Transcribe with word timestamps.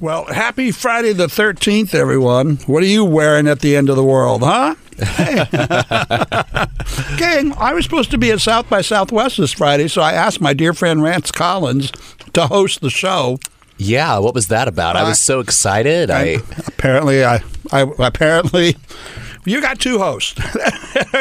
Well, 0.00 0.26
happy 0.26 0.70
Friday 0.70 1.12
the 1.12 1.26
13th, 1.26 1.92
everyone. 1.92 2.58
What 2.66 2.84
are 2.84 2.86
you 2.86 3.04
wearing 3.04 3.48
at 3.48 3.60
the 3.60 3.74
end 3.74 3.90
of 3.90 3.96
the 3.96 4.04
world, 4.04 4.42
huh? 4.44 4.76
Hey. 4.96 5.44
Gang, 7.18 7.52
I 7.58 7.74
was 7.74 7.84
supposed 7.84 8.12
to 8.12 8.18
be 8.18 8.30
at 8.30 8.40
South 8.40 8.70
by 8.70 8.80
Southwest 8.80 9.38
this 9.38 9.52
Friday, 9.52 9.88
so 9.88 10.00
I 10.00 10.12
asked 10.12 10.40
my 10.40 10.54
dear 10.54 10.72
friend 10.72 11.02
Rance 11.02 11.32
Collins 11.32 11.90
to 12.32 12.46
host 12.46 12.80
the 12.80 12.90
show. 12.90 13.38
Yeah, 13.76 14.18
what 14.18 14.34
was 14.34 14.48
that 14.48 14.68
about? 14.68 14.94
I 14.94 15.02
was 15.02 15.18
so 15.20 15.40
excited. 15.40 16.10
I 16.10 16.38
apparently, 16.66 17.24
I, 17.24 17.42
I 17.72 17.80
apparently, 17.98 18.76
you 19.44 19.60
got 19.60 19.80
two 19.80 19.98
hosts. 19.98 20.40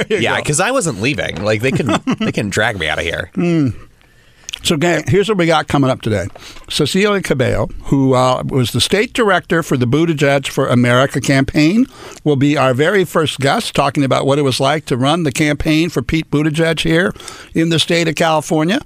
Yeah, 0.10 0.38
because 0.38 0.60
I 0.60 0.72
wasn't 0.72 1.02
leaving. 1.02 1.44
Like 1.44 1.62
they 1.62 1.72
can 1.72 1.88
they 2.20 2.32
can 2.32 2.50
drag 2.50 2.80
me 2.80 2.88
out 2.88 2.98
of 2.98 3.04
here. 3.04 3.32
Hmm. 3.36 3.70
So, 4.64 4.76
gang, 4.78 5.04
here's 5.08 5.30
what 5.30 5.38
we 5.38 5.46
got 5.46 5.68
coming 5.68 5.90
up 5.90 6.02
today. 6.02 6.28
Cecilia 6.70 7.22
Cabello, 7.22 7.68
who 7.86 8.14
uh, 8.14 8.44
was 8.46 8.72
the 8.72 8.82
state 8.82 9.14
director 9.14 9.64
for 9.64 9.78
the 9.78 9.86
Buttigieg 9.86 10.48
for 10.48 10.68
America 10.68 11.22
campaign, 11.22 11.86
will 12.24 12.36
be 12.36 12.58
our 12.58 12.74
very 12.74 13.06
first 13.06 13.40
guest 13.40 13.76
talking 13.76 14.04
about 14.04 14.26
what 14.26 14.40
it 14.40 14.42
was 14.42 14.60
like 14.60 14.86
to 14.86 14.98
run 14.98 15.24
the 15.24 15.32
campaign 15.32 15.90
for 15.90 16.02
Pete 16.02 16.30
Buttigieg 16.30 16.82
here 16.82 17.14
in 17.54 17.70
the 17.70 17.80
state 17.80 18.08
of 18.08 18.16
California. 18.16 18.80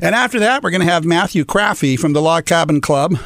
And 0.00 0.14
after 0.14 0.40
that, 0.40 0.62
we're 0.62 0.70
going 0.70 0.86
to 0.86 0.92
have 0.92 1.04
Matthew 1.04 1.44
Craffey 1.44 1.98
from 1.98 2.12
the 2.12 2.22
Log 2.22 2.46
Cabin 2.46 2.80
Club. 2.80 3.16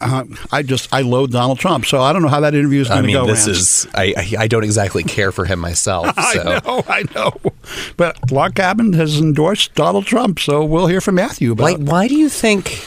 Uh, 0.00 0.24
I 0.52 0.62
just, 0.62 0.92
I 0.92 1.02
loathe 1.02 1.32
Donald 1.32 1.58
Trump, 1.58 1.86
so 1.86 2.00
I 2.00 2.12
don't 2.12 2.22
know 2.22 2.28
how 2.28 2.40
that 2.40 2.54
interview 2.54 2.80
is 2.80 2.88
going 2.88 3.04
to 3.04 3.12
go. 3.12 3.18
I 3.18 3.22
mean, 3.22 3.26
go. 3.26 3.32
this 3.34 3.46
Rance. 3.46 3.84
is 3.84 3.88
I, 3.94 4.36
I 4.38 4.48
don't 4.48 4.64
exactly 4.64 5.02
care 5.04 5.32
for 5.32 5.44
him 5.44 5.58
myself. 5.58 6.06
So 6.32 6.40
I 6.42 6.60
know, 6.64 6.84
I 6.88 7.04
know. 7.14 7.52
But 7.96 8.32
Log 8.32 8.54
Cabin 8.56 8.92
has 8.94 9.18
endorsed 9.20 9.74
Donald 9.74 10.06
Trump, 10.06 10.40
so 10.40 10.64
we'll 10.64 10.88
hear 10.88 11.00
from 11.00 11.14
Matthew 11.14 11.52
about 11.52 11.62
like, 11.64 11.78
why 11.78 12.08
do 12.08 12.16
you 12.16 12.28
think? 12.28 12.84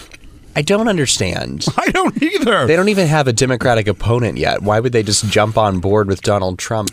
I 0.56 0.62
don't 0.62 0.88
understand. 0.88 1.66
I 1.78 1.90
don't 1.92 2.22
either. 2.22 2.68
They 2.68 2.76
don't 2.76 2.90
even 2.90 3.08
have 3.08 3.28
a 3.28 3.34
Democratic 3.34 3.88
opponent 3.88 4.38
yet. 4.38 4.62
Why 4.62 4.80
would 4.80 4.92
they 4.92 5.04
just 5.04 5.26
jump 5.30 5.58
on 5.58 5.80
board 5.80 6.08
with 6.08 6.22
Donald 6.22 6.60
Trump? 6.60 6.90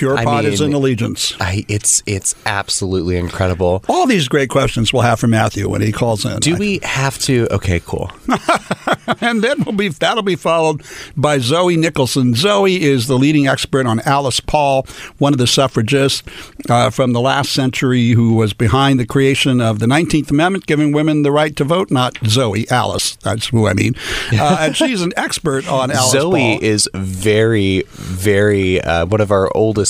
Pure 0.00 0.16
I 0.16 0.24
partisan 0.24 0.68
mean- 0.68 0.76
allegiance. 0.76 1.34
I, 1.40 1.66
it's 1.68 2.02
it's 2.06 2.34
absolutely 2.46 3.18
incredible. 3.18 3.84
All 3.86 4.06
these 4.06 4.28
great 4.28 4.48
questions 4.48 4.94
we'll 4.94 5.02
have 5.02 5.20
for 5.20 5.26
Matthew 5.26 5.68
when 5.68 5.82
he 5.82 5.92
calls 5.92 6.24
in. 6.24 6.38
Do 6.38 6.56
we 6.56 6.80
have 6.82 7.18
to? 7.18 7.46
Okay, 7.50 7.82
cool. 7.84 8.10
and 9.20 9.42
then 9.42 9.62
we'll 9.62 9.74
be 9.74 9.88
that'll 9.88 10.22
be 10.22 10.36
followed 10.36 10.82
by 11.18 11.36
Zoe 11.38 11.76
Nicholson. 11.76 12.34
Zoe 12.34 12.80
is 12.80 13.08
the 13.08 13.18
leading 13.18 13.46
expert 13.46 13.84
on 13.84 14.00
Alice 14.00 14.40
Paul, 14.40 14.86
one 15.18 15.34
of 15.34 15.38
the 15.38 15.46
suffragists 15.46 16.22
uh, 16.70 16.88
from 16.88 17.12
the 17.12 17.20
last 17.20 17.52
century 17.52 18.12
who 18.12 18.32
was 18.32 18.54
behind 18.54 18.98
the 18.98 19.06
creation 19.06 19.60
of 19.60 19.80
the 19.80 19.86
19th 19.86 20.30
Amendment, 20.30 20.64
giving 20.64 20.92
women 20.92 21.24
the 21.24 21.30
right 21.32 21.54
to 21.56 21.64
vote. 21.64 21.90
Not 21.90 22.16
Zoe, 22.24 22.66
Alice. 22.70 23.16
That's 23.16 23.48
who 23.48 23.66
I 23.66 23.74
mean. 23.74 23.96
Uh, 24.32 24.56
and 24.60 24.74
she's 24.74 25.02
an 25.02 25.12
expert 25.18 25.70
on 25.70 25.90
Alice 25.90 26.12
Zoe 26.12 26.56
Paul. 26.56 26.58
is 26.62 26.88
very, 26.94 27.82
very 27.90 28.80
uh, 28.80 29.04
one 29.04 29.20
of 29.20 29.30
our 29.30 29.54
oldest 29.54 29.89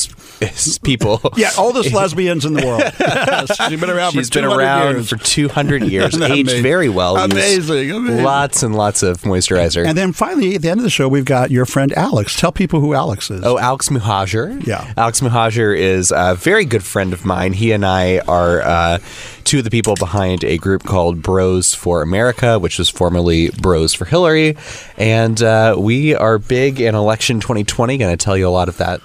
people. 0.83 1.21
yeah, 1.37 1.51
all 1.59 1.71
oldest 1.71 1.93
lesbians 1.95 2.45
in 2.45 2.55
the 2.55 2.67
world. 2.67 2.83
Yes, 3.01 3.57
she's 3.69 3.81
been 3.81 3.91
around 3.91 4.13
She's 4.13 4.29
for 4.29 4.35
been 4.35 4.45
200 4.45 4.63
around 4.63 4.95
years. 4.95 5.09
for 5.09 5.17
200 5.17 5.83
years, 5.85 6.15
aged 6.15 6.23
amazing? 6.25 6.63
very 6.63 6.89
well. 6.89 7.17
Amazing, 7.17 7.91
amazing. 7.91 8.25
Lots 8.25 8.63
and 8.63 8.75
lots 8.75 9.03
of 9.03 9.23
moisturizer. 9.23 9.87
And 9.87 9.97
then 9.97 10.13
finally, 10.13 10.55
at 10.57 10.63
the 10.63 10.69
end 10.69 10.81
of 10.81 10.85
the 10.85 10.91
show, 10.91 11.09
we've 11.09 11.25
got 11.25 11.51
your 11.51 11.67
friend 11.67 11.93
Alex. 11.93 12.39
Tell 12.39 12.53
people 12.53 12.81
who 12.81 12.95
Alex 12.95 13.31
is. 13.31 13.45
Oh, 13.45 13.59
Alex 13.59 13.89
Muhajir. 13.89 14.67
Yeah. 14.67 14.93
Alex 14.97 15.21
Muhajir 15.21 15.77
is 15.77 16.13
a 16.15 16.35
very 16.35 16.65
good 16.65 16.83
friend 16.83 17.13
of 17.13 17.25
mine. 17.25 17.53
He 17.53 17.73
and 17.73 17.85
I 17.85 18.19
are 18.21 18.61
uh, 18.63 18.99
two 19.45 19.59
of 19.59 19.65
the 19.65 19.71
people 19.71 19.95
behind 19.95 20.45
a 20.45 20.59
group 20.59 20.85
called 20.85 21.23
Bros 21.23 21.75
for 21.75 22.03
America, 22.03 22.59
which 22.59 22.79
was 22.79 22.89
formerly 22.89 23.51
Bros 23.51 23.95
for 23.95 24.05
Hillary. 24.05 24.57
And 24.97 25.43
uh, 25.43 25.77
we 25.79 26.15
are 26.15 26.39
big 26.39 26.81
in 26.81 26.95
election 26.95 27.41
2020. 27.41 27.99
Going 27.99 28.17
to 28.17 28.23
tell 28.23 28.37
you 28.37 28.49
a 28.49 28.51
lot 28.51 28.69
of 28.69 28.77
that 28.79 29.01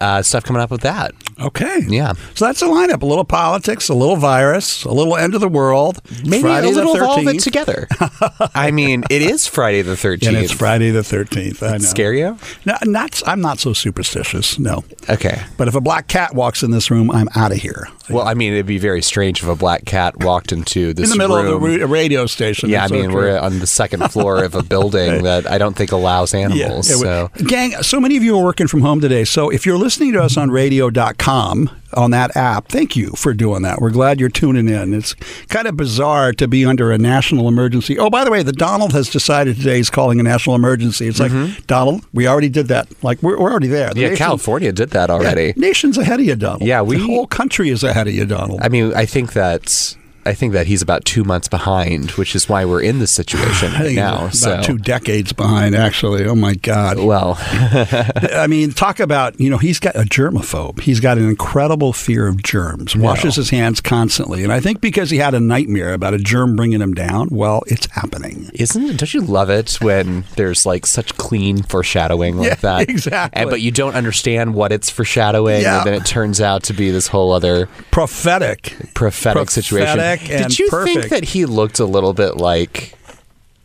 uh, 0.00 0.22
stuff 0.22 0.42
coming 0.44 0.60
up 0.62 0.70
with 0.70 0.80
that. 0.82 1.12
Okay. 1.40 1.80
Yeah. 1.88 2.12
So 2.34 2.46
that's 2.46 2.60
the 2.60 2.66
lineup. 2.66 3.02
A 3.02 3.06
little 3.06 3.24
politics, 3.24 3.88
a 3.88 3.94
little 3.94 4.16
virus, 4.16 4.84
a 4.84 4.90
little 4.92 5.16
end 5.16 5.34
of 5.34 5.40
the 5.40 5.48
world. 5.48 6.00
Maybe 6.24 6.42
Friday 6.42 6.68
a 6.68 6.70
little 6.70 6.94
the 6.94 7.02
of 7.02 7.08
all 7.08 7.20
of 7.20 7.26
it 7.34 7.40
together. 7.40 7.86
I 8.54 8.70
mean, 8.70 9.04
it 9.10 9.22
is 9.22 9.46
Friday 9.46 9.82
the 9.82 9.92
13th. 9.94 10.26
And 10.28 10.36
it's 10.36 10.52
Friday 10.52 10.90
the 10.90 11.00
13th. 11.00 11.62
I 11.62 11.72
know. 11.72 11.78
Scare 11.78 12.14
you? 12.14 12.36
No, 12.66 12.76
not, 12.84 13.22
I'm 13.26 13.40
not 13.40 13.58
so 13.60 13.72
superstitious, 13.72 14.58
no. 14.58 14.84
Okay. 15.08 15.42
But 15.56 15.68
if 15.68 15.74
a 15.74 15.80
black 15.80 16.08
cat 16.08 16.34
walks 16.34 16.62
in 16.62 16.70
this 16.70 16.90
room, 16.90 17.10
I'm 17.10 17.28
out 17.34 17.52
of 17.52 17.58
here. 17.58 17.88
Well, 18.10 18.26
I 18.26 18.34
mean, 18.34 18.52
it'd 18.52 18.66
be 18.66 18.78
very 18.78 19.02
strange 19.02 19.42
if 19.42 19.48
a 19.48 19.56
black 19.56 19.84
cat 19.84 20.18
walked 20.22 20.52
into 20.52 20.92
this 20.92 21.10
in 21.12 21.16
the 21.18 21.22
middle 21.22 21.36
room. 21.42 21.54
of 21.54 21.60
the 21.62 21.86
ra- 21.86 21.92
radio 21.92 22.26
station. 22.26 22.68
Yeah, 22.68 22.82
I 22.82 22.84
It's 22.86 22.92
so 22.92 22.98
mean, 23.00 23.12
we're 23.12 23.38
on 23.38 23.58
the 23.60 23.66
second 23.66 24.10
floor 24.12 24.42
of 24.44 24.54
a 24.54 24.62
building 24.62 25.22
that 25.24 25.48
I 25.50 25.58
don't 25.58 25.74
think 25.76 25.92
allows 25.92 26.34
animals. 26.34 26.88
would- 26.90 26.98
so 26.98 27.30
Gang, 27.46 27.72
so 27.82 28.00
many 28.00 28.16
of 28.16 28.22
you 28.22 28.36
are 28.38 28.42
working 28.44 28.66
from 28.66 28.80
home 28.82 29.00
today. 29.00 29.24
So 29.24 29.48
if 29.50 29.64
you're 29.64 29.78
listening 29.82 30.12
to 30.12 30.22
us 30.22 30.36
on 30.36 30.50
radio.com 30.50 31.68
on 31.94 32.10
that 32.12 32.34
app, 32.36 32.68
thank 32.68 32.96
you 32.96 33.10
for 33.10 33.34
doing 33.34 33.62
that. 33.62 33.80
We're 33.80 33.90
glad 33.90 34.18
you're 34.20 34.28
tuning 34.30 34.68
in. 34.68 34.94
It's 34.94 35.12
kind 35.48 35.66
of 35.66 35.76
bizarre 35.76 36.32
to 36.34 36.48
be 36.48 36.64
under 36.64 36.90
a 36.92 36.96
national 36.98 37.48
emergency. 37.48 37.98
Oh, 37.98 38.08
by 38.08 38.24
the 38.24 38.30
way, 38.30 38.42
the 38.42 38.52
Donald 38.52 38.92
has 38.92 39.10
decided 39.10 39.56
today 39.56 39.76
he's 39.76 39.90
calling 39.90 40.18
a 40.18 40.22
national 40.22 40.56
emergency. 40.56 41.06
It's 41.08 41.20
like, 41.20 41.32
Donald, 41.66 42.04
we 42.14 42.26
already 42.26 42.48
did 42.48 42.68
that. 42.68 42.88
Like, 43.02 43.22
we're, 43.22 43.38
we're 43.38 43.50
already 43.50 43.66
there. 43.68 43.88
The 43.88 43.92
Mm-hmm. 43.94 44.00
yeah, 44.00 44.08
nation- 44.10 44.24
California 44.24 44.72
did 44.72 44.90
that 44.90 45.10
yeah, 45.10 45.14
already. 45.14 45.52
nation's 45.56 45.98
ahead 45.98 46.20
of 46.20 46.24
you, 46.26 46.36
Donald. 46.36 46.62
Yeah, 46.62 46.80
we- 46.82 46.96
The 46.96 47.04
whole 47.06 47.26
country 47.26 47.68
is 47.68 47.82
ahead 47.84 48.08
of 48.08 48.14
you, 48.14 48.24
Donald. 48.24 48.60
I 48.62 48.68
mean, 48.70 48.94
I 48.94 49.04
think 49.04 49.34
that 49.34 49.94
I 50.24 50.34
think 50.34 50.52
that 50.52 50.66
he's 50.66 50.82
about 50.82 51.04
two 51.04 51.24
months 51.24 51.48
behind, 51.48 52.12
which 52.12 52.34
is 52.36 52.48
why 52.48 52.64
we're 52.64 52.82
in 52.82 52.98
this 52.98 53.10
situation 53.10 53.70
think 53.78 53.96
now. 53.96 54.28
he's 54.28 54.40
So, 54.40 54.52
about 54.52 54.64
two 54.64 54.78
decades 54.78 55.32
behind, 55.32 55.74
actually. 55.74 56.24
Oh, 56.26 56.34
my 56.34 56.54
God. 56.54 56.98
well, 56.98 57.36
I 57.40 58.46
mean, 58.48 58.70
talk 58.72 59.00
about, 59.00 59.38
you 59.40 59.50
know, 59.50 59.58
he's 59.58 59.78
got 59.80 59.96
a 59.96 60.00
germaphobe. 60.04 60.80
He's 60.80 61.00
got 61.00 61.18
an 61.18 61.28
incredible 61.28 61.92
fear 61.92 62.26
of 62.28 62.42
germs, 62.42 62.94
washes 62.96 63.36
his 63.36 63.50
hands 63.50 63.80
constantly. 63.80 64.42
And 64.44 64.52
I 64.52 64.60
think 64.60 64.80
because 64.80 65.10
he 65.10 65.18
had 65.18 65.34
a 65.34 65.40
nightmare 65.40 65.92
about 65.92 66.14
a 66.14 66.18
germ 66.18 66.56
bringing 66.56 66.80
him 66.80 66.94
down, 66.94 67.28
well, 67.30 67.62
it's 67.66 67.86
happening. 67.92 68.50
isn't 68.54 68.82
it? 68.82 68.96
Don't 68.98 69.14
you 69.14 69.20
love 69.22 69.50
it 69.50 69.78
when 69.80 70.24
there's 70.36 70.64
like 70.66 70.86
such 70.86 71.16
clean 71.16 71.62
foreshadowing 71.62 72.36
like 72.36 72.48
Yeah, 72.48 72.54
that? 72.56 72.88
exactly. 72.88 73.40
And, 73.42 73.50
but 73.50 73.60
you 73.60 73.70
don't 73.70 73.94
understand 73.94 74.54
what 74.54 74.72
it's 74.72 74.90
foreshadowing, 74.90 75.62
Yeah. 75.62 75.78
and 75.78 75.86
then 75.86 75.94
it 75.94 76.06
turns 76.06 76.40
out 76.40 76.62
to 76.64 76.72
be 76.72 76.90
this 76.90 77.08
whole 77.08 77.32
other 77.32 77.68
Prophetic. 77.90 78.74
prophetic, 78.94 79.50
situation. 79.50 79.98
And 80.20 80.48
Did 80.48 80.58
you 80.58 80.68
perfect. 80.68 80.98
think 81.00 81.10
that 81.10 81.24
he 81.30 81.46
looked 81.46 81.78
a 81.78 81.84
little 81.84 82.12
bit 82.12 82.36
like? 82.36 82.96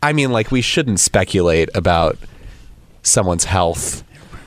I 0.02 0.14
mean, 0.14 0.32
like 0.32 0.52
we 0.52 0.62
shouldn't 0.62 1.00
speculate 1.00 1.70
about 1.76 2.18
someone's 3.04 3.46
health 3.46 4.04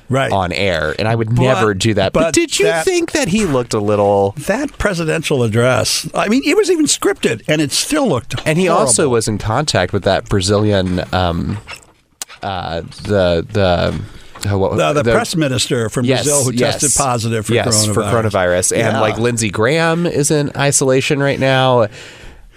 Right. 0.09 0.33
on 0.33 0.53
air, 0.53 0.94
and 0.99 1.06
I 1.06 1.15
would 1.15 1.28
But- 1.37 1.43
never 1.43 1.72
do 1.75 1.94
that. 1.94 2.12
But, 2.12 2.21
but 2.21 2.34
did 2.34 2.59
you 2.59 2.66
that- 2.66 2.84
think 2.84 3.12
that 3.12 3.28
he 3.28 3.44
looked 3.44 3.75
a 3.75 3.78
little? 3.81 4.34
that 4.47 4.77
presidential 4.78 5.43
address, 5.44 6.09
I 6.15 6.28
mean, 6.28 6.43
it 6.44 6.56
was 6.56 6.69
even 6.71 6.87
scripted 6.87 7.43
and 7.47 7.61
it 7.61 7.71
still 7.72 8.09
looked 8.09 8.34
And 8.44 8.59
he 8.59 8.67
also 8.69 9.09
was 9.09 9.28
in 9.28 9.38
contact 9.38 9.93
with 9.93 10.03
that 10.05 10.28
Brazilian, 10.28 11.05
um, 11.12 11.59
uh, 12.43 12.81
the 13.05 13.47
the. 13.53 14.00
Uh, 14.49 14.59
what- 14.59 14.77
the, 14.77 15.03
the, 15.03 15.12
press 15.12 15.34
minister 15.37 15.89
from 15.89 16.05
Yes, 16.05 16.25
Brazil 16.25 16.45
who 16.45 16.53
yes. 16.53 16.81
tested 16.81 16.99
positive 17.03 17.47
for 17.47 17.55
yes, 17.55 17.87
coronavirus. 17.87 17.95
for 17.95 18.03
coronavirus. 18.03 18.73
And 18.73 18.81
Yeah. 18.95 19.01
like 19.01 19.19
Lindsey 19.19 19.51
Graham 19.51 20.06
is 20.06 20.31
in 20.31 20.51
isolation 20.56 21.21
right 21.21 21.39
now. 21.41 21.89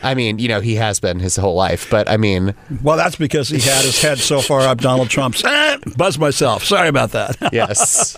I 0.05 0.15
mean, 0.15 0.37
you 0.37 0.49
know, 0.49 0.59
he 0.59 0.75
has 0.75 0.99
been 0.99 1.21
his 1.21 1.37
whole 1.37 1.55
life, 1.55 1.87
but 1.89 2.09
I 2.09 2.17
mean, 2.17 2.53
Well, 2.81 2.97
that's 2.97 3.15
because 3.15 3.47
he 3.47 3.59
had 3.61 3.85
his 3.85 4.01
head 4.01 4.17
so 4.19 4.41
far 4.41 4.59
up 4.59 4.79
Donald 4.81 5.09
Trump's. 5.09 5.41
Eh, 5.73 5.77
buzz 5.95 6.19
myself. 6.19 6.65
Sorry 6.65 6.89
about 6.89 7.11
that. 7.13 7.37
yes. 7.53 8.17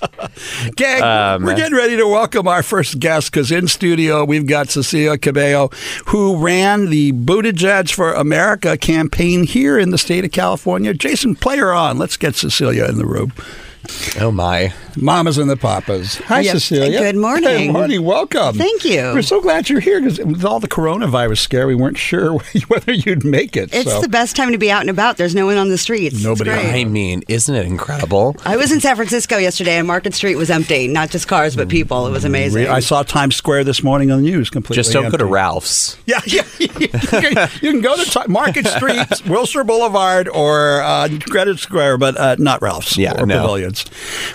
Gang, 0.75 1.03
Um, 1.03 1.43
we're 1.43 1.55
getting 1.55 1.75
ready 1.77 1.95
to 1.95 2.07
welcome 2.07 2.47
our 2.47 2.63
first 2.63 2.99
guest 2.99 3.31
because 3.31 3.51
in 3.51 3.67
studio 3.67 4.25
we've 4.25 4.47
got 4.47 4.69
Cecilia 4.69 5.15
Cabello, 5.19 5.69
who 6.07 6.37
ran 6.37 6.89
the 6.89 7.11
Buttigieg 7.13 7.91
for 7.93 8.13
America 8.13 8.77
campaign 8.77 9.43
here 9.45 9.77
in 9.77 9.91
the 9.91 9.97
state 9.99 10.25
of 10.25 10.31
California. 10.31 10.91
Jason, 10.93 11.35
play 11.35 11.57
her 11.57 11.71
on. 11.71 11.99
Let's 11.99 12.17
get 12.17 12.33
Cecilia 12.35 12.85
in 12.85 12.97
the 12.97 13.05
room. 13.05 13.31
Oh 14.19 14.31
my. 14.31 14.73
Mamas 14.97 15.37
and 15.37 15.49
the 15.49 15.57
Papas. 15.57 16.15
Hi, 16.25 16.41
Yep. 16.41 16.53
Cecilia. 16.53 16.99
Good 16.99 17.15
morning. 17.17 17.67
Good 17.67 17.73
morning. 17.73 18.03
Welcome. 18.03 18.55
Thank 18.57 18.85
you. 18.85 19.11
We're 19.13 19.21
so 19.21 19.41
glad 19.41 19.69
you're 19.69 19.79
here 19.79 19.99
because 19.99 20.19
with 20.19 20.45
all 20.45 20.59
the 20.59 20.67
coronavirus 20.67 21.39
scare, 21.39 21.67
we 21.67 21.75
weren't 21.75 21.97
sure 21.97 22.33
whether 22.67 22.91
you'd 22.93 23.23
make 23.25 23.55
it. 23.57 23.73
It's 23.73 23.89
so. 23.91 24.01
the 24.01 24.07
best 24.07 24.35
time 24.35 24.51
to 24.51 24.57
be 24.57 24.71
out 24.71 24.81
and 24.81 24.89
about. 24.89 25.17
There's 25.17 25.35
no 25.35 25.45
one 25.45 25.57
on 25.57 25.69
the 25.69 25.77
streets. 25.77 26.23
Nobody. 26.23 26.51
I 26.51 26.83
mean, 26.85 27.23
isn't 27.27 27.53
it 27.53 27.65
incredible? 27.65 28.35
I 28.45 28.55
was 28.57 28.71
in 28.71 28.79
San 28.79 28.95
Francisco 28.95 29.37
yesterday 29.37 29.77
and 29.77 29.87
Market 29.87 30.13
Street 30.13 30.35
was 30.35 30.49
empty. 30.49 30.87
Not 30.87 31.09
just 31.09 31.27
cars, 31.27 31.55
but 31.55 31.67
people. 31.69 32.07
It 32.07 32.11
was 32.11 32.23
amazing. 32.25 32.67
I 32.67 32.79
saw 32.79 33.03
Times 33.03 33.35
Square 33.35 33.65
this 33.65 33.83
morning 33.83 34.11
on 34.11 34.21
the 34.23 34.29
news 34.29 34.49
completely. 34.49 34.75
Just 34.81 34.93
don't 34.93 35.11
go 35.11 35.17
to. 35.17 35.25
Ralph's. 35.25 35.97
Yeah, 36.05 36.21
yeah. 36.27 36.43
you, 36.59 36.67
can, 36.69 37.49
you 37.61 37.71
can 37.71 37.81
go 37.81 37.95
to 38.01 38.29
Market 38.29 38.67
Street, 38.67 39.07
Wilshire 39.27 39.63
Boulevard, 39.63 40.29
or 40.29 40.81
uh, 40.81 41.07
Greenwich 41.07 41.59
Square, 41.61 41.97
but 41.97 42.15
uh, 42.15 42.35
not 42.39 42.61
Ralph's 42.61 42.95
Yeah, 42.97 43.19
or 43.21 43.25
no. 43.25 43.39
Pavilions. 43.41 43.85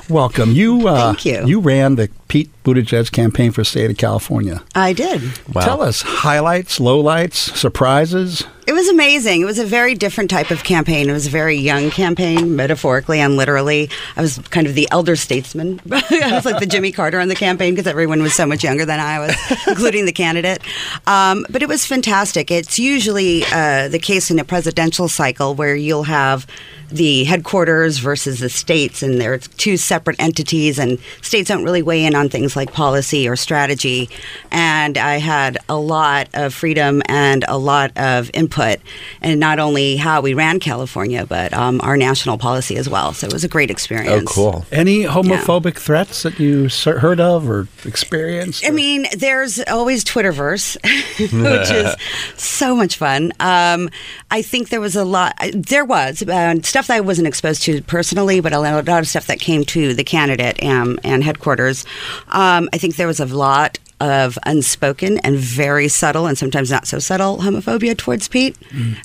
Welcome. 0.09 0.50
You. 0.53 0.89
Uh, 0.89 1.13
Thank 1.13 1.25
you. 1.25 1.47
You 1.47 1.61
ran 1.61 1.97
the 1.97 2.09
Pete 2.29 2.51
Buttigieg 2.65 3.11
campaign 3.13 3.53
for 3.53 3.65
state 3.65 3.91
of 3.91 3.97
California. 3.97 4.63
I 4.75 4.93
did. 4.93 5.23
Wow. 5.53 5.63
Tell 5.63 5.83
us 5.83 6.03
highlights, 6.03 6.79
lowlights, 6.79 7.57
surprises. 7.57 8.45
It 8.67 8.73
was 8.73 8.89
amazing. 8.89 9.41
It 9.41 9.47
was 9.47 9.59
a 9.59 9.65
very 9.65 9.95
different 9.95 10.31
type 10.31 10.53
of 10.53 10.63
campaign. 10.63 11.09
It 11.09 11.13
was 11.13 11.27
a 11.27 11.31
very 11.31 11.57
young 11.57 11.91
campaign, 11.91 12.55
metaphorically 12.55 13.19
and 13.19 13.37
literally. 13.37 13.91
I 14.17 14.23
was 14.23 14.39
kind 14.51 14.67
of 14.67 14.75
the 14.75 14.87
elder 14.93 15.17
statesman. 15.17 15.81
I 15.91 16.31
was 16.33 16.45
like 16.45 16.61
the 16.61 16.67
Jimmy 16.67 16.93
Carter 16.93 17.19
on 17.19 17.27
the 17.27 17.35
campaign 17.35 17.75
because 17.75 17.89
everyone 17.89 18.23
was 18.23 18.35
so 18.35 18.47
much 18.47 18.63
younger 18.63 18.85
than 18.85 19.01
I 19.01 19.19
was, 19.19 19.35
including 19.67 20.05
the 20.05 20.13
candidate. 20.13 20.61
Um, 21.07 21.47
but 21.51 21.63
it 21.63 21.69
was 21.69 21.85
fantastic. 21.85 22.51
It's 22.51 22.79
usually 22.79 23.45
uh, 23.47 23.89
the 23.89 23.99
case 23.99 24.31
in 24.31 24.39
a 24.39 24.45
presidential 24.45 25.09
cycle 25.09 25.55
where 25.55 25.75
you'll 25.75 26.05
have 26.05 26.47
the 26.91 27.25
headquarters 27.25 27.99
versus 27.99 28.41
the 28.41 28.49
states, 28.49 29.03
and 29.03 29.21
they're 29.21 29.39
two 29.39 29.77
separate 29.77 30.17
entities, 30.19 30.79
and 30.79 30.99
states 31.23 31.49
don't 31.49 31.65
really 31.65 31.83
weigh 31.83 32.05
in 32.05 32.15
on 32.15 32.29
things 32.29 32.50
like 32.57 32.73
policy 32.73 33.29
or 33.29 33.37
strategy. 33.37 34.09
And 34.51 34.99
I 34.99 35.17
had 35.17 35.59
a 35.69 35.77
lot 35.77 36.29
of 36.35 36.55
freedom 36.55 37.03
and 37.07 37.45
a 37.49 37.59
lot 37.59 37.93
of 37.97 38.31
input, 38.35 38.79
and 39.21 39.39
not 39.41 39.59
only 39.59 39.97
how 39.97 40.21
we 40.21 40.35
ran 40.35 40.61
California, 40.61 41.27
but 41.27 41.53
um, 41.53 41.81
our 41.83 41.97
national 41.97 42.39
policy 42.39 42.77
as 42.77 42.89
well. 42.89 43.13
So 43.13 43.27
it 43.27 43.33
was 43.33 43.45
a 43.45 43.49
great 43.49 43.71
experience. 43.71 44.11
Oh, 44.11 44.19
experience. 44.19 44.67
cool. 44.71 44.79
Any 44.79 45.05
homophobic 45.05 45.77
threats 45.77 46.23
that 46.23 46.39
you 46.39 46.69
heard 46.99 47.21
of 47.21 47.49
or 47.49 47.69
experienced? 47.85 48.67
I 48.67 48.71
mean, 48.71 49.07
there's 49.17 49.61
always 49.69 50.05
Twitterverse, 50.05 50.77
which 51.21 51.71
is 51.71 51.95
so 52.37 52.75
much 52.75 52.97
fun. 52.97 53.33
Um, 53.41 53.91
I 54.31 54.43
think 54.43 54.69
there 54.71 54.81
was 54.81 54.97
a 54.97 55.05
lot. 55.05 55.35
There 55.53 55.85
was 55.85 56.23
uh, 56.23 56.55
stuff 56.63 56.89
that 56.89 56.97
I 56.97 57.01
wasn't 57.01 57.29
exposed 57.29 57.63
to 57.63 57.83
personally, 57.83 58.41
but 58.41 58.53
a 58.53 58.59
lot 58.59 58.89
of 58.89 59.09
stuff 59.09 59.27
that 59.27 59.41
came 59.41 59.65
to 59.67 59.95
the 59.95 60.05
candidate 60.05 60.63
um, 60.65 60.99
and 61.05 61.23
headquarters. 61.23 61.85
Um, 62.29 62.40
I 62.73 62.79
think 62.79 62.97
there 62.97 63.07
was 63.07 63.21
a 63.21 63.27
lot 63.27 63.79
of 64.01 64.39
unspoken 64.47 65.19
and 65.19 65.37
very 65.37 65.89
subtle, 65.89 66.27
and 66.27 66.39
sometimes 66.39 66.71
not 66.71 66.87
so 66.87 66.99
subtle, 66.99 67.39
homophobia 67.39 67.97
towards 67.97 68.29
Pete 68.29 68.57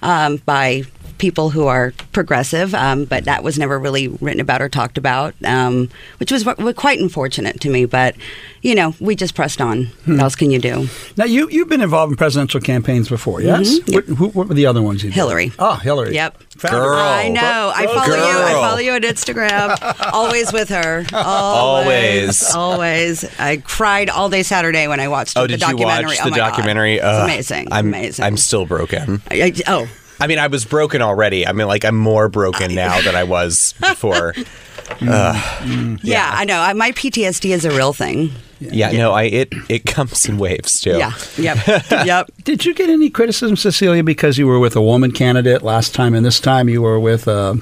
um, 0.02 0.38
by 0.46 0.84
people 1.18 1.50
who 1.52 1.68
are 1.68 1.94
progressive, 2.12 2.74
um, 2.76 3.06
but 3.06 3.26
that 3.26 3.44
was 3.44 3.58
never 3.58 3.80
really 3.80 4.08
written 4.08 4.40
about 4.42 4.62
or 4.62 4.70
talked 4.70 4.98
about, 4.98 5.34
um, 5.46 5.90
which 6.20 6.32
was 6.32 6.44
w- 6.44 6.74
quite 6.74 7.00
unfortunate 7.00 7.60
to 7.62 7.70
me. 7.70 7.86
But 7.86 8.16
you 8.62 8.74
know, 8.74 8.96
we 9.00 9.16
just 9.16 9.36
pressed 9.36 9.62
on. 9.62 9.86
What 10.06 10.20
else 10.20 10.36
can 10.36 10.50
you 10.52 10.60
do? 10.60 10.88
now 11.18 11.26
you 11.26 11.48
you've 11.50 11.70
been 11.70 11.82
involved 11.82 12.12
in 12.12 12.18
presidential 12.18 12.60
campaigns 12.60 13.08
before, 13.10 13.42
yes? 13.42 13.80
Mhm, 13.80 13.94
What, 13.94 14.06
who, 14.06 14.28
what 14.30 14.48
were 14.48 14.56
the 14.56 14.66
other 14.66 14.82
ones 14.82 15.04
you 15.04 15.10
did? 15.10 15.16
Hillary. 15.16 15.52
Oh, 15.60 15.76
Hillary. 15.76 16.14
Yep. 16.16 16.38
Fabulous. 16.58 16.86
Girl. 16.86 17.00
I 17.00 17.30
know. 17.30 17.72
I 17.76 17.86
Go- 17.86 17.94
follow 17.96 18.16
you. 18.16 18.24
I 18.24 18.52
follow 18.54 18.78
you 18.80 18.92
on 18.94 19.02
Instagram. 19.02 20.10
Always 20.14 20.52
with 20.54 20.70
her. 20.70 21.06
Always. 21.14 22.54
Always. 22.54 22.56
Always. 22.56 23.40
I 23.40 23.58
cried 23.58 24.10
all 24.10 24.30
day 24.30 24.42
Saturday 24.44 24.88
when 24.88 25.00
I 25.00 25.08
watched 25.10 25.38
Oh, 25.38 25.42
the 25.44 25.50
did 25.50 25.62
you 25.62 25.68
documentary. 25.68 26.06
watch 26.12 26.18
oh 26.22 26.26
the 26.26 26.32
my 26.32 26.38
God. 26.38 26.50
documentary? 26.52 26.96
It's 26.96 27.04
amazing. 27.06 27.68
I'm 27.72 27.88
amazing. 27.88 28.26
I'm 28.26 28.38
still 28.38 28.66
broken. 28.66 29.22
I, 29.30 29.36
I- 29.44 29.54
oh, 29.68 29.88
I 30.20 30.28
mean, 30.28 30.40
I 30.40 30.48
was 30.48 30.66
broken 30.66 31.02
already. 31.02 31.46
I 31.46 31.52
mean, 31.52 31.68
like 31.68 31.86
I'm 31.86 31.98
more 31.98 32.30
broken 32.30 32.74
now 32.74 33.02
than 33.02 33.16
I 33.16 33.24
was 33.24 33.74
before. 33.80 34.34
Mm, 34.34 35.34
mm, 35.34 35.34
mm. 35.34 36.00
yeah. 36.04 36.32
I 36.34 36.46
know. 36.46 36.74
My 36.74 36.92
PTSD 36.92 37.52
is 37.52 37.66
a 37.66 37.72
real 37.72 37.94
thing. 37.94 38.32
Yeah, 38.60 38.92
no, 38.92 39.12
I 39.12 39.24
it 39.24 39.54
it 39.68 39.86
comes 39.86 40.26
in 40.26 40.38
waves 40.38 40.80
too. 40.80 40.98
Yeah. 40.98 41.12
Yep. 41.38 41.68
yep. 42.06 42.32
Did 42.44 42.66
you 42.66 42.74
get 42.74 42.90
any 42.90 43.10
criticism, 43.10 43.58
Cecilia, 43.58 44.04
because 44.04 44.38
you 44.38 44.48
were 44.48 44.60
with 44.60 44.76
a 44.76 44.82
woman 44.82 45.12
candidate 45.12 45.62
last 45.62 45.94
time, 45.94 46.14
and 46.14 46.26
this 46.26 46.40
time 46.40 46.70
you 46.70 46.82
were 46.82 47.00
with 47.00 47.28
a 47.28 47.60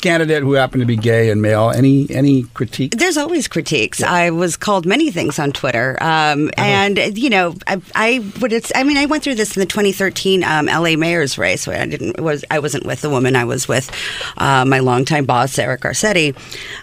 candidate 0.00 0.42
who 0.42 0.54
happened 0.54 0.80
to 0.80 0.86
be 0.86 0.96
gay 0.96 1.30
and 1.30 1.40
male? 1.40 1.70
Any 1.70 2.10
any 2.10 2.42
critique? 2.42 2.96
There's 2.96 3.16
always 3.16 3.48
critiques. 3.48 4.02
I 4.02 4.30
was 4.30 4.56
called 4.56 4.86
many 4.86 5.10
things 5.10 5.38
on 5.38 5.52
Twitter, 5.52 5.96
um, 6.00 6.50
and 6.56 6.98
you 7.16 7.30
know, 7.30 7.54
I, 7.66 7.80
I 7.94 8.32
would. 8.40 8.52
It's, 8.52 8.72
I 8.74 8.82
mean, 8.82 8.96
I 8.96 9.06
went 9.06 9.22
through 9.22 9.36
this 9.36 9.56
in 9.56 9.60
the 9.60 9.66
2013 9.66 10.42
um, 10.44 10.66
LA 10.66 10.96
mayor's 10.96 11.38
race. 11.38 11.66
Where 11.66 11.80
I 11.80 11.86
didn't 11.86 12.20
was 12.20 12.44
I 12.50 12.58
wasn't 12.58 12.86
with 12.86 13.00
the 13.02 13.10
woman. 13.10 13.36
I 13.36 13.44
was 13.44 13.68
with 13.68 13.90
uh, 14.38 14.64
my 14.64 14.78
longtime 14.78 15.26
boss, 15.26 15.58
Eric 15.58 15.82
Garcetti. 15.82 16.36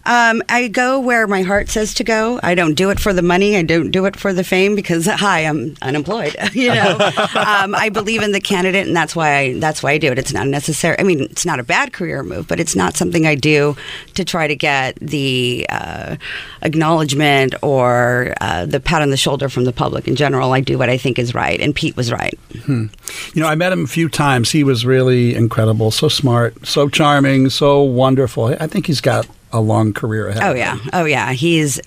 Um, 0.06 0.44
I 0.50 0.68
go 0.68 1.00
where 1.00 1.28
my 1.28 1.42
heart 1.42 1.70
says 1.70 1.94
to 1.96 2.04
go. 2.04 2.40
I 2.44 2.56
don't 2.56 2.76
do 2.76 2.90
it 2.92 3.00
for 3.00 3.14
the 3.14 3.22
money. 3.22 3.58
I 3.58 3.64
don't 3.64 3.92
do 3.92 4.06
it 4.06 4.16
for 4.16 4.34
the 4.34 4.44
fame 4.44 4.76
because 4.76 5.06
hi, 5.08 5.42
I'm 5.42 5.76
unemployed. 5.82 6.36
you 6.54 6.70
know, 6.70 6.98
um, 7.36 7.76
I 7.76 7.90
believe 7.92 8.22
in 8.22 8.32
the 8.32 8.42
candidate, 8.42 8.88
and 8.88 8.96
that's 8.96 9.16
why 9.16 9.38
I, 9.38 9.60
that's 9.60 9.82
why 9.82 9.92
I 9.92 9.98
do 9.98 10.12
it. 10.12 10.20
It's 10.20 10.34
not 10.34 10.48
necessary. 10.48 10.96
I 11.00 11.04
mean, 11.04 11.22
it's 11.22 11.46
not 11.46 11.60
a 11.60 11.64
bad 11.64 11.94
career 11.94 12.24
move, 12.24 12.48
but 12.48 12.60
it's 12.60 12.76
not 12.76 12.96
something 12.96 13.07
I 13.26 13.36
do 13.36 13.76
to 14.16 14.26
try 14.26 14.48
to 14.48 14.56
get 14.56 14.96
the 15.00 15.66
uh, 15.70 16.16
acknowledgement 16.62 17.56
or 17.62 18.34
uh, 18.42 18.66
the 18.66 18.80
pat 18.80 19.02
on 19.02 19.10
the 19.10 19.18
shoulder 19.18 19.50
from 19.50 19.64
the 19.66 19.74
public 19.74 20.08
in 20.08 20.16
general. 20.16 20.54
I 20.54 20.62
do 20.62 20.78
what 20.78 20.90
I 20.90 20.98
think 20.98 21.20
is 21.20 21.34
right, 21.34 21.60
and 21.60 21.74
Pete 21.74 21.96
was 21.96 22.12
right. 22.12 22.38
You 22.68 22.90
know, 23.36 23.48
I 23.48 23.56
met 23.56 23.72
him 23.72 23.84
a 23.84 23.88
few 23.88 24.10
times. 24.10 24.52
He 24.52 24.64
was 24.64 24.86
really 24.86 25.36
incredible, 25.36 25.92
so 25.92 26.10
smart, 26.10 26.66
so 26.66 26.90
charming, 26.90 27.50
so 27.50 27.82
wonderful. 27.82 28.56
I 28.60 28.68
think 28.68 28.88
he's 28.88 29.02
got 29.02 29.28
a 29.52 29.62
long 29.62 29.94
career 29.94 30.28
ahead. 30.28 30.44
Oh 30.44 30.52
of 30.52 30.58
him. 30.58 30.60
yeah, 30.60 30.78
oh 30.94 31.06
yeah. 31.06 31.32
He's 31.32 31.80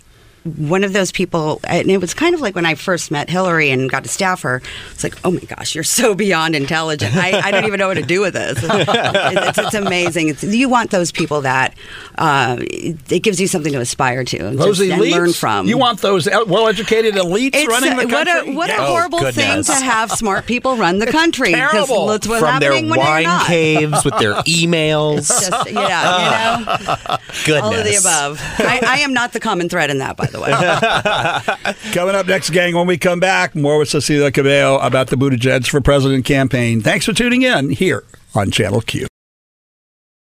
one 0.44 0.84
of 0.84 0.92
those 0.94 1.12
people, 1.12 1.60
and 1.64 1.90
it 1.90 1.98
was 2.00 2.14
kind 2.14 2.34
of 2.34 2.40
like 2.40 2.54
when 2.54 2.64
I 2.64 2.74
first 2.74 3.10
met 3.10 3.28
Hillary 3.28 3.70
and 3.70 3.90
got 3.90 4.04
to 4.04 4.08
staff 4.08 4.40
her. 4.42 4.62
It's 4.92 5.04
like, 5.04 5.14
oh 5.24 5.30
my 5.30 5.40
gosh, 5.40 5.74
you're 5.74 5.84
so 5.84 6.14
beyond 6.14 6.56
intelligent. 6.56 7.14
I, 7.14 7.40
I 7.40 7.50
don't 7.50 7.64
even 7.66 7.78
know 7.78 7.88
what 7.88 7.94
to 7.98 8.02
do 8.02 8.20
with 8.22 8.32
this. 8.34 8.58
It's, 8.62 8.68
it's, 8.68 9.58
it's 9.58 9.74
amazing. 9.74 10.28
It's, 10.28 10.42
you 10.42 10.68
want 10.68 10.90
those 10.90 11.12
people 11.12 11.42
that 11.42 11.74
uh, 12.16 12.56
it 12.60 13.22
gives 13.22 13.38
you 13.40 13.46
something 13.48 13.72
to 13.72 13.80
aspire 13.80 14.24
to 14.24 14.38
and, 14.48 14.58
Those 14.58 14.78
just- 14.78 14.90
and 14.90 15.02
learn 15.02 15.32
from. 15.34 15.66
You 15.66 15.76
want 15.76 16.00
those 16.00 16.26
well-educated 16.26 17.14
elites 17.16 17.50
It's 17.54 17.66
running 17.68 17.96
the 17.96 18.04
uh, 18.04 18.08
what 18.08 18.26
country? 18.26 18.52
a 18.52 18.56
what 18.56 18.68
Yeah. 18.68 18.82
a 18.82 18.86
horrible 18.86 19.18
thing 19.32 19.62
to 19.64 19.72
have 19.74 20.10
smart 20.10 20.46
people 20.46 20.76
run 20.76 20.98
the 21.00 21.06
country. 21.06 21.52
'cause 21.52 21.70
terrible. 21.72 22.06
That's 22.06 22.26
what's 22.26 22.40
From 22.40 22.60
their 22.60 22.72
happening 22.72 22.90
when 22.90 22.98
wine 23.00 23.24
not. 23.24 23.46
caves 23.46 24.04
with 24.04 24.16
their 24.18 24.34
emails. 24.44 25.28
Just, 25.28 25.70
yeah, 25.70 26.58
you 26.58 26.64
know, 26.86 26.96
Goodness. 27.44 27.62
all 27.62 27.74
of 27.74 27.84
the 27.84 27.96
above. 27.96 28.40
I, 28.58 28.80
I 28.86 28.98
am 29.00 29.12
not 29.12 29.32
the 29.32 29.40
common 29.40 29.68
thread 29.68 29.90
in 29.90 29.98
that, 29.98 30.16
by 30.16 30.26
the 30.32 30.40
way. 30.40 31.92
Coming 31.92 32.14
up 32.14 32.26
next, 32.26 32.50
gang, 32.50 32.74
when 32.74 32.86
we 32.86 32.98
come 32.98 33.20
back, 33.20 33.54
more 33.54 33.78
with 33.78 33.88
Cecilia 33.88 34.30
Cabello 34.30 34.78
about 34.78 35.08
the 35.08 35.16
Buttigieg 35.16 35.68
for 35.68 35.80
President 35.80 36.24
campaign. 36.24 36.80
Thanks 36.80 37.06
for 37.06 37.12
tuning 37.12 37.42
in 37.42 37.70
here 37.70 38.04
on 38.34 38.50
Channel 38.50 38.80
Q. 38.80 39.06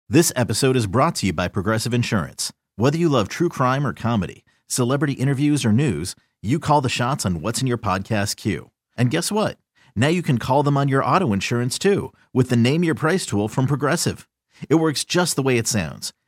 This 0.09 0.33
episode 0.37 0.77
is 0.77 0.87
brought 0.87 1.17
to 1.17 1.27
you 1.27 1.33
by 1.33 1.49
Progressive 1.49 1.93
Insurance. 1.93 2.53
Whether 2.77 2.99
you 2.99 3.09
love 3.09 3.29
true 3.29 3.49
crime 3.49 3.85
or 3.87 3.93
comedy, 3.93 4.45
celebrity 4.69 5.15
interviews 5.15 5.65
or 5.65 5.73
news, 5.73 6.15
you 6.43 6.59
call 6.61 6.81
the 6.81 6.89
shots 6.89 7.27
on 7.27 7.41
what's 7.41 7.61
in 7.61 7.67
your 7.67 7.79
podcast 7.79 8.37
queue. 8.37 8.71
And 8.97 9.11
guess 9.11 9.33
what? 9.33 9.59
Now 9.97 10.09
you 10.09 10.23
can 10.23 10.39
call 10.39 10.63
them 10.63 10.77
on 10.77 10.89
your 10.89 11.05
auto 11.05 11.33
insurance 11.33 11.79
too 11.79 12.13
with 12.33 12.51
the 12.51 12.57
Name 12.57 12.85
Your 12.85 12.95
Price 12.95 13.27
tool 13.27 13.49
from 13.49 13.67
Progressive. 13.67 14.29
It 14.69 14.77
works 14.77 15.05
just 15.05 15.35
the 15.35 15.43
way 15.43 15.59
it 15.59 15.67
sounds. 15.67 16.13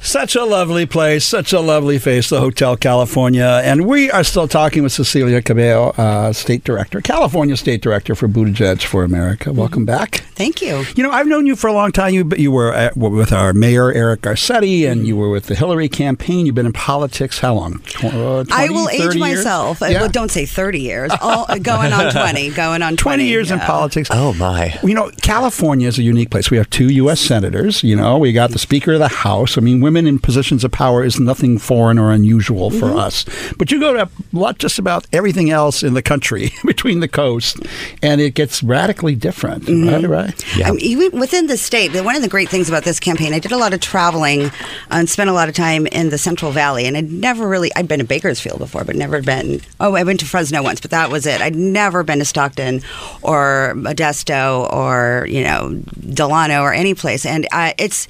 Such 0.00 0.36
a 0.36 0.44
lovely 0.44 0.86
place, 0.86 1.24
such 1.24 1.52
a 1.52 1.58
lovely 1.58 1.98
face, 1.98 2.30
the 2.30 2.38
Hotel 2.38 2.76
California. 2.76 3.60
And 3.64 3.86
we 3.88 4.08
are 4.12 4.22
still 4.22 4.46
talking 4.46 4.84
with 4.84 4.92
Cecilia 4.92 5.42
Cabello, 5.42 5.88
uh, 5.98 6.32
State 6.32 6.62
Director, 6.62 7.00
California 7.00 7.56
State 7.56 7.82
Director 7.82 8.14
for 8.14 8.28
Buttigieg 8.28 8.82
for 8.84 9.02
America. 9.02 9.52
Welcome 9.52 9.84
back. 9.84 10.18
Thank 10.36 10.62
you. 10.62 10.84
You 10.94 11.02
know, 11.02 11.10
I've 11.10 11.26
known 11.26 11.46
you 11.46 11.56
for 11.56 11.66
a 11.66 11.72
long 11.72 11.90
time. 11.90 12.14
You, 12.14 12.30
you 12.36 12.52
were 12.52 12.72
at, 12.72 12.96
with 12.96 13.32
our 13.32 13.52
mayor, 13.52 13.90
Eric 13.90 14.20
Garcetti, 14.20 14.88
and 14.88 15.08
you 15.08 15.16
were 15.16 15.28
with 15.28 15.46
the 15.46 15.56
Hillary 15.56 15.88
campaign. 15.88 16.46
You've 16.46 16.54
been 16.54 16.66
in 16.66 16.72
politics 16.72 17.40
how 17.40 17.54
long? 17.54 17.80
Tw- 17.80 18.04
uh, 18.04 18.44
20, 18.44 18.52
I 18.52 18.68
will 18.68 18.88
age 18.90 19.00
years? 19.00 19.16
myself. 19.16 19.82
Uh, 19.82 19.86
Yeah. 19.86 20.00
well, 20.02 20.10
don't 20.10 20.30
say 20.30 20.46
30 20.46 20.80
years. 20.80 21.10
All, 21.20 21.46
going 21.58 21.92
on 21.92 22.12
20. 22.12 22.50
Going 22.50 22.82
on 22.82 22.96
20. 22.96 23.02
20 23.02 23.24
years 23.26 23.50
in 23.50 23.58
politics. 23.58 24.08
Oh 24.12 24.34
my. 24.34 24.78
You 24.84 24.94
know, 24.94 25.10
California 25.22 25.88
is 25.88 25.98
a 25.98 26.02
unique 26.04 26.30
place. 26.30 26.48
We 26.50 26.58
have 26.58 26.70
two 26.70 26.90
U.S. 26.90 27.20
senators. 27.20 27.82
You 27.82 27.96
know, 27.96 28.18
we 28.18 28.32
got 28.32 28.50
the 28.52 28.58
Speaker 28.60 28.92
of 28.92 29.00
the 29.00 29.08
House. 29.08 29.55
I 29.58 29.60
mean, 29.60 29.80
women 29.80 30.06
in 30.06 30.18
positions 30.18 30.64
of 30.64 30.70
power 30.72 31.04
is 31.04 31.18
nothing 31.20 31.58
foreign 31.58 31.98
or 31.98 32.10
unusual 32.12 32.70
for 32.70 32.86
Mm-hmm. 32.86 32.98
us. 32.98 33.24
But 33.58 33.70
you 33.72 33.80
go 33.80 33.92
to 33.94 34.08
lot 34.32 34.58
just 34.58 34.78
about 34.78 35.06
everything 35.12 35.50
else 35.50 35.82
in 35.82 35.94
the 35.94 36.02
country 36.02 36.52
between 36.64 37.00
the 37.00 37.08
coast, 37.08 37.58
and 38.02 38.20
it 38.20 38.34
gets 38.34 38.62
radically 38.62 39.14
different. 39.14 39.64
Mm-hmm. 39.64 40.06
Right? 40.10 40.34
Right? 40.56 40.66
I 40.66 40.70
mean, 40.70 40.80
even 40.80 41.18
within 41.18 41.46
the 41.46 41.56
state, 41.56 41.88
the- 41.92 42.02
one 42.04 42.16
of 42.16 42.22
the 42.22 42.28
great 42.28 42.48
things 42.48 42.68
about 42.68 42.84
this 42.84 43.00
campaign, 43.00 43.32
I 43.34 43.38
did 43.38 43.52
a 43.52 43.56
lot 43.56 43.74
of 43.74 43.80
traveling 43.80 44.50
and 44.90 45.08
spent 45.10 45.28
a 45.30 45.32
lot 45.32 45.48
of 45.48 45.54
time 45.54 45.86
in 45.88 46.10
the 46.10 46.18
Central 46.18 46.52
Valley. 46.52 46.86
And 46.86 46.96
I'd 46.96 47.10
never 47.10 47.48
really, 47.48 47.70
I'd 47.74 47.88
been 47.88 47.98
to 48.00 48.04
Bakersfield 48.04 48.58
before, 48.58 48.84
but 48.84 48.94
never 48.96 49.20
been, 49.22 49.60
oh, 49.80 49.94
I 49.94 50.02
went 50.04 50.20
to 50.20 50.26
Fresno 50.26 50.62
once, 50.62 50.80
but 50.80 50.90
that 50.92 51.10
was 51.10 51.26
it. 51.26 51.40
I'd 51.40 51.56
never 51.56 52.02
been 52.02 52.18
to 52.20 52.24
Stockton 52.24 52.82
or 53.22 53.72
Modesto 53.76 54.72
or, 54.72 55.26
you 55.28 55.42
know, 55.42 55.80
Delano 56.12 56.62
or 56.62 56.72
any 56.72 56.94
place. 56.94 57.26
And 57.26 57.46
I, 57.52 57.74
it's, 57.78 58.06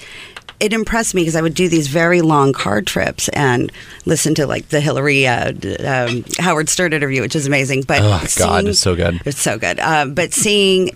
it 0.61 0.73
impressed 0.73 1.15
me 1.15 1.23
because 1.23 1.37
I 1.37 1.43
would 1.43 1.55
do 1.55 1.69
these 1.69 1.89
very 1.89 2.21
long 2.21 2.53
car 2.53 2.83
trips 2.83 3.29
and 3.31 3.71
listen 4.05 4.35
to 4.37 4.47
like 4.47 4.69
the 4.69 4.81
Hillary 4.81 5.27
uh, 5.27 5.53
um, 5.85 6.25
Howard 6.39 6.69
Stern 6.69 6.93
interview, 6.93 7.21
which 7.23 7.37
is 7.37 7.47
amazing. 7.47 7.83
But 7.83 8.01
Oh, 8.03 8.25
God, 8.37 8.67
it's 8.67 8.81
so 8.81 8.97
good. 8.97 9.21
It's 9.25 9.41
so 9.41 9.59
good. 9.59 9.79
Um, 9.81 10.15
but 10.15 10.33
seeing 10.33 10.91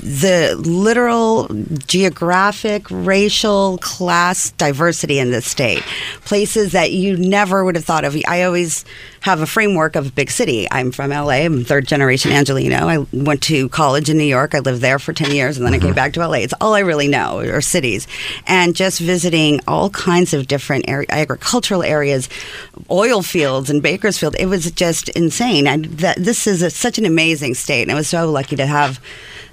the 0.00 0.54
literal 0.58 1.48
geographic, 1.86 2.86
racial, 2.90 3.78
class 3.78 4.50
diversity 4.52 5.18
in 5.18 5.30
this 5.30 5.46
state, 5.46 5.82
places 6.24 6.72
that 6.72 6.92
you 6.92 7.16
never 7.16 7.64
would 7.64 7.76
have 7.76 7.84
thought 7.84 8.04
of. 8.04 8.16
I 8.26 8.42
always 8.42 8.84
have 9.20 9.40
a 9.40 9.46
framework 9.46 9.96
of 9.96 10.08
a 10.08 10.10
big 10.10 10.30
city. 10.30 10.68
I'm 10.70 10.92
from 10.92 11.10
LA. 11.10 11.44
I'm 11.44 11.64
third 11.64 11.86
generation 11.86 12.32
Angelino. 12.32 12.86
I 12.86 12.98
went 13.12 13.42
to 13.44 13.68
college 13.70 14.10
in 14.10 14.18
New 14.18 14.24
York. 14.24 14.54
I 14.54 14.58
lived 14.58 14.82
there 14.82 14.98
for 14.98 15.14
10 15.14 15.30
years 15.30 15.56
and 15.56 15.64
then 15.64 15.72
I 15.72 15.78
came 15.78 15.94
back 15.94 16.12
to 16.14 16.26
LA. 16.26 16.38
It's 16.38 16.52
all 16.60 16.74
I 16.74 16.80
really 16.80 17.08
know 17.08 17.38
are 17.38 17.62
cities. 17.62 18.06
And 18.46 18.76
just 18.76 19.00
visiting 19.04 19.60
all 19.68 19.90
kinds 19.90 20.34
of 20.34 20.46
different 20.48 20.88
area, 20.88 21.06
agricultural 21.10 21.82
areas, 21.82 22.28
oil 22.90 23.22
fields 23.22 23.70
and 23.70 23.82
Bakersfield, 23.82 24.34
it 24.38 24.46
was 24.46 24.70
just 24.72 25.08
insane. 25.10 25.66
And 25.66 25.84
that, 25.98 26.16
this 26.18 26.46
is 26.46 26.62
a, 26.62 26.70
such 26.70 26.98
an 26.98 27.04
amazing 27.06 27.54
state. 27.54 27.82
And 27.82 27.92
I 27.92 27.94
was 27.94 28.08
so 28.08 28.30
lucky 28.30 28.56
to 28.56 28.66
have 28.66 29.00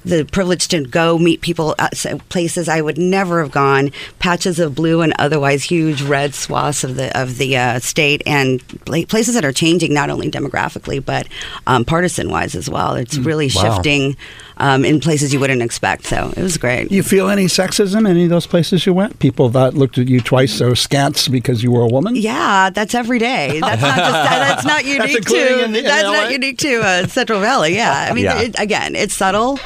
the 0.03 0.25
privilege 0.25 0.67
to 0.70 0.81
go 0.84 1.20
meet 1.20 1.41
people 1.41 1.75
at 1.77 1.93
places 2.29 2.67
I 2.67 2.81
would 2.81 2.98
never 2.98 3.39
have 3.43 3.51
gone, 3.51 3.91
patches 4.17 4.58
of 4.60 4.74
blue 4.74 5.01
and 5.01 5.13
otherwise 5.20 5.63
huge 5.63 6.01
red 6.01 6.34
swaths 6.34 6.84
of 6.84 6.96
the 6.96 7.15
of 7.20 7.38
the 7.38 7.55
uh, 7.55 7.79
state, 7.79 8.24
and 8.25 8.62
places 9.08 9.36
that 9.36 9.46
are 9.46 9.51
changing 9.53 9.93
not 9.93 10.10
only 10.10 10.31
demographically 10.31 11.05
but 11.05 11.27
um, 11.67 11.86
partisan 11.86 12.31
wise 12.31 12.55
as 12.55 12.67
well. 12.67 12.96
It's 12.96 13.17
really 13.20 13.50
Wow. 13.53 13.75
shifting 13.75 14.17
um, 14.61 14.85
in 14.85 14.99
places 14.99 15.33
you 15.33 15.39
wouldn't 15.39 15.63
expect. 15.63 16.05
So 16.05 16.31
it 16.37 16.41
was 16.41 16.57
great. 16.57 16.91
You 16.91 17.01
feel 17.01 17.29
any 17.29 17.45
sexism 17.45 18.01
in 18.01 18.05
any 18.07 18.25
of 18.25 18.29
those 18.29 18.45
places 18.45 18.85
you 18.85 18.93
went? 18.93 19.17
People 19.17 19.49
that 19.49 19.73
looked 19.73 19.97
at 19.97 20.07
you 20.07 20.21
twice 20.21 20.53
so 20.53 20.71
scants 20.73 21.29
because 21.29 21.63
you 21.63 21.71
were 21.71 21.81
a 21.81 21.87
woman? 21.87 22.15
Yeah, 22.15 22.69
that's 22.69 22.93
every 22.93 23.17
day. 23.17 23.59
That's 23.71 23.81
not 23.81 23.95
just 23.97 24.11
that's 24.11 24.65
not 24.65 24.85
unique 24.85 25.17
including 25.17 25.57
to 25.57 25.63
in 25.63 25.75
in 25.75 25.83
that's 25.85 26.03
LA? 26.03 26.11
not 26.11 26.31
unique 26.31 26.57
to 26.59 26.81
uh, 26.81 27.07
Central 27.07 27.39
Valley. 27.39 27.75
Yeah, 27.75 28.07
I 28.09 28.13
mean, 28.13 28.25
Yeah. 28.25 28.41
It, 28.41 28.59
again, 28.59 28.95
it's 28.95 29.15
subtle, 29.15 29.57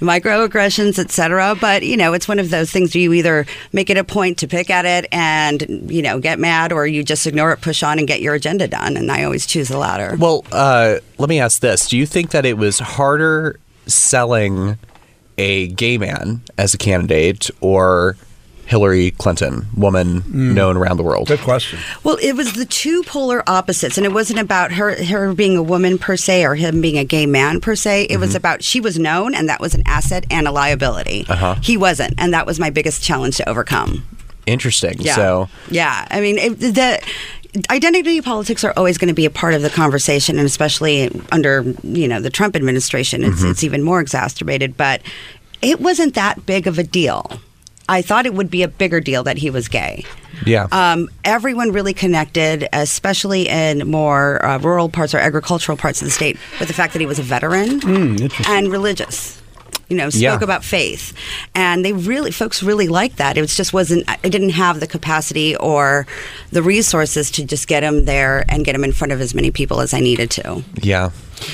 microaggressions, 0.00 0.98
etc. 0.98 1.56
But 1.60 1.82
you 1.82 1.96
know, 1.96 2.12
it's 2.12 2.28
one 2.28 2.38
of 2.38 2.50
those 2.50 2.70
things. 2.70 2.94
You 2.94 3.12
either 3.14 3.46
make 3.72 3.90
it 3.90 3.96
a 3.96 4.04
point 4.04 4.38
to 4.38 4.48
pick 4.48 4.70
at 4.70 4.84
it 4.84 5.08
and 5.12 5.90
you 5.90 6.02
know 6.02 6.20
get 6.20 6.38
mad, 6.38 6.72
or 6.72 6.86
you 6.86 7.02
just 7.02 7.26
ignore 7.26 7.52
it, 7.52 7.60
push 7.60 7.82
on, 7.82 7.98
and 7.98 8.06
get 8.06 8.20
your 8.20 8.34
agenda 8.34 8.68
done. 8.68 8.96
And 8.96 9.10
I 9.10 9.24
always 9.24 9.46
choose 9.46 9.68
the 9.68 9.78
latter. 9.78 10.16
Well, 10.18 10.44
uh, 10.52 10.98
let 11.18 11.28
me 11.28 11.40
ask 11.40 11.60
this: 11.60 11.88
Do 11.88 11.96
you 11.96 12.06
think 12.06 12.30
that 12.30 12.44
it 12.44 12.58
was 12.58 12.78
harder 12.78 13.58
selling 13.86 14.78
a 15.36 15.68
gay 15.68 15.98
man 15.98 16.42
as 16.58 16.74
a 16.74 16.78
candidate 16.78 17.50
or 17.60 18.16
Hillary 18.66 19.10
Clinton, 19.10 19.66
woman 19.76 20.24
known 20.54 20.76
around 20.76 20.96
the 20.96 21.02
world? 21.02 21.28
Good 21.28 21.40
question. 21.40 21.78
Well, 22.02 22.16
it 22.22 22.32
was 22.32 22.54
the 22.54 22.64
two 22.64 23.02
polar 23.02 23.42
opposites, 23.46 23.98
and 23.98 24.06
it 24.06 24.12
wasn't 24.12 24.38
about 24.38 24.72
her 24.72 25.04
her 25.04 25.34
being 25.34 25.56
a 25.56 25.62
woman 25.62 25.98
per 25.98 26.16
se 26.16 26.44
or 26.44 26.54
him 26.54 26.80
being 26.80 26.96
a 26.96 27.04
gay 27.04 27.26
man 27.26 27.60
per 27.60 27.74
se. 27.74 28.06
It 28.08 28.18
was 28.18 28.34
about 28.34 28.64
she 28.64 28.80
was 28.80 28.98
known, 28.98 29.34
and 29.34 29.48
that 29.48 29.60
was 29.60 29.74
an 29.74 29.82
asset 29.86 30.24
and 30.30 30.48
a 30.48 30.52
liability. 30.52 31.26
Uh-huh. 31.28 31.56
He 31.62 31.76
wasn't, 31.76 32.14
and 32.18 32.32
that 32.32 32.46
was 32.46 32.58
my 32.58 32.70
biggest 32.70 33.02
challenge 33.02 33.36
to 33.36 33.48
overcome. 33.48 34.06
Interesting. 34.46 34.96
Yeah. 34.98 35.14
So, 35.14 35.48
yeah, 35.70 36.06
I 36.10 36.20
mean, 36.20 36.38
it, 36.38 36.58
the 36.60 37.02
identity 37.70 38.20
politics 38.20 38.64
are 38.64 38.72
always 38.76 38.98
going 38.98 39.08
to 39.08 39.14
be 39.14 39.26
a 39.26 39.30
part 39.30 39.54
of 39.54 39.62
the 39.62 39.70
conversation, 39.70 40.38
and 40.38 40.46
especially 40.46 41.10
under 41.32 41.62
you 41.82 42.08
know 42.08 42.20
the 42.20 42.30
Trump 42.30 42.56
administration, 42.56 43.22
it's 43.24 43.40
Mm-hmm. 43.40 43.50
it's 43.50 43.64
even 43.64 43.82
more 43.82 44.00
exacerbated. 44.00 44.76
But 44.76 45.02
it 45.62 45.80
wasn't 45.80 46.14
that 46.14 46.44
big 46.46 46.66
of 46.66 46.78
a 46.78 46.82
deal. 46.84 47.30
I 47.86 48.00
thought 48.00 48.24
it 48.24 48.32
would 48.32 48.50
be 48.50 48.62
a 48.62 48.68
bigger 48.68 48.98
deal 49.00 49.24
that 49.24 49.36
he 49.36 49.50
was 49.50 49.68
gay. 49.68 50.06
yeah. 50.46 50.68
Um, 50.72 51.10
everyone 51.22 51.70
really 51.70 51.92
connected, 51.92 52.66
especially 52.72 53.46
in 53.46 53.86
more 53.90 54.42
uh, 54.42 54.58
rural 54.58 54.88
parts 54.88 55.14
or 55.14 55.18
agricultural 55.18 55.76
parts 55.76 56.00
of 56.00 56.06
the 56.06 56.10
state, 56.10 56.38
with 56.58 56.68
the 56.68 56.74
fact 56.74 56.94
that 56.94 57.00
he 57.00 57.06
was 57.06 57.18
a 57.18 57.22
veteran 57.22 57.80
and 58.48 58.72
religious. 58.72 59.42
You 59.94 59.98
know, 59.98 60.10
spoke 60.10 60.20
Yeah. 60.22 60.38
about 60.42 60.64
faith, 60.64 61.12
and 61.54 61.84
they 61.84 61.92
really, 61.92 62.32
folks 62.32 62.64
really 62.64 62.88
liked 62.88 63.18
that. 63.18 63.38
It 63.38 63.46
just 63.48 63.72
wasn't. 63.72 64.02
I 64.08 64.16
didn't 64.28 64.50
have 64.50 64.80
the 64.80 64.88
capacity 64.88 65.54
or 65.56 66.04
the 66.50 66.62
resources 66.64 67.30
to 67.30 67.44
just 67.44 67.68
get 67.68 67.84
him 67.84 68.06
there 68.06 68.44
and 68.48 68.64
get 68.64 68.74
him 68.74 68.82
in 68.82 68.92
front 68.92 69.12
of 69.12 69.20
as 69.20 69.34
many 69.36 69.52
people 69.52 69.80
as 69.80 69.94
I 69.94 70.00
needed 70.00 70.30
to. 70.32 70.64
yeah. 70.82 71.10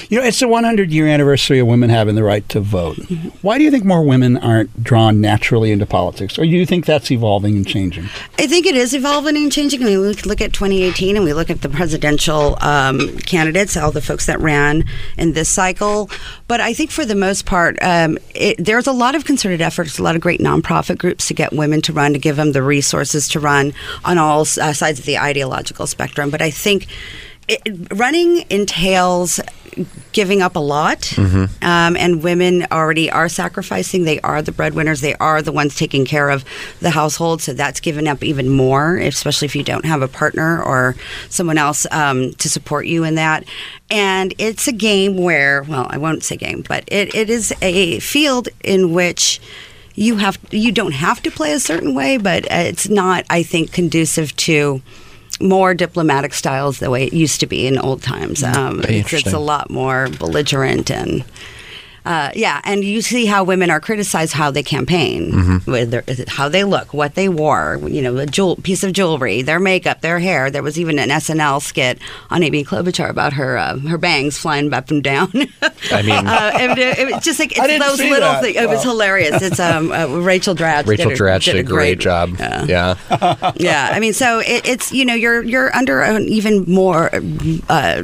You 0.09 0.21
know, 0.21 0.27
it's 0.27 0.41
the 0.41 0.49
100 0.49 0.91
year 0.91 1.07
anniversary 1.07 1.59
of 1.59 1.67
women 1.67 1.91
having 1.91 2.15
the 2.15 2.25
right 2.25 2.49
to 2.51 2.61
vote. 2.61 2.99
Why 3.43 3.59
do 3.59 3.65
you 3.65 3.71
think 3.71 3.85
more 3.85 4.03
women 4.03 4.37
aren't 4.37 4.83
drawn 4.83 5.21
naturally 5.21 5.71
into 5.71 5.87
politics? 5.87 6.39
Or 6.39 6.43
do 6.43 6.49
you 6.49 6.67
think 6.67 6.87
that's 6.87 7.11
evolving 7.11 7.57
and 7.57 7.67
changing? 7.67 8.05
I 8.39 8.47
think 8.47 8.67
it 8.67 8.75
is 8.75 8.95
evolving 8.95 9.37
and 9.37 9.53
changing. 9.53 9.83
I 9.83 9.87
mean, 9.87 10.01
we 10.01 10.09
look 10.09 10.41
at 10.41 10.53
2018 10.53 11.17
and 11.17 11.25
we 11.25 11.33
look 11.33 11.51
at 11.51 11.63
the 11.63 11.69
presidential 11.69 12.57
um, 12.61 13.17
candidates, 13.19 13.77
all 13.77 13.93
the 13.93 14.01
folks 14.01 14.27
that 14.27 14.41
ran 14.41 14.85
in 15.17 15.33
this 15.33 15.49
cycle. 15.49 16.11
But 16.49 16.61
I 16.61 16.75
think 16.75 16.91
for 16.91 17.05
the 17.05 17.15
most 17.15 17.47
part, 17.47 17.79
um, 17.83 18.19
it, 18.35 18.57
there's 18.59 18.87
a 18.87 18.93
lot 18.93 19.15
of 19.15 19.25
concerted 19.25 19.61
efforts, 19.61 19.99
a 19.99 20.03
lot 20.03 20.15
of 20.15 20.21
great 20.21 20.41
nonprofit 20.41 20.99
groups 20.99 21.29
to 21.29 21.35
get 21.35 21.53
women 21.53 21.81
to 21.83 21.93
run, 21.93 22.13
to 22.13 22.19
give 22.19 22.37
them 22.37 22.53
the 22.53 22.63
resources 22.63 23.29
to 23.29 23.41
run 23.41 23.73
on 24.05 24.19
all 24.19 24.41
uh, 24.41 24.73
sides 24.73 24.99
of 24.99 25.05
the 25.05 25.19
ideological 25.19 25.87
spectrum. 25.87 26.31
But 26.31 26.43
I 26.43 26.51
think 26.51 26.87
it, 27.51 27.89
running 27.93 28.45
entails 28.49 29.41
giving 30.13 30.43
up 30.43 30.57
a 30.57 30.61
lot, 30.61 31.17
um, 31.63 31.97
and 31.97 32.23
women 32.23 32.67
already 32.73 33.11
are 33.11 33.29
sacrificing. 33.29 34.05
They 34.05 34.21
are 34.21 34.43
the 34.43 34.53
breadwinners. 34.53 35.01
They 35.01 35.15
are 35.15 35.43
the 35.43 35.53
ones 35.53 35.77
taking 35.77 36.05
care 36.05 36.31
of 36.31 36.45
the 36.81 36.91
household. 36.91 37.43
So 37.43 37.53
that's 37.53 37.81
given 37.81 38.09
up 38.09 38.23
even 38.23 38.49
more, 38.49 38.97
especially 38.97 39.47
if 39.47 39.55
you 39.55 39.63
don't 39.63 39.85
have 39.85 40.03
a 40.03 40.09
partner 40.09 40.63
or 40.63 40.97
someone 41.29 41.59
else 41.59 41.87
um, 41.91 42.33
to 42.35 42.49
support 42.49 42.87
you 42.87 43.05
in 43.05 43.15
that. 43.17 43.45
And 43.91 44.35
it's 44.39 44.67
a 44.69 44.73
game 44.73 45.17
where, 45.17 45.63
well, 45.63 45.87
I 45.89 45.99
won't 45.99 46.25
say 46.25 46.37
game, 46.37 46.65
but 46.67 46.85
it, 46.89 47.15
it 47.15 47.31
is 47.31 47.55
a 47.63 48.01
field 48.01 48.49
in 48.65 48.93
which 48.93 49.41
you 49.95 50.17
have 50.17 50.39
you 50.51 50.73
don't 50.73 50.93
have 50.93 51.23
to 51.23 51.31
play 51.31 51.53
a 51.53 51.61
certain 51.61 51.95
way, 51.95 52.17
but 52.17 52.47
it's 52.51 52.89
not, 52.89 53.25
I 53.31 53.43
think, 53.43 53.73
conducive 53.73 54.35
to 54.37 54.83
more 55.41 55.75
diplomatic 55.75 56.35
styles 56.35 56.79
the 56.79 56.91
way 56.91 57.05
it 57.05 57.13
used 57.13 57.41
to 57.41 57.47
be 57.47 57.67
in 57.67 57.79
old 57.79 58.03
times. 58.03 58.43
Um, 58.43 58.83
it's, 58.85 59.13
it's 59.13 59.33
a 59.33 59.39
lot 59.39 59.71
more 59.71 60.09
belligerent 60.19 60.91
and. 60.91 61.25
Uh, 62.11 62.33
yeah, 62.35 62.61
and 62.65 62.83
you 62.83 63.03
see 63.03 63.25
how 63.25 63.45
women 63.45 63.71
are 63.71 63.79
criticized 63.79 64.33
how 64.33 64.51
they 64.51 64.65
campaign, 64.65 65.63
with 65.65 65.93
their, 65.93 66.03
how 66.27 66.49
they 66.49 66.65
look, 66.65 66.93
what 66.93 67.15
they 67.15 67.29
wore, 67.29 67.79
you 67.87 68.03
know, 68.03 68.17
a 68.17 68.27
jewel, 68.27 68.57
piece 68.57 68.83
of 68.83 68.93
jewelry, 68.93 69.43
their 69.43 69.61
makeup, 69.61 70.01
their 70.01 70.19
hair. 70.19 70.51
There 70.51 70.65
was 70.65 70.77
even 70.77 70.99
an 70.99 71.11
SNL 71.11 71.63
skit 71.63 72.01
on 72.29 72.43
Amy 72.43 72.65
Klobuchar 72.65 73.09
about 73.09 73.35
her 73.35 73.57
uh, 73.57 73.79
her 73.79 73.97
bangs 73.97 74.37
flying 74.37 74.75
up 74.75 74.91
and 74.91 75.05
down. 75.05 75.31
I 75.93 76.03
mean, 76.03 76.11
uh, 76.27 76.51
it, 76.55 76.99
it 76.99 77.15
was 77.15 77.23
just 77.23 77.39
like 77.39 77.53
it's 77.57 77.85
those 77.85 78.01
little 78.01 78.41
things. 78.41 78.57
It 78.57 78.69
was 78.69 78.83
hilarious. 78.83 79.41
It's 79.41 79.61
um 79.61 79.93
uh, 79.93 80.09
Rachel 80.09 80.57
Dratch. 80.57 80.89
Rachel 80.89 81.11
did 81.11 81.21
a, 81.21 81.23
Dratch 81.23 81.45
did 81.45 81.57
a 81.57 81.63
great 81.63 82.01
job. 82.01 82.35
Yeah 82.41 82.97
Yeah. 83.55 83.89
I 83.93 84.01
mean, 84.01 84.15
so 84.15 84.41
it, 84.41 84.67
it's 84.67 84.91
you 84.91 85.05
know 85.05 85.15
you're 85.15 85.45
you're 85.45 85.73
under 85.77 86.01
an 86.01 86.23
even 86.25 86.65
more 86.65 87.09
uh, 87.69 88.03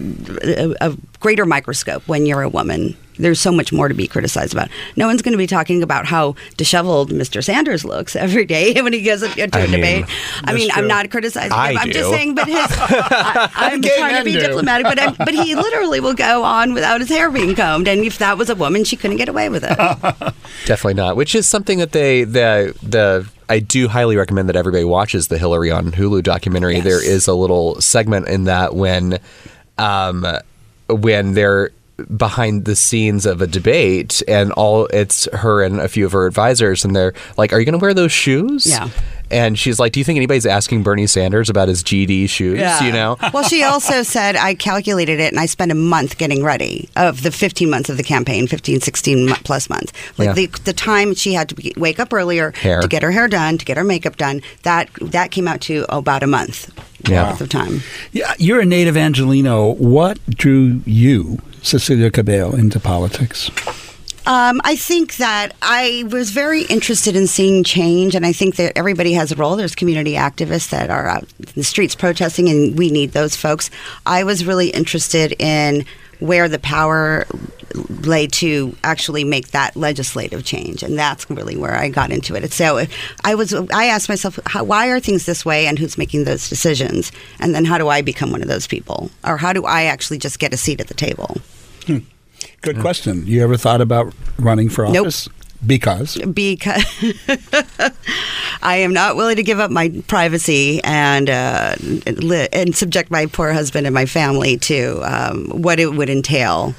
a 0.80 0.96
greater 1.18 1.44
microscope 1.44 2.06
when 2.06 2.24
you're 2.24 2.42
a 2.42 2.48
woman 2.48 2.96
there's 3.18 3.40
so 3.40 3.52
much 3.52 3.72
more 3.72 3.88
to 3.88 3.94
be 3.94 4.06
criticized 4.06 4.52
about. 4.52 4.68
No 4.96 5.06
one's 5.06 5.22
going 5.22 5.32
to 5.32 5.38
be 5.38 5.46
talking 5.46 5.82
about 5.82 6.06
how 6.06 6.34
disheveled 6.56 7.10
Mr. 7.10 7.42
Sanders 7.42 7.84
looks 7.84 8.16
every 8.16 8.44
day 8.44 8.80
when 8.82 8.92
he 8.92 9.02
goes 9.02 9.22
into 9.22 9.40
a 9.40 9.62
I 9.62 9.66
mean, 9.66 9.70
debate. 9.72 10.04
I 10.44 10.52
mean, 10.52 10.70
true. 10.70 10.82
I'm 10.82 10.88
not 10.88 11.10
criticizing 11.10 11.52
I 11.52 11.72
him. 11.72 11.78
I'm 11.78 11.90
just 11.90 12.10
saying, 12.10 12.34
but 12.34 12.46
his, 12.46 12.56
I, 12.70 13.50
I'm 13.54 13.82
trying 13.82 14.18
to 14.18 14.24
be 14.24 14.32
do. 14.32 14.40
diplomatic, 14.40 14.84
but 14.84 15.00
I'm, 15.00 15.14
but 15.14 15.34
he 15.34 15.54
literally 15.54 16.00
will 16.00 16.14
go 16.14 16.44
on 16.44 16.74
without 16.74 17.00
his 17.00 17.08
hair 17.08 17.30
being 17.30 17.54
combed, 17.54 17.88
and 17.88 18.04
if 18.04 18.18
that 18.18 18.38
was 18.38 18.50
a 18.50 18.54
woman, 18.54 18.84
she 18.84 18.96
couldn't 18.96 19.16
get 19.16 19.28
away 19.28 19.48
with 19.48 19.64
it. 19.64 19.76
Definitely 20.66 20.94
not. 20.94 21.16
Which 21.16 21.34
is 21.34 21.46
something 21.46 21.78
that 21.78 21.92
they 21.92 22.24
the 22.24 22.76
the 22.82 23.28
I 23.48 23.60
do 23.60 23.88
highly 23.88 24.16
recommend 24.16 24.48
that 24.48 24.56
everybody 24.56 24.84
watches 24.84 25.28
the 25.28 25.38
Hillary 25.38 25.70
on 25.70 25.92
Hulu 25.92 26.22
documentary. 26.22 26.76
Yes. 26.76 26.84
There 26.84 27.04
is 27.04 27.28
a 27.28 27.34
little 27.34 27.80
segment 27.80 28.28
in 28.28 28.44
that 28.44 28.74
when 28.74 29.18
um 29.78 30.26
when 30.88 31.34
they're 31.34 31.70
behind 32.16 32.64
the 32.66 32.76
scenes 32.76 33.24
of 33.24 33.40
a 33.40 33.46
debate 33.46 34.22
and 34.28 34.52
all 34.52 34.84
it's 34.86 35.26
her 35.32 35.62
and 35.62 35.80
a 35.80 35.88
few 35.88 36.04
of 36.04 36.12
her 36.12 36.26
advisors 36.26 36.84
and 36.84 36.94
they're 36.94 37.14
like 37.38 37.52
are 37.54 37.58
you 37.58 37.64
going 37.64 37.72
to 37.78 37.82
wear 37.82 37.94
those 37.94 38.12
shoes 38.12 38.66
Yeah. 38.66 38.90
and 39.30 39.58
she's 39.58 39.78
like 39.78 39.92
do 39.92 40.00
you 40.00 40.04
think 40.04 40.18
anybody's 40.18 40.44
asking 40.44 40.82
bernie 40.82 41.06
sanders 41.06 41.48
about 41.48 41.68
his 41.68 41.82
gd 41.82 42.28
shoes 42.28 42.58
yeah. 42.58 42.82
you 42.84 42.92
know 42.92 43.16
well, 43.32 43.44
she 43.44 43.62
also 43.62 44.02
said, 44.16 44.36
I 44.36 44.54
calculated 44.54 45.20
it 45.20 45.32
and 45.32 45.40
I 45.40 45.46
spent 45.46 45.72
a 45.72 45.74
month 45.74 46.18
getting 46.18 46.44
ready 46.44 46.88
of 46.96 47.22
the 47.22 47.30
15 47.30 47.68
months 47.70 47.88
of 47.88 47.96
the 47.96 48.02
campaign, 48.02 48.46
15, 48.46 48.80
16 48.80 49.28
plus 49.36 49.68
months. 49.70 49.92
Like 50.18 50.26
Yeah. 50.26 50.32
the, 50.34 50.46
the 50.64 50.72
time 50.72 51.14
she 51.14 51.32
had 51.32 51.48
to 51.48 51.54
be, 51.54 51.72
wake 51.76 51.98
up 51.98 52.12
earlier 52.12 52.52
Hair. 52.52 52.80
to 52.82 52.88
get 52.88 53.02
her 53.02 53.10
hair 53.10 53.26
done, 53.28 53.58
to 53.58 53.64
get 53.64 53.76
her 53.78 53.84
makeup 53.84 54.16
done, 54.16 54.42
that 54.62 54.90
that 55.00 55.30
came 55.30 55.48
out 55.48 55.60
to 55.62 55.86
about 55.88 56.22
a 56.22 56.26
month 56.26 56.70
Yeah. 57.08 57.30
worth 57.30 57.40
of 57.40 57.48
time. 57.48 57.80
Yeah, 58.12 58.32
you're 58.38 58.60
a 58.60 58.66
native 58.66 58.96
Angelino. 58.96 59.70
What 59.74 60.18
drew 60.26 60.82
you, 60.84 61.38
Cecilia 61.66 62.12
Cabello, 62.12 62.52
into 62.52 62.78
politics? 62.78 63.50
Um, 64.24 64.60
I 64.64 64.76
think 64.76 65.16
that 65.16 65.54
I 65.62 66.04
was 66.10 66.30
very 66.30 66.62
interested 66.62 67.16
in 67.16 67.26
seeing 67.26 67.64
change, 67.64 68.14
and 68.14 68.24
I 68.24 68.32
think 68.32 68.56
that 68.56 68.72
everybody 68.76 69.12
has 69.14 69.32
a 69.32 69.36
role. 69.36 69.56
There's 69.56 69.74
community 69.74 70.14
activists 70.14 70.70
that 70.70 70.90
are 70.90 71.08
out 71.08 71.24
in 71.38 71.52
the 71.56 71.64
streets 71.64 71.94
protesting, 71.94 72.48
and 72.48 72.78
we 72.78 72.90
need 72.90 73.12
those 73.12 73.36
folks. 73.36 73.70
I 74.04 74.24
was 74.24 74.44
really 74.44 74.68
interested 74.70 75.34
in 75.40 75.84
where 76.18 76.48
the 76.48 76.58
power 76.58 77.26
lay 78.02 78.26
to 78.26 78.76
actually 78.84 79.24
make 79.24 79.48
that 79.48 79.76
legislative 79.76 80.44
change, 80.44 80.82
and 80.82 80.98
that's 80.98 81.28
really 81.28 81.56
where 81.56 81.74
I 81.74 81.88
got 81.88 82.10
into 82.10 82.34
it. 82.34 82.52
So 82.52 82.86
I 83.24 83.34
was, 83.34 83.52
I 83.54 83.86
asked 83.86 84.08
myself, 84.08 84.38
how, 84.46 84.64
why 84.64 84.88
are 84.88 85.00
things 85.00 85.26
this 85.26 85.44
way, 85.44 85.66
and 85.66 85.78
who's 85.78 85.98
making 85.98 86.24
those 86.24 86.48
decisions, 86.48 87.12
and 87.38 87.54
then 87.54 87.64
how 87.64 87.76
do 87.76 87.88
I 87.88 88.02
become 88.02 88.30
one 88.30 88.42
of 88.42 88.48
those 88.48 88.66
people, 88.66 89.10
or 89.24 89.36
how 89.36 89.52
do 89.52 89.64
I 89.64 89.84
actually 89.84 90.18
just 90.18 90.38
get 90.38 90.54
a 90.54 90.56
seat 90.56 90.80
at 90.80 90.88
the 90.88 90.94
table? 90.94 91.36
Good 91.86 92.80
question. 92.80 93.26
You 93.26 93.42
ever 93.42 93.56
thought 93.56 93.80
about 93.80 94.12
running 94.38 94.68
for 94.68 94.86
office? 94.86 95.28
Nope. 95.28 95.36
Because 95.64 96.16
because 96.34 96.84
I 98.62 98.76
am 98.76 98.92
not 98.92 99.16
willing 99.16 99.36
to 99.36 99.42
give 99.42 99.58
up 99.58 99.70
my 99.70 99.88
privacy 100.06 100.82
and 100.84 101.30
uh, 101.30 101.76
and 102.52 102.76
subject 102.76 103.10
my 103.10 103.26
poor 103.26 103.52
husband 103.52 103.86
and 103.86 103.94
my 103.94 104.04
family 104.04 104.58
to 104.58 105.00
um, 105.02 105.46
what 105.46 105.80
it 105.80 105.94
would 105.94 106.10
entail 106.10 106.74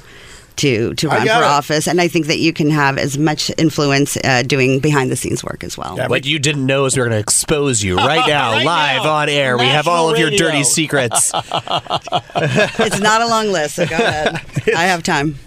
to 0.58 0.94
to 0.94 1.08
run 1.08 1.20
for 1.20 1.26
it. 1.26 1.30
office. 1.42 1.86
And 1.88 2.00
I 2.00 2.08
think 2.08 2.26
that 2.26 2.38
you 2.38 2.52
can 2.52 2.70
have 2.70 2.98
as 2.98 3.16
much 3.18 3.50
influence 3.58 4.16
uh, 4.24 4.42
doing 4.42 4.80
behind 4.80 5.10
the 5.10 5.16
scenes 5.16 5.42
work 5.42 5.64
as 5.64 5.76
well. 5.78 5.96
Yeah, 5.96 6.08
what 6.08 6.26
you 6.26 6.38
didn't 6.38 6.66
know 6.66 6.84
is 6.84 6.96
we're 6.96 7.04
going 7.04 7.12
to 7.16 7.18
expose 7.18 7.82
you 7.82 7.96
right 7.96 8.26
now, 8.28 8.52
Right 8.52 8.64
live 8.64 9.04
now. 9.04 9.10
on 9.12 9.28
air. 9.28 9.56
we 9.58 9.64
have 9.66 9.88
all 9.88 10.08
of 10.10 10.14
National 10.18 10.30
your 10.32 10.38
dirty 10.50 10.64
secrets. 10.64 11.32
it's 11.34 13.00
not 13.00 13.20
a 13.22 13.26
long 13.26 13.48
list, 13.48 13.76
so 13.76 13.86
go 13.86 13.96
ahead. 13.98 14.40
I 14.74 14.84
have 14.84 15.02
time. 15.02 15.38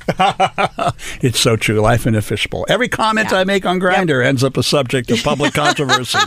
it's 1.22 1.40
so 1.40 1.56
true. 1.56 1.80
Life 1.80 2.06
in 2.08 2.16
a 2.16 2.22
fishbowl. 2.22 2.66
Every 2.70 2.88
comment 2.90 3.30
Yeah. 3.32 3.40
I 3.40 3.44
make 3.44 3.66
on 3.66 3.80
Grindr 3.80 4.24
ends 4.26 4.44
up 4.44 4.58
a 4.58 4.64
subject 4.64 5.12
of 5.12 5.24
public 5.24 5.54
controversy. 5.54 6.20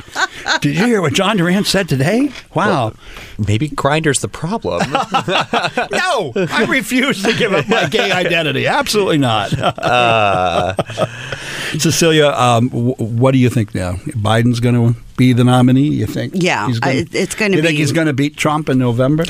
Did 0.60 0.76
you 0.76 0.86
hear 0.86 1.00
what 1.02 1.12
John 1.14 1.36
Durant 1.36 1.66
said 1.66 1.88
today? 1.88 2.30
Wow. 2.54 2.92
Maybe 3.38 3.68
Grindr's 3.68 4.20
the 4.20 4.28
problem. 4.28 4.82
no, 4.92 6.32
I 6.36 6.66
refuse 6.68 7.22
to 7.22 7.32
give 7.36 7.52
up 7.52 7.68
my 7.68 7.86
gay 7.88 8.10
identity. 8.12 8.66
Absolutely 8.74 9.18
not. 9.18 9.50
Cecilia, 11.78 12.28
um, 12.30 12.68
w- 12.68 12.94
what 12.96 13.32
do 13.32 13.38
you 13.38 13.50
think 13.50 13.74
now? 13.74 13.94
Biden's 13.94 14.60
going 14.60 14.74
to 14.94 15.00
be 15.16 15.32
the 15.32 15.44
nominee. 15.44 15.88
You 15.88 16.06
think? 16.06 16.34
Yeah, 16.36 16.66
He's 16.66 16.78
gonna- 16.80 16.98
I- 17.00 17.06
it's 17.12 17.34
gonna 17.34 17.56
You 17.56 17.62
think 17.62 17.78
he's 17.78 17.92
going 17.92 18.06
to 18.06 18.12
beat 18.12 18.36
Trump 18.36 18.68
in 18.68 18.78
November? 18.78 19.24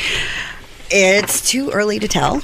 It's 0.91 1.49
too 1.51 1.71
early 1.71 1.99
to 1.99 2.07
tell. 2.07 2.43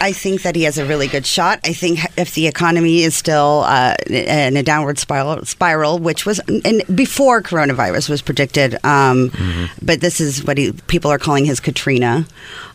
I 0.00 0.12
think 0.12 0.42
that 0.42 0.54
he 0.56 0.62
has 0.64 0.78
a 0.78 0.84
really 0.86 1.08
good 1.08 1.26
shot. 1.26 1.60
I 1.64 1.72
think 1.72 1.98
if 2.16 2.34
the 2.34 2.46
economy 2.46 3.02
is 3.02 3.14
still 3.16 3.64
uh, 3.66 3.94
in 4.08 4.56
a 4.56 4.62
downward 4.62 4.98
spiral, 4.98 5.44
spiral 5.44 5.98
which 5.98 6.24
was 6.24 6.40
and 6.64 6.82
before 6.94 7.42
coronavirus 7.42 8.08
was 8.08 8.22
predicted, 8.22 8.78
um, 8.84 9.30
but 9.82 10.00
this 10.00 10.20
is 10.20 10.44
what 10.44 10.58
he, 10.58 10.72
people 10.86 11.10
are 11.10 11.18
calling 11.18 11.44
his 11.44 11.60
Katrina, 11.60 12.26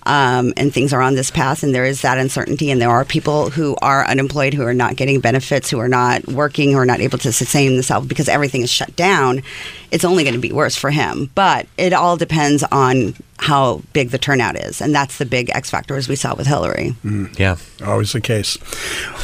um, 0.07 0.53
and 0.55 0.73
things 0.73 0.93
are 0.93 1.01
on 1.01 1.15
this 1.15 1.29
path, 1.29 1.63
and 1.63 1.75
there 1.75 1.85
is 1.85 2.01
that 2.01 2.17
uncertainty, 2.17 2.71
and 2.71 2.81
there 2.81 2.89
are 2.89 3.03
people 3.03 3.49
who 3.49 3.75
are 3.81 4.05
unemployed, 4.05 4.53
who 4.53 4.63
are 4.63 4.73
not 4.73 4.95
getting 4.95 5.19
benefits, 5.19 5.69
who 5.69 5.79
are 5.79 5.89
not 5.89 6.25
working, 6.27 6.71
who 6.71 6.77
are 6.77 6.85
not 6.85 7.01
able 7.01 7.17
to 7.19 7.31
sustain 7.31 7.73
themselves 7.73 8.07
because 8.07 8.29
everything 8.29 8.61
is 8.61 8.71
shut 8.71 8.95
down. 8.95 9.43
It's 9.91 10.03
only 10.03 10.23
going 10.23 10.33
to 10.33 10.39
be 10.39 10.51
worse 10.51 10.75
for 10.75 10.89
him, 10.89 11.29
but 11.35 11.67
it 11.77 11.93
all 11.93 12.17
depends 12.17 12.63
on 12.63 13.15
how 13.39 13.81
big 13.93 14.09
the 14.09 14.17
turnout 14.17 14.55
is, 14.55 14.81
and 14.81 14.95
that's 14.95 15.17
the 15.17 15.25
big 15.25 15.49
X 15.51 15.69
factor 15.69 15.95
as 15.95 16.09
we 16.09 16.15
saw 16.15 16.35
with 16.35 16.47
Hillary. 16.47 16.95
yeah. 17.37 17.57
Always 17.85 18.13
the 18.13 18.21
case. 18.21 18.57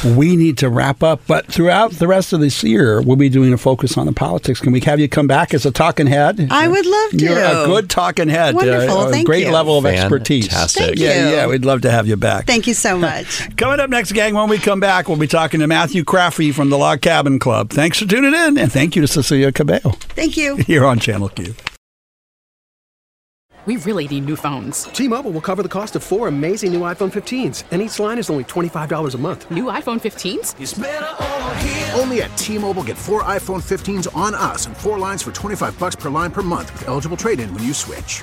We 0.04 0.36
need 0.36 0.58
to 0.58 0.68
wrap 0.68 1.02
up, 1.02 1.22
but 1.26 1.46
throughout 1.46 1.92
the 1.92 2.06
rest 2.06 2.32
of 2.32 2.40
this 2.40 2.62
year, 2.62 3.02
we'll 3.02 3.16
be 3.16 3.28
doing 3.28 3.52
a 3.52 3.58
focus 3.58 3.98
on 3.98 4.06
the 4.06 4.12
politics. 4.12 4.60
Can 4.60 4.72
we 4.72 4.80
have 4.80 5.00
you 5.00 5.08
come 5.08 5.26
back 5.26 5.52
as 5.52 5.66
a 5.66 5.70
talking 5.70 6.06
head? 6.06 6.46
I 6.50 6.68
would 6.68 6.86
love 6.86 7.10
to. 7.10 7.16
You're 7.16 7.38
a 7.38 7.66
good 7.66 7.90
talking 7.90 8.28
head. 8.28 8.54
Wonderful. 8.54 8.96
Uh, 8.96 9.08
a 9.08 9.10
Thank 9.10 9.26
great 9.26 9.46
you. 9.46 9.52
level 9.52 9.78
of 9.78 9.86
expertise. 9.86 10.73
Fantastic. 10.74 10.98
Thank 10.98 10.98
Yeah, 10.98 11.28
you. 11.30 11.34
yeah, 11.36 11.46
we'd 11.46 11.64
love 11.64 11.80
to 11.82 11.90
have 11.90 12.06
you 12.06 12.16
back. 12.16 12.46
Thank 12.46 12.66
you 12.66 12.74
so 12.74 12.96
much. 13.10 13.56
Coming 13.56 13.80
up 13.80 13.90
next, 13.90 14.12
gang, 14.12 14.34
when 14.34 14.48
we 14.48 14.58
come 14.58 14.80
back, 14.80 15.08
we'll 15.08 15.16
be 15.18 15.26
talking 15.26 15.60
to 15.60 15.66
Matthew 15.66 16.04
Craffey 16.04 16.52
from 16.52 16.70
the 16.70 16.78
Log 16.78 17.00
Cabin 17.00 17.38
Club. 17.38 17.70
Thanks 17.70 17.98
for 17.98 18.06
tuning 18.06 18.34
in, 18.34 18.58
and 18.58 18.70
thank 18.72 18.96
you 18.96 19.02
to 19.02 19.08
Cecilia 19.08 19.52
Cabello 19.52 19.92
Thank 20.16 20.36
you. 20.36 20.56
here 20.66 20.84
on 20.84 20.98
Channel 20.98 21.28
Q. 21.30 21.54
We 23.66 23.76
really 23.78 24.06
need 24.06 24.26
new 24.26 24.36
phones. 24.36 24.84
T-Mobile 24.84 25.30
will 25.30 25.40
cover 25.40 25.62
the 25.62 25.70
cost 25.70 25.96
of 25.96 26.02
four 26.02 26.28
amazing 26.28 26.70
new 26.70 26.80
iPhone 26.80 27.10
15s, 27.10 27.64
and 27.70 27.80
each 27.80 27.98
line 27.98 28.18
is 28.18 28.28
only 28.28 28.44
$25 28.44 29.14
a 29.14 29.16
month. 29.16 29.50
New 29.50 29.64
iPhone 29.64 29.98
15s? 30.02 31.98
Only 31.98 32.20
at 32.20 32.36
T-Mobile 32.36 32.82
get 32.82 32.98
four 32.98 33.22
iPhone 33.22 33.62
15s 33.62 34.14
on 34.14 34.34
us 34.34 34.66
and 34.66 34.76
four 34.76 34.98
lines 34.98 35.22
for 35.22 35.32
25 35.32 35.78
bucks 35.78 35.96
per 35.96 36.10
line 36.10 36.30
per 36.30 36.42
month 36.42 36.74
with 36.74 36.88
eligible 36.88 37.16
trade-in 37.16 37.54
when 37.54 37.64
you 37.64 37.72
switch. 37.72 38.22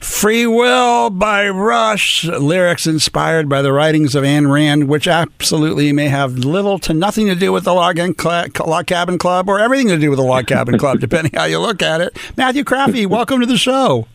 Free 0.00 0.46
Will 0.46 1.10
by 1.10 1.48
Rush, 1.48 2.24
lyrics 2.24 2.86
inspired 2.86 3.48
by 3.48 3.62
the 3.62 3.72
writings 3.72 4.14
of 4.14 4.24
Ayn 4.24 4.50
Rand, 4.50 4.88
which 4.88 5.08
absolutely 5.08 5.92
may 5.92 6.08
have 6.08 6.38
little 6.38 6.78
to 6.80 6.94
nothing 6.94 7.26
to 7.26 7.34
do 7.34 7.52
with 7.52 7.64
the 7.64 7.72
Log, 7.74 7.98
Log 7.98 8.86
Cabin 8.86 9.18
Club 9.18 9.48
or 9.48 9.58
everything 9.58 9.88
to 9.88 9.98
do 9.98 10.10
with 10.10 10.18
the 10.18 10.24
Log 10.24 10.46
Cabin 10.46 10.78
Club, 10.78 11.00
depending 11.00 11.32
how 11.34 11.44
you 11.44 11.58
look 11.58 11.82
at 11.82 12.00
it. 12.00 12.16
Matthew 12.36 12.64
Craffey, 12.64 13.06
welcome 13.06 13.40
to 13.40 13.46
the 13.46 13.56
show. 13.56 14.06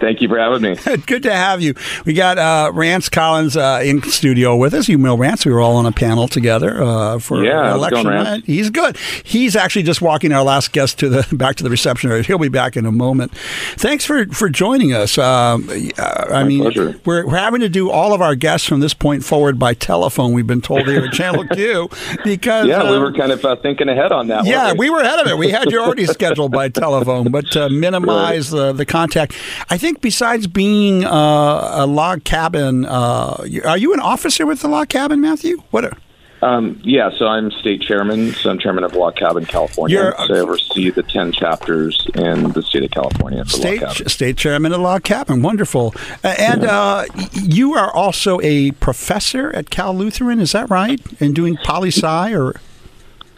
Thank 0.00 0.20
you 0.20 0.28
for 0.28 0.38
having 0.38 0.62
me. 0.62 0.76
Good 1.06 1.22
to 1.24 1.32
have 1.32 1.60
you. 1.60 1.74
We 2.04 2.12
got 2.12 2.38
uh, 2.38 2.70
Rance 2.74 3.08
Collins 3.08 3.56
uh, 3.56 3.80
in 3.84 4.02
studio 4.02 4.56
with 4.56 4.74
us. 4.74 4.88
You 4.88 4.98
know 4.98 5.16
Rance. 5.16 5.44
We 5.46 5.52
were 5.52 5.60
all 5.60 5.76
on 5.76 5.86
a 5.86 5.92
panel 5.92 6.28
together 6.28 6.82
uh, 6.82 7.18
for 7.18 7.44
Yeah, 7.44 7.74
election 7.74 8.04
going, 8.04 8.14
night. 8.24 8.44
He's 8.46 8.70
good. 8.70 8.96
He's 9.24 9.56
actually 9.56 9.82
just 9.84 10.00
walking 10.02 10.32
our 10.32 10.42
last 10.42 10.72
guest 10.72 10.98
to 11.00 11.08
the 11.08 11.26
back 11.36 11.56
to 11.56 11.64
the 11.64 11.70
reception 11.70 12.10
area. 12.10 12.22
He'll 12.22 12.38
be 12.38 12.48
back 12.48 12.76
in 12.76 12.86
a 12.86 12.92
moment. 12.92 13.32
Thanks 13.76 14.04
for 14.04 14.26
for 14.26 14.48
joining 14.48 14.92
us. 14.92 15.18
Um, 15.18 15.68
I 15.98 16.44
mean, 16.44 16.62
pleasure. 16.62 16.98
we're 17.04 17.26
we're 17.26 17.36
having 17.36 17.60
to 17.60 17.68
do 17.68 17.90
all 17.90 18.12
of 18.12 18.20
our 18.20 18.34
guests 18.34 18.66
from 18.66 18.80
this 18.80 18.94
point 18.94 19.24
forward 19.24 19.58
by 19.58 19.74
telephone. 19.74 20.32
We've 20.32 20.46
been 20.46 20.60
told 20.62 20.86
here 20.86 21.00
at 21.04 21.12
Channel 21.16 21.46
Q 21.48 21.88
because 22.24 22.66
Yeah, 22.66 22.90
we 22.90 22.96
uh, 22.96 23.00
were 23.00 23.12
kind 23.12 23.32
of 23.32 23.44
uh, 23.44 23.56
thinking 23.56 23.88
ahead 23.88 24.12
on 24.12 24.26
that. 24.28 24.44
yeah, 24.46 24.66
weren't 24.68 24.78
we 24.78 24.90
were 24.90 25.00
ahead 25.00 25.18
of 25.20 25.26
it. 25.28 25.38
We 25.38 25.50
had 25.50 25.70
you 25.70 25.80
already 25.80 26.06
scheduled 26.06 26.52
by 26.52 26.68
telephone, 26.68 27.30
but 27.30 27.46
to 27.52 27.68
minimize 27.68 28.50
the, 28.50 28.72
the 28.72 28.84
contact, 28.84 29.34
I 29.70 29.78
think 29.78 29.85
besides 29.94 30.46
being 30.46 31.04
uh, 31.04 31.70
a 31.74 31.86
log 31.86 32.24
cabin, 32.24 32.84
uh, 32.84 33.44
are 33.64 33.78
you 33.78 33.92
an 33.94 34.00
officer 34.00 34.46
with 34.46 34.60
the 34.60 34.68
log 34.68 34.88
cabin, 34.88 35.20
Matthew? 35.20 35.62
What? 35.70 35.84
Are, 35.84 35.96
Um, 36.42 36.78
yeah, 36.84 37.10
so 37.16 37.26
I'm 37.26 37.50
state 37.50 37.80
chairman. 37.80 38.32
So 38.32 38.50
I'm 38.50 38.58
chairman 38.58 38.84
of 38.84 38.94
Log 38.94 39.16
Cabin 39.16 39.46
California. 39.46 40.12
So 40.26 40.34
I 40.34 40.38
oversee 40.38 40.90
the 40.90 41.02
10 41.02 41.32
chapters 41.32 42.06
in 42.14 42.52
the 42.52 42.62
state 42.62 42.84
of 42.84 42.90
California 42.90 43.42
for 43.44 43.50
state 43.52 43.80
Log 43.80 43.94
Cabin. 43.96 44.08
state 44.10 44.36
chairman 44.36 44.72
of 44.72 44.80
log 44.82 45.02
cabin, 45.02 45.40
wonderful. 45.42 45.94
Uh, 46.22 46.34
and 46.38 46.64
uh, 46.64 47.04
you 47.32 47.72
are 47.72 47.90
also 47.92 48.38
a 48.42 48.70
professor 48.72 49.50
at 49.56 49.70
Cal 49.70 49.94
Lutheran, 49.94 50.38
is 50.38 50.52
that 50.52 50.68
right? 50.68 51.00
And 51.20 51.34
doing 51.34 51.56
poli 51.64 51.88
sci 51.90 52.34
or 52.34 52.54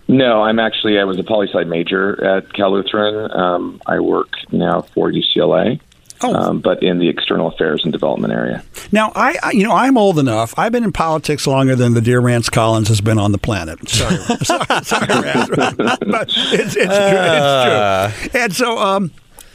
No, 0.09 0.43
I'm 0.43 0.59
actually, 0.59 0.99
I 0.99 1.05
was 1.05 1.19
a 1.21 1.25
poli 1.25 1.47
sci 1.49 1.65
major 1.65 2.23
at 2.25 2.53
Cal 2.53 2.73
Lutheran. 2.73 3.31
Um, 3.31 3.81
I 3.87 4.01
work 4.01 4.31
now 4.51 4.83
for 4.83 5.11
UCLA, 5.13 5.81
Oh. 6.21 6.35
um, 6.35 6.61
but 6.61 6.83
in 6.83 6.99
the 6.99 7.09
external 7.09 7.47
affairs 7.49 7.83
and 7.85 7.93
development 7.93 8.33
area. 8.33 8.65
Now, 8.91 9.13
I, 9.15 9.37
I- 9.43 9.51
you 9.53 9.65
know, 9.65 9.73
I'm 9.73 9.97
old 9.97 10.19
enough. 10.19 10.53
I've 10.59 10.73
been 10.73 10.85
in 10.85 10.93
politics 10.93 11.47
longer 11.47 11.77
than 11.77 11.95
the 11.95 12.01
dear 12.01 12.21
Rance 12.21 12.51
Collins 12.51 12.89
has 12.89 13.01
been 13.01 13.19
on 13.19 13.33
the 13.33 13.39
planet. 13.39 13.89
Sorry, 13.89 14.17
sorry, 14.43 14.85
sorry 14.85 15.07
Rance. 15.23 15.49
but 15.57 16.29
it's, 16.29 16.75
it's, 16.75 16.75
true, 16.75 16.85
it's 16.85 18.31
true. 18.33 18.41
And 18.41 18.53
so, 18.55 18.79
um, 18.79 19.11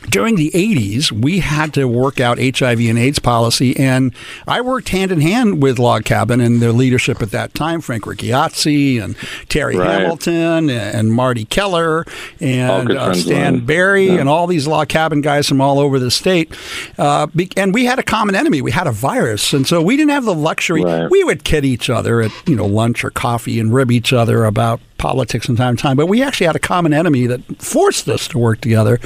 during 0.09 0.35
the 0.35 0.51
80s, 0.51 1.11
we 1.11 1.39
had 1.39 1.73
to 1.75 1.85
work 1.87 2.19
out 2.19 2.37
HIV 2.39 2.79
and 2.81 2.97
AIDS 2.99 3.19
policy, 3.19 3.75
and 3.77 4.13
I 4.47 4.61
worked 4.61 4.89
hand 4.89 5.11
in 5.11 5.21
hand 5.21 5.61
with 5.61 5.79
Log 5.79 6.05
Cabin 6.05 6.39
and 6.41 6.61
their 6.61 6.71
leadership 6.71 7.21
at 7.21 7.31
that 7.31 7.53
time, 7.53 7.81
Frank 7.81 8.03
Ricchiazzi 8.03 9.01
and 9.01 9.15
Terry 9.49 9.75
Right. 9.77 10.01
Hamilton 10.01 10.69
and 10.69 11.13
Marty 11.13 11.45
Keller 11.45 12.05
and 12.39 12.91
uh, 12.91 13.13
Stan. 13.13 13.65
Barry 13.65 14.07
Yeah. 14.07 14.19
and 14.19 14.29
all 14.29 14.47
these 14.47 14.67
log 14.67 14.89
cabin 14.89 15.21
guys 15.21 15.47
from 15.47 15.61
all 15.61 15.79
over 15.79 15.99
the 15.99 16.11
state. 16.11 16.53
Uh, 16.97 17.27
and 17.57 17.73
we 17.73 17.85
had 17.85 17.99
a 17.99 18.03
common 18.03 18.35
enemy. 18.35 18.61
We 18.61 18.71
had 18.71 18.87
a 18.87 18.91
virus. 18.91 19.53
And 19.53 19.65
so 19.67 19.81
we 19.81 19.95
didn't 19.97 20.11
have 20.11 20.25
the 20.25 20.33
luxury. 20.35 20.83
Right. 20.83 21.09
We 21.09 21.23
would 21.23 21.43
kid 21.43 21.65
each 21.65 21.89
other 21.89 22.21
at, 22.21 22.31
you 22.47 22.55
know, 22.55 22.65
lunch 22.65 23.03
or 23.03 23.09
coffee 23.09 23.59
and 23.59 23.73
rib 23.73 23.91
each 23.91 24.11
other 24.13 24.45
about 24.45 24.79
politics 25.03 25.45
from 25.45 25.57
time 25.57 25.75
to 25.75 25.81
time. 25.81 25.97
But 25.97 26.07
we 26.07 26.23
actually 26.23 26.47
had 26.47 26.55
a 26.55 26.59
common 26.59 26.93
enemy 26.93 27.27
that 27.27 27.41
forced 27.61 28.07
us 28.07 28.25
to 28.29 28.37
work 28.37 28.61
together. 28.61 29.01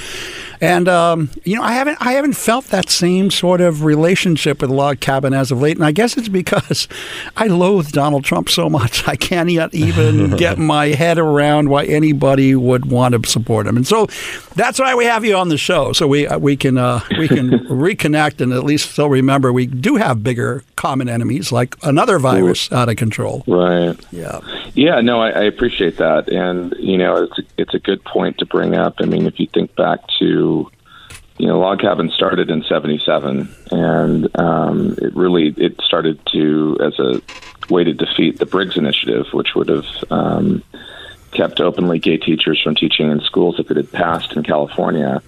And 0.61 0.87
um, 0.87 1.29
you 1.43 1.55
know, 1.55 1.63
I 1.63 1.73
haven't 1.73 1.97
I 1.99 2.13
haven't 2.13 2.33
felt 2.33 2.65
that 2.65 2.89
same 2.89 3.29
sort 3.31 3.61
of 3.61 3.83
relationship 3.83 4.61
with 4.61 4.69
Log 4.69 4.99
Cabin 4.99 5.33
as 5.33 5.51
of 5.51 5.59
late, 5.59 5.75
and 5.75 5.85
I 5.85 5.91
guess 5.91 6.17
it's 6.17 6.29
because 6.29 6.87
I 7.37 7.47
loathe 7.47 7.91
Donald 7.91 8.23
Trump 8.23 8.49
so 8.49 8.69
much. 8.69 9.07
I 9.07 9.15
can't 9.15 9.49
yet 9.49 9.73
even 9.73 10.35
get 10.37 10.57
my 10.57 10.87
head 10.87 11.17
around 11.17 11.69
why 11.69 11.85
anybody 11.85 12.55
would 12.55 12.85
want 12.85 13.13
to 13.13 13.29
support 13.29 13.67
him, 13.67 13.77
and 13.77 13.85
so 13.85 14.07
that's 14.55 14.79
why 14.79 14.95
we 14.95 15.05
have 15.05 15.23
you 15.25 15.35
on 15.35 15.49
the 15.49 15.57
show, 15.57 15.93
so 15.93 16.07
we 16.07 16.27
uh, 16.27 16.39
we 16.39 16.57
can 16.57 16.77
uh, 16.77 17.01
we 17.17 17.27
can 17.27 17.49
reconnect 17.69 18.41
and 18.41 18.51
at 18.53 18.63
least 18.63 18.91
still 18.91 19.09
remember 19.09 19.53
we 19.53 19.65
do 19.67 19.95
have 19.95 20.23
bigger 20.23 20.63
common 20.75 21.09
enemies 21.09 21.51
like 21.51 21.75
another 21.83 22.19
virus 22.19 22.71
out 22.71 22.89
of 22.89 22.95
control. 22.95 23.43
Right. 23.47 23.95
Yeah. 24.11 24.39
Yeah, 24.73 25.01
no, 25.01 25.19
I, 25.19 25.29
I 25.29 25.43
appreciate 25.43 25.86
that, 25.95 26.29
and 26.29 26.75
you 26.77 26.97
know, 26.97 27.23
it's 27.23 27.39
a, 27.39 27.43
it's 27.57 27.73
a 27.73 27.79
good 27.79 28.03
point 28.03 28.37
to 28.39 28.45
bring 28.45 28.75
up. 28.75 28.95
I 28.99 29.05
mean, 29.05 29.25
if 29.25 29.39
you 29.39 29.47
think 29.47 29.75
back 29.75 29.99
to, 30.19 30.69
you 31.37 31.47
know, 31.47 31.59
Log 31.59 31.79
Cabin 31.79 32.09
started 32.09 32.49
in 32.49 32.63
'77, 32.63 33.49
and 33.71 34.39
um, 34.39 34.97
it 35.01 35.15
really 35.15 35.53
it 35.57 35.79
started 35.81 36.19
to 36.33 36.77
as 36.81 36.99
a 36.99 37.21
way 37.69 37.83
to 37.83 37.93
defeat 37.93 38.39
the 38.39 38.45
Briggs 38.45 38.77
Initiative, 38.77 39.25
which 39.33 39.55
would 39.55 39.69
have 39.69 39.85
um, 40.09 40.63
kept 41.31 41.59
openly 41.59 41.99
gay 41.99 42.17
teachers 42.17 42.61
from 42.61 42.75
teaching 42.75 43.09
in 43.11 43.21
schools 43.21 43.59
if 43.59 43.71
it 43.71 43.77
had 43.77 43.91
passed 43.91 44.33
in 44.33 44.43
California. 44.43 45.21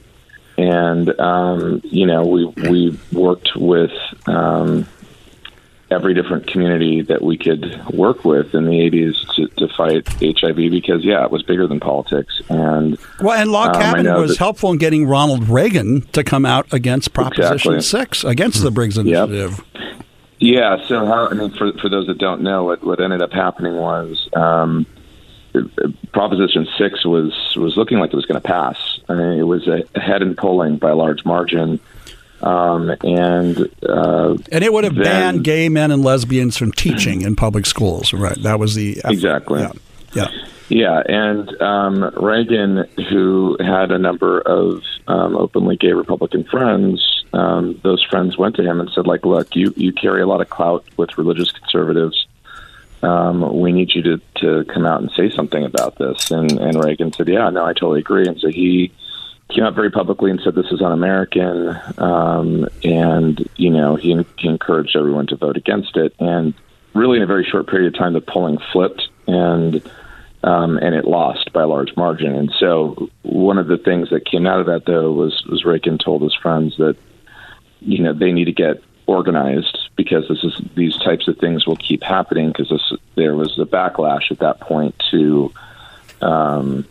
And 0.57 1.17
um, 1.19 1.81
you 1.85 2.05
know, 2.05 2.25
we 2.25 2.45
we 2.45 2.99
worked 3.11 3.55
with. 3.55 3.93
Um, 4.27 4.87
every 5.91 6.13
different 6.13 6.45
community 6.47 7.01
that 7.01 7.21
we 7.21 7.35
could 7.37 7.83
work 7.93 8.23
with 8.23 8.53
in 8.53 8.65
the 8.65 8.71
80s 8.73 9.35
to, 9.35 9.47
to 9.55 9.67
fight 9.75 10.07
HIV 10.21 10.55
because, 10.71 11.03
yeah, 11.03 11.23
it 11.25 11.31
was 11.31 11.41
bigger 11.43 11.65
than 11.67 11.79
politics. 11.79 12.41
And 12.49 12.97
Well, 13.21 13.39
and 13.39 13.51
Log 13.51 13.75
um, 13.75 13.81
Cabin 13.81 14.13
was 14.13 14.31
that- 14.31 14.37
helpful 14.37 14.71
in 14.71 14.77
getting 14.77 15.07
Ronald 15.07 15.49
Reagan 15.49 16.01
to 16.13 16.23
come 16.23 16.45
out 16.45 16.71
against 16.71 17.13
Proposition 17.13 17.73
Exactly. 17.75 17.81
6, 17.81 18.23
against 18.23 18.61
the 18.61 18.71
Briggs 18.71 18.97
Yep. 18.97 19.05
Initiative. 19.05 19.63
Yeah, 20.41 20.77
so 20.87 21.05
how, 21.05 21.27
I 21.27 21.33
mean, 21.33 21.49
for 21.51 21.73
for 21.81 21.89
those 21.89 22.07
that 22.07 22.17
don't 22.17 22.41
know, 22.43 22.63
what 22.63 22.81
what 22.81 23.01
ended 23.01 23.21
up 23.21 23.33
happening 23.33 23.75
was 23.75 24.29
um, 24.37 24.85
Proposition 26.13 26.65
Six 26.77 27.05
was 27.05 27.33
was 27.57 27.75
looking 27.75 27.99
like 27.99 28.13
it 28.13 28.15
was 28.15 28.25
going 28.25 28.39
to 28.41 28.47
pass. 28.47 28.77
I 29.09 29.15
mean, 29.15 29.37
it 29.39 29.43
was 29.43 29.67
ahead 29.95 30.21
in 30.21 30.35
polling 30.35 30.77
by 30.77 30.91
a 30.91 30.95
large 30.95 31.25
margin, 31.25 31.79
um, 32.41 32.89
and 33.03 33.69
uh, 33.87 34.37
And 34.51 34.63
it 34.63 34.71
would 34.73 34.83
have 34.83 34.95
then- 34.95 35.03
banned 35.03 35.43
gay 35.43 35.69
men 35.69 35.91
and 35.91 36.03
lesbians 36.03 36.57
from 36.57 36.71
teaching 36.71 37.21
in 37.21 37.35
public 37.35 37.65
schools, 37.65 38.13
right? 38.13 38.41
That 38.43 38.59
was 38.59 38.75
the 38.75 38.97
effort. 38.99 39.11
Exactly. 39.11 39.61
Yeah. 39.61 39.71
yeah. 40.13 40.27
Yeah, 40.71 41.01
and 41.07 41.59
um, 41.63 42.13
Reagan, 42.15 42.85
who 43.09 43.57
had 43.59 43.91
a 43.91 43.97
number 43.97 44.39
of 44.39 44.83
um, 45.07 45.35
openly 45.35 45.77
gay 45.77 45.93
Republican 45.93 46.43
friends, 46.43 47.23
um, 47.33 47.79
those 47.83 48.03
friends 48.03 48.37
went 48.37 48.55
to 48.57 48.61
him 48.61 48.79
and 48.79 48.87
said, 48.91 49.07
like, 49.07 49.25
look, 49.25 49.55
you, 49.55 49.73
you 49.75 49.91
carry 49.91 50.21
a 50.21 50.27
lot 50.27 50.41
of 50.41 50.49
clout 50.51 50.85
with 50.95 51.17
religious 51.17 51.51
conservatives. 51.51 52.27
Um, 53.01 53.59
we 53.59 53.71
need 53.71 53.95
you 53.95 54.03
to, 54.03 54.21
to 54.41 54.65
come 54.65 54.85
out 54.85 55.01
and 55.01 55.09
say 55.13 55.31
something 55.31 55.63
about 55.63 55.95
this. 55.97 56.29
And, 56.29 56.51
and 56.59 56.83
Reagan 56.83 57.13
said, 57.13 57.29
yeah, 57.29 57.49
no, 57.49 57.65
I 57.65 57.73
totally 57.73 58.01
agree. 58.01 58.27
And 58.27 58.39
so 58.39 58.49
he 58.49 58.91
came 59.49 59.63
out 59.63 59.75
very 59.75 59.89
publicly 59.91 60.31
and 60.31 60.39
said 60.43 60.55
this 60.55 60.71
is 60.71 60.81
un-American. 60.81 61.79
Um, 61.97 62.67
and, 62.83 63.47
you 63.55 63.69
know, 63.69 63.95
he, 63.95 64.15
he 64.37 64.47
encouraged 64.47 64.95
everyone 64.95 65.27
to 65.27 65.35
vote 65.35 65.57
against 65.57 65.97
it. 65.97 66.13
And 66.19 66.53
really 66.93 67.17
in 67.17 67.23
a 67.23 67.27
very 67.27 67.43
short 67.43 67.67
period 67.67 67.93
of 67.93 67.99
time, 67.99 68.13
the 68.13 68.21
polling 68.21 68.59
flipped 68.71 69.07
and 69.27 69.81
um, 70.41 70.77
and 70.77 70.95
it 70.95 71.05
lost 71.05 71.51
by 71.51 71.63
a 71.63 71.67
large 71.67 71.95
margin. 71.97 72.33
And 72.33 72.51
so, 72.59 73.09
one 73.23 73.57
of 73.57 73.67
the 73.67 73.77
things 73.77 74.09
that 74.09 74.25
came 74.25 74.47
out 74.47 74.61
of 74.61 74.67
that, 74.67 74.85
though, 74.85 75.11
was 75.11 75.43
was 75.49 75.65
Reagan 75.65 75.97
told 75.97 76.21
his 76.21 76.33
friends 76.33 76.77
that 76.77 76.95
you 77.81 77.99
know 78.01 78.13
they 78.13 78.31
need 78.31 78.45
to 78.45 78.53
get 78.53 78.81
organized 79.05 79.77
because 79.95 80.27
this 80.29 80.43
is 80.43 80.61
these 80.75 80.95
types 80.97 81.27
of 81.27 81.37
things 81.39 81.67
will 81.67 81.75
keep 81.75 82.03
happening 82.03 82.53
because 82.55 82.71
there 83.15 83.35
was 83.35 83.57
a 83.59 83.65
backlash 83.65 84.31
at 84.31 84.39
that 84.39 84.61
point 84.61 84.95
to 85.11 85.51
um, 86.21 86.87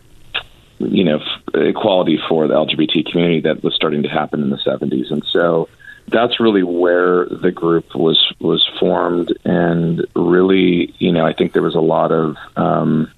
you 0.79 1.03
know 1.03 1.19
equality 1.53 2.19
for 2.27 2.47
the 2.47 2.53
LGBT 2.53 3.11
community 3.11 3.41
that 3.41 3.63
was 3.63 3.75
starting 3.75 4.03
to 4.03 4.09
happen 4.09 4.41
in 4.41 4.49
the 4.49 4.57
70s, 4.57 5.11
and 5.11 5.23
so 5.25 5.69
that's 6.07 6.39
really 6.39 6.63
where 6.63 7.25
the 7.25 7.51
group 7.51 7.95
was 7.95 8.33
was 8.39 8.67
formed, 8.79 9.37
and 9.45 10.05
really, 10.15 10.93
you 10.97 11.11
know, 11.11 11.25
I 11.25 11.33
think 11.33 11.53
there 11.53 11.61
was 11.61 11.75
a 11.75 11.81
lot 11.81 12.11
of 12.11 12.37
um, 12.55 13.11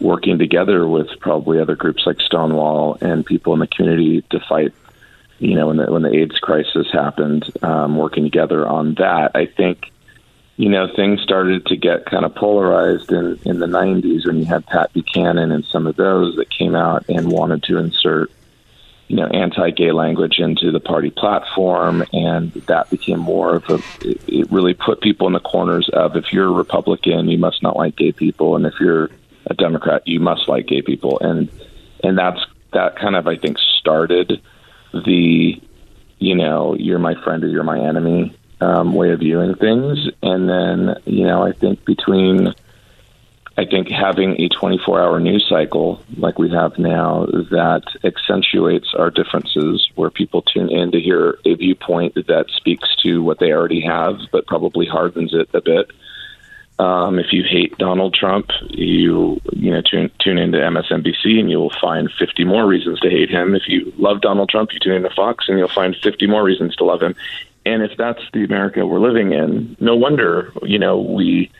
working 0.00 0.38
together 0.38 0.86
with 0.86 1.08
probably 1.20 1.58
other 1.58 1.76
groups 1.76 2.04
like 2.06 2.20
Stonewall 2.20 2.98
and 3.00 3.24
people 3.24 3.52
in 3.54 3.60
the 3.60 3.66
community 3.66 4.22
to 4.30 4.40
fight. 4.40 4.72
You 5.38 5.56
know, 5.56 5.68
when 5.68 5.78
the 5.78 5.90
when 5.90 6.02
the 6.02 6.14
AIDS 6.14 6.38
crisis 6.38 6.86
happened, 6.92 7.50
um, 7.62 7.96
working 7.96 8.24
together 8.24 8.66
on 8.66 8.94
that, 8.94 9.32
I 9.34 9.46
think 9.46 9.90
you 10.56 10.68
know, 10.68 10.86
things 10.94 11.20
started 11.22 11.66
to 11.66 11.76
get 11.76 12.04
kind 12.06 12.24
of 12.24 12.34
polarized 12.34 13.10
in, 13.10 13.38
in 13.44 13.58
the 13.58 13.66
90s 13.66 14.26
when 14.26 14.38
you 14.38 14.44
had 14.44 14.66
Pat 14.66 14.92
Buchanan 14.92 15.50
and 15.50 15.64
some 15.64 15.86
of 15.86 15.96
those 15.96 16.36
that 16.36 16.50
came 16.50 16.74
out 16.74 17.04
and 17.08 17.32
wanted 17.32 17.62
to 17.64 17.78
insert, 17.78 18.30
you 19.08 19.16
know, 19.16 19.26
anti-gay 19.26 19.92
language 19.92 20.38
into 20.38 20.70
the 20.70 20.80
party 20.80 21.10
platform. 21.10 22.04
And 22.12 22.52
that 22.52 22.90
became 22.90 23.18
more 23.18 23.56
of 23.56 23.70
a, 23.70 23.74
it, 24.06 24.20
it 24.28 24.52
really 24.52 24.74
put 24.74 25.00
people 25.00 25.26
in 25.26 25.32
the 25.32 25.40
corners 25.40 25.88
of 25.90 26.16
if 26.16 26.32
you're 26.32 26.48
a 26.48 26.52
Republican, 26.52 27.28
you 27.28 27.38
must 27.38 27.62
not 27.62 27.76
like 27.76 27.96
gay 27.96 28.12
people. 28.12 28.54
And 28.54 28.66
if 28.66 28.74
you're 28.78 29.08
a 29.46 29.54
Democrat, 29.54 30.06
you 30.06 30.20
must 30.20 30.48
like 30.48 30.66
gay 30.66 30.82
people. 30.82 31.18
And, 31.20 31.50
and 32.04 32.18
that's, 32.18 32.40
that 32.74 32.96
kind 32.96 33.16
of, 33.16 33.26
I 33.26 33.36
think, 33.36 33.58
started 33.78 34.40
the, 34.92 35.60
you 36.18 36.34
know, 36.34 36.74
you're 36.74 36.98
my 36.98 37.14
friend 37.22 37.42
or 37.42 37.48
you're 37.48 37.64
my 37.64 37.80
enemy 37.80 38.36
um, 38.62 38.94
way 38.94 39.10
of 39.10 39.20
viewing 39.20 39.54
things. 39.56 39.98
And 40.22 40.48
then, 40.48 40.96
you 41.04 41.26
know, 41.26 41.42
I 41.42 41.52
think 41.52 41.84
between 41.84 42.54
I 43.58 43.66
think 43.66 43.90
having 43.90 44.40
a 44.40 44.48
24 44.48 45.02
hour 45.02 45.20
news 45.20 45.46
cycle 45.46 46.00
like 46.16 46.38
we 46.38 46.48
have 46.50 46.78
now 46.78 47.26
that 47.26 47.82
accentuates 48.02 48.94
our 48.94 49.10
differences, 49.10 49.90
where 49.94 50.10
people 50.10 50.40
tune 50.42 50.70
in 50.70 50.90
to 50.92 51.00
hear 51.00 51.38
a 51.44 51.54
viewpoint 51.54 52.14
that 52.14 52.46
speaks 52.56 52.88
to 53.02 53.22
what 53.22 53.40
they 53.40 53.52
already 53.52 53.82
have, 53.82 54.20
but 54.30 54.46
probably 54.46 54.86
hardens 54.86 55.34
it 55.34 55.50
a 55.52 55.60
bit. 55.60 55.90
Um, 56.78 57.18
if 57.18 57.32
you 57.32 57.44
hate 57.44 57.76
Donald 57.76 58.14
Trump, 58.14 58.50
you 58.70 59.38
you 59.52 59.70
know 59.70 59.82
tune 59.82 60.10
tune 60.18 60.38
into 60.38 60.58
MSNBC 60.58 61.38
and 61.38 61.50
you 61.50 61.58
will 61.58 61.74
find 61.78 62.10
50 62.18 62.44
more 62.44 62.66
reasons 62.66 63.00
to 63.00 63.10
hate 63.10 63.28
him. 63.28 63.54
If 63.54 63.68
you 63.68 63.92
love 63.98 64.22
Donald 64.22 64.48
Trump, 64.48 64.72
you 64.72 64.78
tune 64.78 64.94
into 64.94 65.10
Fox 65.10 65.44
and 65.48 65.58
you'll 65.58 65.68
find 65.68 65.94
50 65.94 66.26
more 66.26 66.42
reasons 66.42 66.74
to 66.76 66.84
love 66.84 67.02
him. 67.02 67.14
And 67.64 67.82
if 67.82 67.96
that's 67.96 68.22
the 68.32 68.44
America 68.44 68.86
we're 68.86 69.00
living 69.00 69.32
in, 69.32 69.76
no 69.80 69.96
wonder 69.96 70.52
you 70.62 70.78
know 70.78 71.00
we 71.00 71.50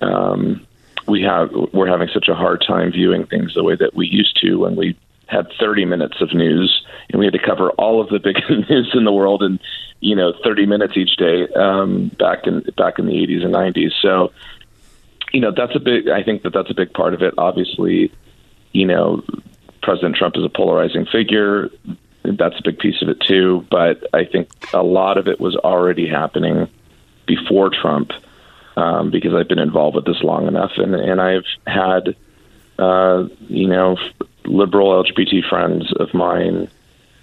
um, 0.00 0.66
we 1.06 1.22
have 1.22 1.50
we're 1.72 1.86
having 1.86 2.08
such 2.12 2.28
a 2.28 2.34
hard 2.34 2.64
time 2.66 2.92
viewing 2.92 3.26
things 3.26 3.54
the 3.54 3.64
way 3.64 3.76
that 3.76 3.94
we 3.94 4.06
used 4.06 4.38
to 4.42 4.56
when 4.56 4.76
we 4.76 4.96
had 5.28 5.46
30 5.58 5.84
minutes 5.84 6.20
of 6.20 6.32
news 6.32 6.84
and 7.10 7.18
we 7.18 7.26
had 7.26 7.32
to 7.32 7.44
cover 7.44 7.70
all 7.72 8.00
of 8.00 8.08
the 8.08 8.18
big 8.22 8.36
news 8.68 8.90
in 8.94 9.04
the 9.04 9.12
world 9.12 9.42
in 9.42 9.58
you 10.00 10.14
know 10.14 10.32
30 10.44 10.66
minutes 10.66 10.96
each 10.96 11.16
day 11.16 11.48
um, 11.54 12.08
back 12.18 12.46
in 12.46 12.60
back 12.76 12.98
in 12.98 13.06
the 13.06 13.12
80s 13.12 13.44
and 13.44 13.54
90s. 13.54 13.92
So 14.02 14.32
you 15.32 15.40
know 15.40 15.52
that's 15.56 15.74
a 15.74 15.80
big. 15.80 16.08
I 16.08 16.22
think 16.22 16.42
that 16.42 16.52
that's 16.52 16.70
a 16.70 16.74
big 16.74 16.92
part 16.92 17.14
of 17.14 17.22
it. 17.22 17.34
Obviously, 17.38 18.12
you 18.72 18.86
know, 18.86 19.22
President 19.82 20.16
Trump 20.16 20.36
is 20.36 20.44
a 20.44 20.48
polarizing 20.48 21.06
figure. 21.06 21.70
That's 22.38 22.58
a 22.58 22.62
big 22.62 22.78
piece 22.78 23.02
of 23.02 23.08
it 23.08 23.20
too. 23.20 23.66
But 23.70 24.04
I 24.12 24.24
think 24.24 24.48
a 24.72 24.82
lot 24.82 25.18
of 25.18 25.28
it 25.28 25.40
was 25.40 25.56
already 25.56 26.08
happening 26.08 26.68
before 27.26 27.70
Trump 27.70 28.10
um, 28.76 29.10
because 29.10 29.34
I've 29.34 29.48
been 29.48 29.58
involved 29.58 29.96
with 29.96 30.04
this 30.04 30.22
long 30.22 30.46
enough, 30.46 30.72
and 30.76 30.94
and 30.94 31.20
I've 31.20 31.46
had 31.66 32.14
uh, 32.78 33.24
you 33.48 33.68
know 33.68 33.96
liberal 34.44 35.02
LGBT 35.02 35.48
friends 35.48 35.92
of 35.98 36.12
mine, 36.14 36.68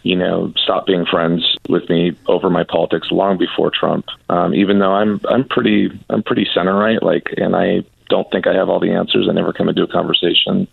you 0.04 0.16
know, 0.16 0.54
stop 0.58 0.86
being 0.86 1.06
friends 1.06 1.58
with 1.70 1.89
me 1.89 2.16
over 2.28 2.50
my 2.50 2.63
politics 2.63 3.10
long 3.12 3.38
before 3.38 3.72
Trump. 3.72 4.06
Um, 4.30 4.54
even 4.54 4.80
though 4.80 4.94
I'm 4.94 5.22
I'm 5.30 5.48
pretty 5.48 5.89
I'm 6.10 6.24
pretty 6.24 6.48
center 6.54 6.76
right, 6.76 7.02
like, 7.02 7.34
and 7.38 7.56
I 7.56 7.84
don't 8.10 8.30
think 8.32 8.48
I 8.48 8.54
have 8.54 8.70
all 8.70 8.80
the 8.80 8.92
answers. 8.92 9.28
I 9.30 9.34
never 9.34 9.54
come 9.54 9.70
into 9.70 9.84
a 9.84 9.88
conversation 9.88 10.68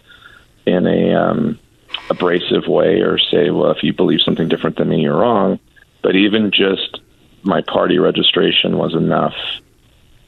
in 0.66 0.86
a 0.86 1.14
um, 1.14 1.58
abrasive 2.08 2.66
way 2.66 3.00
or 3.00 3.18
say, 3.18 3.50
well, 3.50 3.70
if 3.70 3.82
you 3.82 3.92
believe 3.92 4.20
something 4.22 4.48
different 4.48 4.76
than 4.76 4.88
me, 4.88 5.02
you're 5.02 5.18
wrong. 5.18 5.58
But 6.02 6.16
even 6.16 6.50
just 6.50 7.00
my 7.42 7.62
party 7.62 7.98
registration 7.98 8.76
was 8.76 8.94
enough 8.94 9.34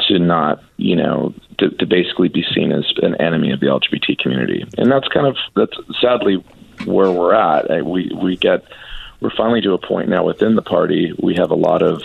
to 0.08 0.18
not, 0.18 0.62
you 0.76 0.96
know, 0.96 1.34
to, 1.58 1.70
to 1.70 1.86
basically 1.86 2.28
be 2.28 2.44
seen 2.54 2.72
as 2.72 2.84
an 3.02 3.14
enemy 3.16 3.52
of 3.52 3.60
the 3.60 3.66
LGBT 3.66 4.18
community, 4.18 4.64
and 4.76 4.90
that's 4.90 5.08
kind 5.08 5.26
of 5.26 5.36
that's 5.54 5.76
sadly 6.00 6.44
where 6.84 7.10
we're 7.10 7.34
at. 7.34 7.84
We 7.84 8.10
we 8.20 8.36
get 8.36 8.64
we're 9.20 9.34
finally 9.36 9.60
to 9.62 9.72
a 9.72 9.78
point 9.78 10.08
now 10.08 10.24
within 10.24 10.56
the 10.56 10.62
party 10.62 11.12
we 11.22 11.36
have 11.36 11.50
a 11.50 11.56
lot 11.56 11.82
of 11.82 12.02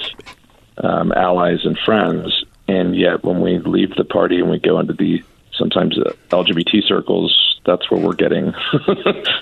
um, 0.78 1.12
allies 1.12 1.60
and 1.63 1.78
friends, 1.80 2.46
and 2.67 2.96
yet 2.96 3.24
when 3.24 3.41
we 3.41 3.58
leave 3.60 3.96
the 3.96 4.06
party 4.06 4.39
and 4.39 4.50
we 4.50 4.60
go 4.60 4.80
into 4.80 4.93
the 4.93 5.24
sometimes 5.58 5.98
uh, 5.98 6.12
LGBT 6.30 6.84
circles, 6.88 7.60
that's 7.65 7.89
where 7.91 8.00
we're 8.00 8.15
getting 8.15 8.54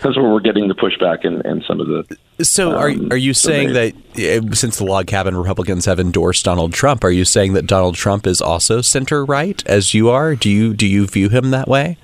that's 0.02 0.18
where 0.18 0.30
we're 0.30 0.40
getting 0.40 0.68
the 0.68 0.74
pushback 0.74 1.26
and, 1.26 1.46
and 1.46 1.64
some 1.68 1.80
of 1.80 1.88
the. 1.88 2.18
So 2.44 2.76
are 2.76 2.90
um, 2.90 3.12
are 3.12 3.18
you 3.18 3.34
saying 3.34 3.74
that 3.74 3.94
uh, 4.18 4.56
since 4.56 4.78
the 4.78 4.86
log 4.86 5.08
cabin 5.08 5.38
Republicans 5.38 5.86
have 5.86 6.00
endorsed 6.00 6.46
Donald 6.46 6.74
Trump, 6.74 7.04
are 7.04 7.12
you 7.12 7.26
saying 7.26 7.54
that 7.54 7.68
Donald 7.68 7.96
Trump 7.96 8.26
is 8.26 8.42
also 8.42 8.82
center 8.82 9.24
right 9.24 9.66
as 9.68 9.94
you 9.94 10.10
are? 10.10 10.36
Do 10.36 10.50
you 10.50 10.74
do 10.74 10.88
you 10.88 11.06
view 11.08 11.30
him 11.30 11.52
that 11.52 11.68
way? 11.68 11.98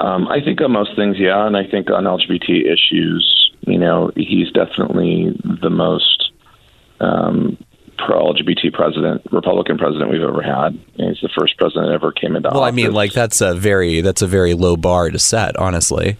Um, 0.00 0.28
I 0.28 0.40
think 0.42 0.60
on 0.62 0.72
most 0.72 0.96
things, 0.96 1.16
yeah, 1.18 1.46
and 1.46 1.56
I 1.56 1.66
think 1.66 1.90
on 1.90 2.04
LGBT 2.04 2.64
issues, 2.64 3.52
you 3.66 3.78
know, 3.78 4.10
he's 4.16 4.50
definitely 4.52 5.38
the 5.60 5.68
most 5.68 6.30
um, 7.00 7.58
pro 8.06 8.32
LGBT 8.32 8.72
president, 8.72 9.22
Republican 9.30 9.78
president 9.78 10.10
we've 10.10 10.22
ever 10.22 10.42
had. 10.42 10.78
And 10.98 11.08
he's 11.08 11.20
the 11.20 11.30
first 11.38 11.56
president 11.58 11.86
that 11.86 11.94
ever 11.94 12.12
came 12.12 12.36
into 12.36 12.50
Well, 12.52 12.64
I 12.64 12.70
mean, 12.70 12.92
like 12.92 13.12
that's 13.12 13.40
a 13.40 13.54
very 13.54 14.00
that's 14.00 14.22
a 14.22 14.26
very 14.26 14.54
low 14.54 14.76
bar 14.76 15.10
to 15.10 15.18
set, 15.18 15.56
honestly. 15.56 16.16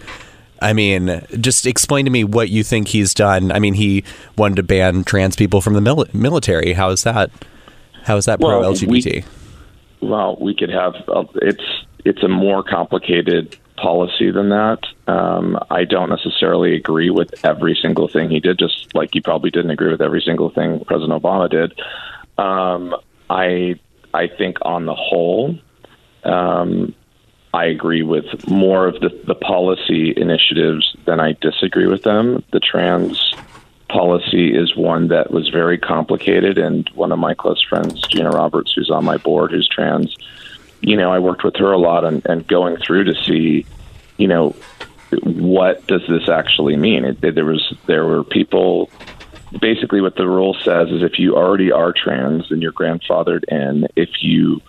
I 0.62 0.72
mean, 0.74 1.22
just 1.40 1.66
explain 1.66 2.04
to 2.04 2.10
me 2.10 2.22
what 2.22 2.50
you 2.50 2.62
think 2.62 2.88
he's 2.88 3.14
done. 3.14 3.50
I 3.50 3.58
mean, 3.58 3.74
he 3.74 4.04
wanted 4.36 4.56
to 4.56 4.62
ban 4.62 5.04
trans 5.04 5.34
people 5.34 5.62
from 5.62 5.72
the 5.72 5.80
mil- 5.80 6.06
military. 6.12 6.74
How 6.74 6.90
is 6.90 7.02
that? 7.04 7.30
How 8.02 8.16
is 8.16 8.26
that 8.26 8.40
pro 8.40 8.60
Well, 8.60 8.72
LGBT? 8.72 9.24
Well, 10.02 10.36
we 10.40 10.54
could 10.54 10.70
have. 10.70 10.94
Uh, 11.08 11.24
it's 11.36 11.64
it's 12.04 12.22
a 12.22 12.28
more 12.28 12.62
complicated 12.62 13.56
policy 13.80 14.30
than 14.30 14.50
that. 14.50 14.78
Um, 15.06 15.58
I 15.70 15.84
don't 15.84 16.10
necessarily 16.10 16.74
agree 16.74 17.10
with 17.10 17.44
every 17.44 17.78
single 17.80 18.08
thing 18.08 18.30
he 18.30 18.40
did. 18.40 18.58
Just 18.58 18.94
like 18.94 19.14
you 19.14 19.22
probably 19.22 19.50
didn't 19.50 19.70
agree 19.70 19.90
with 19.90 20.02
every 20.02 20.22
single 20.24 20.50
thing 20.50 20.84
President 20.84 21.22
Obama 21.22 21.50
did. 21.50 21.78
Um, 22.38 22.94
I 23.28 23.78
I 24.12 24.28
think 24.28 24.58
on 24.62 24.86
the 24.86 24.94
whole, 24.94 25.58
um, 26.24 26.94
I 27.52 27.66
agree 27.66 28.02
with 28.02 28.48
more 28.48 28.86
of 28.86 29.00
the, 29.00 29.08
the 29.26 29.34
policy 29.34 30.12
initiatives 30.16 30.96
than 31.06 31.20
I 31.20 31.36
disagree 31.40 31.86
with 31.86 32.02
them. 32.02 32.44
The 32.52 32.60
trans 32.60 33.34
policy 33.88 34.54
is 34.54 34.76
one 34.76 35.08
that 35.08 35.32
was 35.32 35.48
very 35.48 35.78
complicated, 35.78 36.58
and 36.58 36.88
one 36.94 37.12
of 37.12 37.18
my 37.18 37.34
close 37.34 37.62
friends, 37.68 38.00
Gina 38.08 38.30
Roberts, 38.30 38.72
who's 38.74 38.90
on 38.90 39.04
my 39.04 39.16
board, 39.16 39.50
who's 39.50 39.68
trans, 39.68 40.16
you 40.80 40.96
know, 40.96 41.12
I 41.12 41.18
worked 41.18 41.44
with 41.44 41.56
her 41.56 41.72
a 41.72 41.78
lot 41.78 42.04
and, 42.04 42.24
and 42.26 42.46
going 42.46 42.76
through 42.76 43.04
to 43.04 43.14
see, 43.24 43.66
you 44.16 44.28
know, 44.28 44.54
what 45.22 45.86
does 45.86 46.02
this 46.08 46.28
actually 46.28 46.76
mean? 46.76 47.04
It, 47.04 47.20
there 47.20 47.44
was 47.44 47.74
there 47.86 48.04
were 48.04 48.24
people. 48.24 48.90
Basically, 49.60 50.00
what 50.00 50.14
the 50.14 50.28
rule 50.28 50.56
says 50.62 50.90
is 50.90 51.02
if 51.02 51.18
you 51.18 51.36
already 51.36 51.72
are 51.72 51.92
trans, 51.92 52.50
and 52.52 52.62
you're 52.62 52.72
grandfathered 52.72 53.42
in. 53.48 53.88
If 53.96 54.22
you 54.22 54.60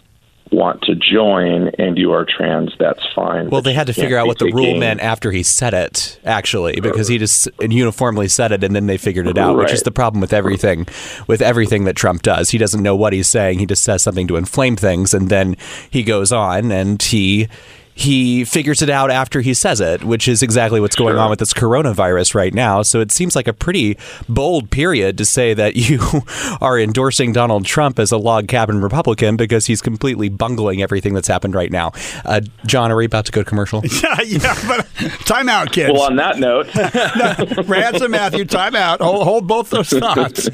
want 0.51 0.81
to 0.83 0.95
join 0.95 1.69
and 1.77 1.97
you 1.97 2.11
are 2.11 2.25
trans, 2.25 2.73
that's 2.77 3.01
fine. 3.13 3.49
Well, 3.49 3.61
they 3.61 3.73
had 3.73 3.87
to 3.87 3.93
figure 3.93 4.17
out 4.17 4.27
what 4.27 4.39
the 4.39 4.51
rule 4.51 4.75
meant 4.75 4.99
after 4.99 5.31
he 5.31 5.43
said 5.43 5.73
it, 5.73 6.19
actually, 6.25 6.79
because 6.81 7.07
he 7.07 7.17
just 7.17 7.47
uniformly 7.59 8.27
said 8.27 8.51
it 8.51 8.63
and 8.63 8.75
then 8.75 8.87
they 8.87 8.97
figured 8.97 9.27
it 9.27 9.37
out, 9.37 9.57
which 9.57 9.71
is 9.71 9.83
the 9.83 9.91
problem 9.91 10.19
with 10.21 10.33
everything, 10.33 10.87
with 11.27 11.41
everything 11.41 11.85
that 11.85 11.95
Trump 11.95 12.21
does. 12.21 12.49
He 12.49 12.57
doesn't 12.57 12.83
know 12.83 12.95
what 12.95 13.13
he's 13.13 13.27
saying. 13.27 13.59
He 13.59 13.65
just 13.65 13.83
says 13.83 14.03
something 14.03 14.27
to 14.27 14.35
inflame 14.35 14.75
things, 14.75 15.13
and 15.13 15.29
then 15.29 15.55
he 15.89 16.03
goes 16.03 16.31
on 16.31 16.71
and 16.71 17.01
he. 17.01 17.47
He 18.01 18.45
figures 18.45 18.81
it 18.81 18.89
out 18.89 19.11
after 19.11 19.41
he 19.41 19.53
says 19.53 19.79
it, 19.79 20.03
which 20.03 20.27
is 20.27 20.41
exactly 20.41 20.79
what's 20.79 20.95
going 20.95 21.17
on 21.17 21.29
with 21.29 21.37
this 21.37 21.53
coronavirus 21.53 22.33
right 22.33 22.51
now. 22.51 22.81
So 22.81 22.99
it 22.99 23.11
seems 23.11 23.35
like 23.35 23.47
a 23.47 23.53
pretty 23.53 23.95
bold 24.27 24.71
period 24.71 25.19
to 25.19 25.25
say 25.25 25.53
that 25.53 25.75
you 25.89 26.01
are 26.59 26.79
endorsing 26.79 27.31
Donald 27.31 27.65
Trump 27.65 27.99
as 27.99 28.11
a 28.11 28.17
log 28.17 28.47
cabin 28.47 28.81
Republican 28.81 29.37
because 29.37 29.67
he's 29.67 29.81
completely 29.81 30.29
bungling 30.29 30.81
everything 30.81 31.13
that's 31.13 31.27
happened 31.27 31.53
right 31.53 31.71
now. 31.71 31.91
Uh, 32.25 32.41
John, 32.65 32.91
are 32.91 32.95
we 32.95 33.05
about 33.05 33.25
to 33.25 33.31
go 33.31 33.43
to 33.43 33.47
commercial? 33.47 33.83
yeah, 34.03 34.19
yeah, 34.25 34.55
but 34.67 34.87
time 35.25 35.47
out, 35.47 35.71
kids. 35.71 35.93
Well, 35.93 36.03
on 36.03 36.15
that 36.15 36.39
note, 36.39 36.73
Rance 37.67 38.01
and 38.01 38.11
Matthew, 38.11 38.45
time 38.45 38.75
out. 38.75 39.01
Hold, 39.01 39.27
hold 39.27 39.47
both 39.47 39.69
those 39.69 39.89
thoughts. 39.89 40.49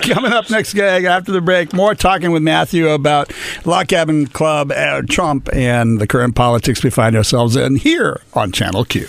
Coming 0.00 0.32
up 0.32 0.48
next, 0.48 0.72
gag 0.72 1.04
after 1.04 1.32
the 1.32 1.42
break, 1.42 1.74
more 1.74 1.94
talking 1.94 2.30
with 2.30 2.42
Matthew 2.42 2.88
about 2.88 3.30
Log 3.66 3.88
Cabin 3.88 4.26
Club, 4.26 4.72
uh, 4.72 5.02
Trump, 5.02 5.50
and 5.52 6.00
the 6.00 6.06
current 6.06 6.34
politics 6.34 6.77
we 6.82 6.90
find 6.90 7.16
ourselves 7.16 7.56
in 7.56 7.76
here 7.76 8.20
on 8.34 8.52
Channel 8.52 8.84
Q. 8.84 9.08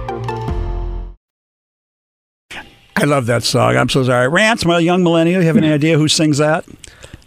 I 3.01 3.05
love 3.05 3.25
that 3.27 3.43
song. 3.43 3.77
I'm 3.77 3.89
so 3.89 4.03
sorry. 4.03 4.27
Rance, 4.27 4.65
my 4.65 4.79
young 4.79 5.03
millennial, 5.03 5.41
you 5.41 5.47
have 5.47 5.57
any 5.57 5.71
idea 5.71 5.97
who 5.97 6.07
sings 6.07 6.37
that? 6.37 6.65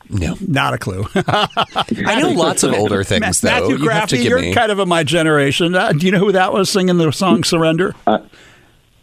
No. 0.08 0.36
Not 0.46 0.74
a 0.74 0.78
clue. 0.78 1.06
I 1.14 2.20
know 2.20 2.30
lots 2.30 2.62
of 2.62 2.72
older 2.74 3.02
things, 3.02 3.40
though. 3.40 3.48
Matthew 3.48 3.78
you 3.78 3.88
have 3.88 4.08
to 4.10 4.16
give 4.16 4.26
you're 4.26 4.40
me. 4.40 4.54
kind 4.54 4.70
of 4.70 4.78
of 4.78 4.86
my 4.86 5.02
generation. 5.02 5.74
Uh, 5.74 5.92
do 5.92 6.06
you 6.06 6.12
know 6.12 6.18
who 6.18 6.32
that 6.32 6.52
was 6.52 6.70
singing 6.70 6.98
the 6.98 7.10
song 7.10 7.42
Surrender? 7.42 7.94
Uh, 8.06 8.18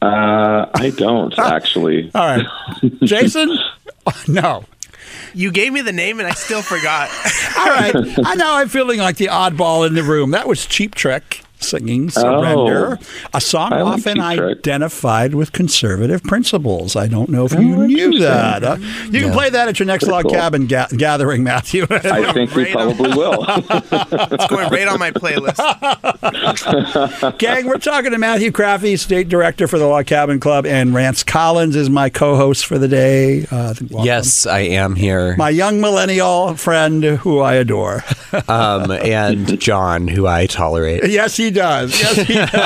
I 0.01 0.91
don't 0.95 1.38
actually. 1.39 2.12
All 2.15 2.25
right. 2.25 2.45
Jason? 3.03 3.57
no. 4.27 4.65
You 5.34 5.51
gave 5.51 5.73
me 5.73 5.81
the 5.81 5.93
name 5.93 6.19
and 6.19 6.27
I 6.27 6.34
still 6.34 6.62
forgot. 6.62 7.10
All 7.57 7.65
right. 7.67 7.95
I 8.25 8.36
know 8.36 8.55
I'm 8.55 8.69
feeling 8.69 8.99
like 8.99 9.17
the 9.17 9.27
oddball 9.27 9.88
in 9.88 9.95
the 9.95 10.03
room. 10.03 10.31
That 10.31 10.47
was 10.47 10.65
Cheap 10.65 10.95
Trick 10.95 11.43
singing 11.63 12.10
Surrender, 12.10 13.00
a 13.34 13.41
song 13.41 13.74
I 13.74 13.82
like 13.82 14.00
often 14.00 14.19
identified 14.19 15.34
with 15.36 15.52
conservative 15.52 16.24
principles. 16.24 16.95
I 16.95 17.08
don't 17.08 17.30
know 17.30 17.45
if 17.45 17.54
you 17.54 17.88
knew 17.88 18.19
that. 18.19 18.63
Uh, 18.63 18.78
you 19.10 19.21
can 19.21 19.32
play 19.34 19.50
that 19.50 19.67
at 19.67 19.80
your 19.80 19.86
next 19.86 20.08
log 20.08 20.24
cool. 20.24 20.32
cabin 20.32 20.67
ga- 20.67 20.88
gathering, 20.95 21.43
Matthew. 21.43 21.86
I 21.89 22.32
think 22.34 22.56
we 22.56 22.71
probably 22.71 23.10
will. 23.15 23.45
It's 24.32 24.47
going 24.47 24.69
right 24.69 24.88
on 24.88 25.00
my 25.00 25.12
playlist. 25.12 25.58
Gang, 27.38 27.67
we're 27.67 27.78
talking 27.78 28.12
to 28.12 28.17
Matthew 28.17 28.52
Craffey, 28.52 28.97
State 28.97 29.30
Director 29.30 29.67
for 29.67 29.78
the 29.78 29.86
Log 29.88 30.06
Cabin 30.06 30.39
Club, 30.39 30.65
and 30.65 30.93
Rance 30.93 31.24
Collins 31.24 31.76
is 31.76 31.89
my 31.89 32.10
co-host 32.10 32.65
for 32.65 32.78
the 32.78 32.88
day. 32.88 33.45
Uh. 33.52 33.74
Yes, 33.89 34.45
I 34.45 34.60
am 34.62 34.95
here. 34.95 35.36
My 35.38 35.50
young 35.50 35.82
millennial 35.82 36.56
friend 36.56 37.04
who 37.04 37.39
I 37.39 37.56
adore. 37.56 38.04
Um, 38.47 38.91
and 38.91 39.60
John, 39.60 40.08
who 40.08 40.28
I 40.28 40.45
tolerate. 40.47 41.08
Yes, 41.10 41.36
he 41.38 41.50
does. 41.51 41.91
Yes, 42.01 42.15
he 42.27 42.33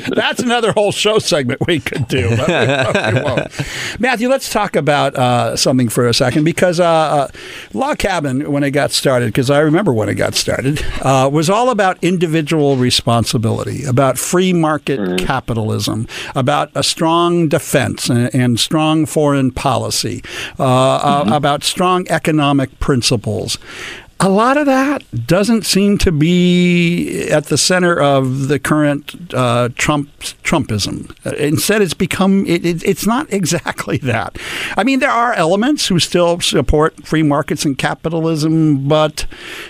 does. 0.00 0.08
That's 0.08 0.40
another 0.40 0.72
whole 0.72 0.90
show 0.90 1.18
segment 1.18 1.60
we 1.66 1.78
could 1.80 2.08
do. 2.08 2.36
But 2.36 2.48
we, 2.48 3.18
we 3.18 3.22
won't. 3.24 4.00
Matthew, 4.00 4.28
let's 4.28 4.50
talk 4.50 4.74
about 4.74 5.14
uh, 5.14 5.56
something 5.56 5.88
for 5.88 6.08
a 6.08 6.14
second 6.14 6.44
because 6.44 6.80
uh, 6.80 6.84
uh, 6.86 7.28
Log 7.72 7.98
Cabin, 7.98 8.50
when 8.50 8.64
it 8.64 8.72
got 8.72 8.90
started, 8.90 9.26
because 9.26 9.50
I 9.50 9.60
remember 9.60 9.92
when 9.92 10.08
it 10.08 10.14
got 10.14 10.34
started, 10.34 10.82
uh, 11.02 11.30
was 11.32 11.48
all 11.48 11.70
about 11.70 12.02
individual 12.02 12.76
responsibility, 12.76 13.84
about 13.84 14.18
free 14.18 14.52
market 14.52 15.18
capitalism, 15.20 16.06
about 16.34 16.70
a 16.74 16.82
strong 16.82 17.48
defense 17.48 18.08
and, 18.08 18.34
and 18.34 18.58
strong 18.58 19.06
foreign 19.06 19.50
policy, 19.50 20.22
uh, 20.58 20.64
uh, 20.64 21.24
about 21.32 21.62
strong 21.62 22.06
economic 22.08 22.78
principles 22.80 23.58
a 24.20 24.28
lot 24.28 24.56
of 24.56 24.66
that 24.66 25.04
doesn't 25.26 25.64
seem 25.64 25.96
to 25.98 26.10
be 26.10 27.28
at 27.30 27.46
the 27.46 27.56
center 27.56 28.00
of 28.00 28.48
the 28.48 28.58
current 28.58 29.32
uh, 29.32 29.68
Trump 29.76 30.10
Trumpism. 30.18 31.14
Instead, 31.38 31.82
it's 31.82 31.94
become 31.94 32.44
it, 32.46 32.66
it, 32.66 32.82
it's 32.84 33.06
not 33.06 33.32
exactly 33.32 33.96
that. 33.98 34.36
I 34.76 34.82
mean, 34.82 34.98
there 34.98 35.10
are 35.10 35.34
elements 35.34 35.86
who 35.86 36.00
still 36.00 36.40
support 36.40 37.06
free 37.06 37.22
markets 37.22 37.64
and 37.64 37.78
capitalism, 37.78 38.88
but 38.88 39.26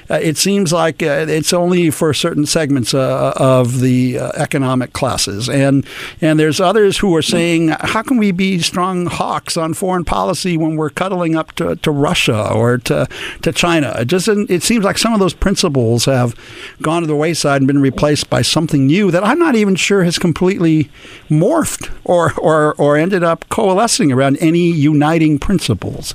uh, 0.09 0.15
it 0.15 0.39
seems 0.39 0.73
like 0.73 1.03
uh, 1.03 1.27
it's 1.29 1.53
only 1.53 1.91
for 1.91 2.15
certain 2.15 2.47
segments 2.47 2.95
uh, 2.95 3.35
of 3.37 3.81
the 3.81 4.19
uh, 4.19 4.31
economic 4.35 4.95
classes, 4.95 5.51
and 5.51 5.87
and 6.23 6.41
there's 6.41 6.59
others 6.59 6.99
who 6.99 7.15
are 7.15 7.23
saying, 7.23 7.69
how 7.69 8.01
can 8.01 8.17
we 8.17 8.33
be 8.33 8.61
strong 8.61 9.07
hawks 9.07 9.59
on 9.59 9.75
foreign 9.75 10.07
policy 10.07 10.57
when 10.57 10.77
we're 10.77 10.91
cuddling 10.91 11.37
up 11.37 11.53
to, 11.53 11.77
to 11.77 11.91
Russia 11.91 12.51
or 12.51 12.79
to 12.79 13.07
to 13.43 13.53
China? 13.53 13.95
It 13.99 14.07
just 14.07 14.38
it 14.49 14.63
seems 14.63 14.85
like 14.85 14.99
some 14.99 15.13
of 15.13 15.21
those 15.21 15.35
principles 15.35 16.05
have 16.05 16.35
gone 16.83 17.03
to 17.03 17.07
the 17.07 17.17
wayside 17.17 17.61
and 17.61 17.67
been 17.67 17.81
replaced 17.81 18.31
by 18.31 18.43
something 18.43 18.87
new 18.87 19.11
that 19.11 19.25
I'm 19.25 19.39
not 19.39 19.55
even 19.55 19.77
sure 19.77 20.05
has 20.05 20.19
completely 20.19 20.91
morphed 21.29 21.91
or 22.05 22.33
or, 22.39 22.75
or 22.75 22.97
ended 22.97 23.23
up 23.25 23.49
coalescing 23.49 24.13
around 24.13 24.37
any 24.39 24.71
uniting 24.71 25.39
principles. 25.39 26.15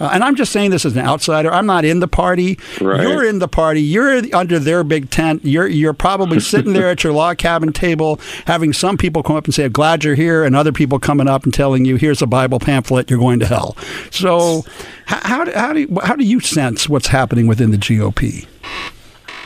Uh, 0.00 0.10
and 0.12 0.24
I'm 0.24 0.34
just 0.34 0.50
saying 0.52 0.70
this 0.70 0.84
as 0.84 0.96
an 0.96 1.06
outsider. 1.06 1.52
I'm 1.52 1.66
not 1.66 1.84
in 1.84 2.00
the 2.00 2.08
party. 2.08 2.58
Right. 2.80 3.02
You're 3.02 3.24
in 3.24 3.38
the 3.38 3.48
party. 3.48 3.80
You're 3.80 4.22
under 4.34 4.58
their 4.58 4.82
big 4.82 5.10
tent. 5.10 5.44
You're 5.44 5.68
you're 5.68 5.92
probably 5.92 6.40
sitting 6.40 6.72
there 6.72 6.88
at 6.88 7.04
your 7.04 7.12
log 7.14 7.38
cabin 7.38 7.72
table, 7.72 8.20
having 8.46 8.72
some 8.72 8.96
people 8.96 9.22
come 9.22 9.36
up 9.36 9.44
and 9.44 9.54
say, 9.54 9.68
"Glad 9.68 10.04
you're 10.04 10.16
here," 10.16 10.44
and 10.44 10.56
other 10.56 10.72
people 10.72 10.98
coming 10.98 11.28
up 11.28 11.44
and 11.44 11.54
telling 11.54 11.84
you, 11.84 11.96
"Here's 11.96 12.22
a 12.22 12.26
Bible 12.26 12.58
pamphlet. 12.58 13.08
You're 13.08 13.20
going 13.20 13.38
to 13.40 13.46
hell." 13.46 13.76
So, 14.10 14.64
how 15.06 15.44
do, 15.44 15.52
how 15.52 15.72
do 15.72 15.98
how 16.02 16.16
do 16.16 16.24
you 16.24 16.40
sense 16.40 16.88
what's 16.88 17.08
happening 17.08 17.46
within 17.54 17.70
the 17.70 17.78
GOP? 17.78 18.48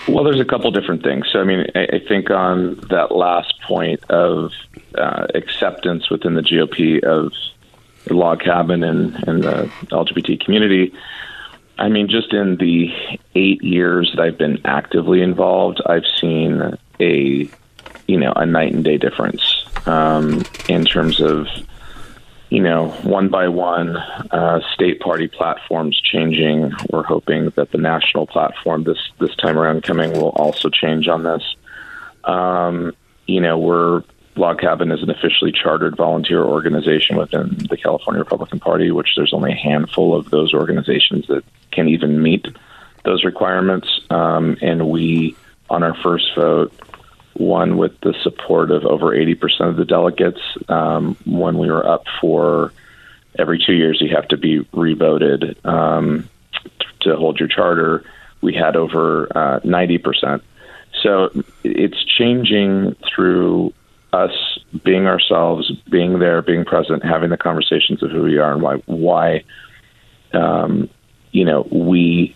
Well, 0.09 0.25
there's 0.25 0.41
a 0.41 0.45
couple 0.47 0.71
different 0.71 1.03
things. 1.03 1.27
So, 1.31 1.43
I 1.43 1.45
mean, 1.45 1.67
I, 1.75 2.01
think 2.09 2.31
on 2.31 2.77
that 2.89 3.13
last 3.13 3.61
point 3.61 4.03
of 4.11 4.53
uh, 4.95 5.27
acceptance 5.35 6.09
within 6.09 6.35
the 6.35 6.41
GOP 6.41 7.05
of 7.05 7.35
the 8.07 8.15
log 8.15 8.41
cabin 8.41 8.83
and, 8.83 9.15
and 9.29 9.43
the 9.43 9.71
LGBT 9.91 10.43
community, 10.43 10.95
I 11.77 11.91
mean, 11.91 12.09
just 12.09 12.33
in 12.33 12.57
the 12.57 12.91
eight 13.35 13.63
years 13.63 14.11
that 14.15 14.23
I've 14.23 14.39
been 14.39 14.59
actively 14.65 15.21
involved, 15.21 15.83
I've 15.85 16.07
seen 16.19 16.79
a 16.99 17.51
you 18.07 18.17
know 18.17 18.33
a 18.35 18.47
night 18.47 18.73
and 18.73 18.83
day 18.83 18.97
difference 18.97 19.67
um, 19.85 20.43
in 20.71 20.87
terms 20.87 21.21
of 21.21 21.47
you 22.51 22.61
know 22.63 22.89
one 23.03 23.29
by 23.29 23.49
one 23.49 23.97
uh, 23.97 24.61
state 24.75 25.01
party 25.01 25.29
platforms 25.29 26.01
changing. 26.01 26.73
We're 26.91 27.03
hoping 27.03 27.51
that 27.57 27.73
the 27.73 27.79
national 27.79 28.27
platform 28.27 28.85
this 28.85 28.99
this 29.19 29.35
time 29.37 29.59
around 29.59 29.83
coming 29.83 30.13
will 30.13 30.31
also 30.31 30.69
change 30.71 31.09
on 31.09 31.23
this. 31.23 31.43
Um, 32.25 32.95
you 33.27 33.41
know, 33.41 33.59
we're 33.59 34.03
Log 34.39 34.61
Cabin 34.61 34.93
is 34.93 35.03
an 35.03 35.11
officially 35.11 35.53
chartered 35.53 35.97
volunteer 35.97 36.43
organization 36.43 37.17
within 37.17 37.57
the 37.69 37.77
California 37.77 38.21
Republican 38.21 38.61
Party, 38.61 38.91
which 38.91 39.09
there's 39.17 39.35
only 39.35 39.53
a 39.53 39.57
handful 39.57 40.15
of 40.15 40.31
those 40.31 40.55
organizations 40.55 41.27
that 41.27 41.45
can 41.73 41.89
even 41.89 42.23
meet 42.23 42.47
those 43.05 43.25
requirements. 43.25 44.01
Um, 44.11 44.57
and 44.63 44.89
we, 44.89 45.37
on 45.69 45.83
our 45.83 45.95
first 46.03 46.35
vote, 46.37 46.73
won 47.39 47.77
with 47.77 47.99
the 48.01 48.15
support 48.23 48.71
of 48.71 48.85
over 48.85 49.07
80% 49.17 49.69
of 49.69 49.77
the 49.77 49.85
delegates. 49.85 50.41
Um, 50.69 51.17
when 51.25 51.59
we 51.59 51.71
were 51.71 51.87
up 51.87 52.05
for 52.21 52.73
every 53.39 53.63
two 53.65 53.75
years, 53.75 54.01
you 54.01 54.15
have 54.15 54.29
to 54.29 54.37
be 54.37 54.67
revoted 54.73 55.59
um, 55.65 56.29
to 57.01 57.17
hold 57.17 57.39
your 57.39 57.49
charter. 57.49 58.05
We 58.41 58.55
had 58.55 58.77
over 58.77 59.29
uh, 59.37 59.61
90%. 59.61 60.43
So 61.03 61.31
it's 61.65 62.05
changing 62.05 62.97
through 63.15 63.73
us 64.13 64.59
being 64.85 65.07
ourselves, 65.07 65.71
being 65.91 66.19
there, 66.19 66.43
being 66.43 66.65
present, 66.65 67.05
having 67.05 67.31
the 67.31 67.37
conversations 67.37 68.03
of 68.03 68.11
who 68.11 68.23
we 68.23 68.39
are 68.39 68.53
and 68.53 68.63
why 68.63 68.77
why 68.87 69.45
um, 70.33 70.89
you 71.31 71.45
know 71.45 71.69
we 71.71 72.35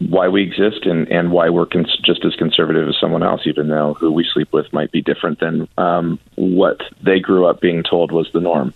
why 0.00 0.28
we 0.28 0.42
exist 0.42 0.86
and, 0.86 1.08
and 1.10 1.32
why 1.32 1.48
we're 1.48 1.66
cons- 1.66 1.98
just 2.04 2.24
as 2.24 2.34
conservative 2.36 2.88
as 2.88 2.96
someone 3.00 3.22
else, 3.22 3.42
even 3.46 3.68
though 3.68 3.94
who 3.94 4.12
we 4.12 4.24
sleep 4.32 4.52
with 4.52 4.72
might 4.72 4.92
be 4.92 5.02
different 5.02 5.40
than 5.40 5.68
um, 5.76 6.20
what 6.36 6.80
they 7.02 7.18
grew 7.18 7.46
up 7.46 7.60
being 7.60 7.82
told 7.82 8.12
was 8.12 8.30
the 8.32 8.40
norm. 8.40 8.72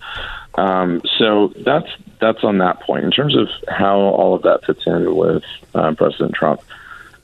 Um, 0.55 1.01
so 1.19 1.53
that's 1.57 1.89
that's 2.21 2.45
on 2.45 2.59
that 2.59 2.81
point. 2.81 3.05
In 3.05 3.11
terms 3.11 3.37
of 3.37 3.49
how 3.69 3.99
all 3.99 4.35
of 4.35 4.43
that 4.43 4.65
fits 4.65 4.83
in 4.87 5.15
with 5.15 5.45
uh, 5.75 5.95
President 5.95 6.35
Trump, 6.35 6.61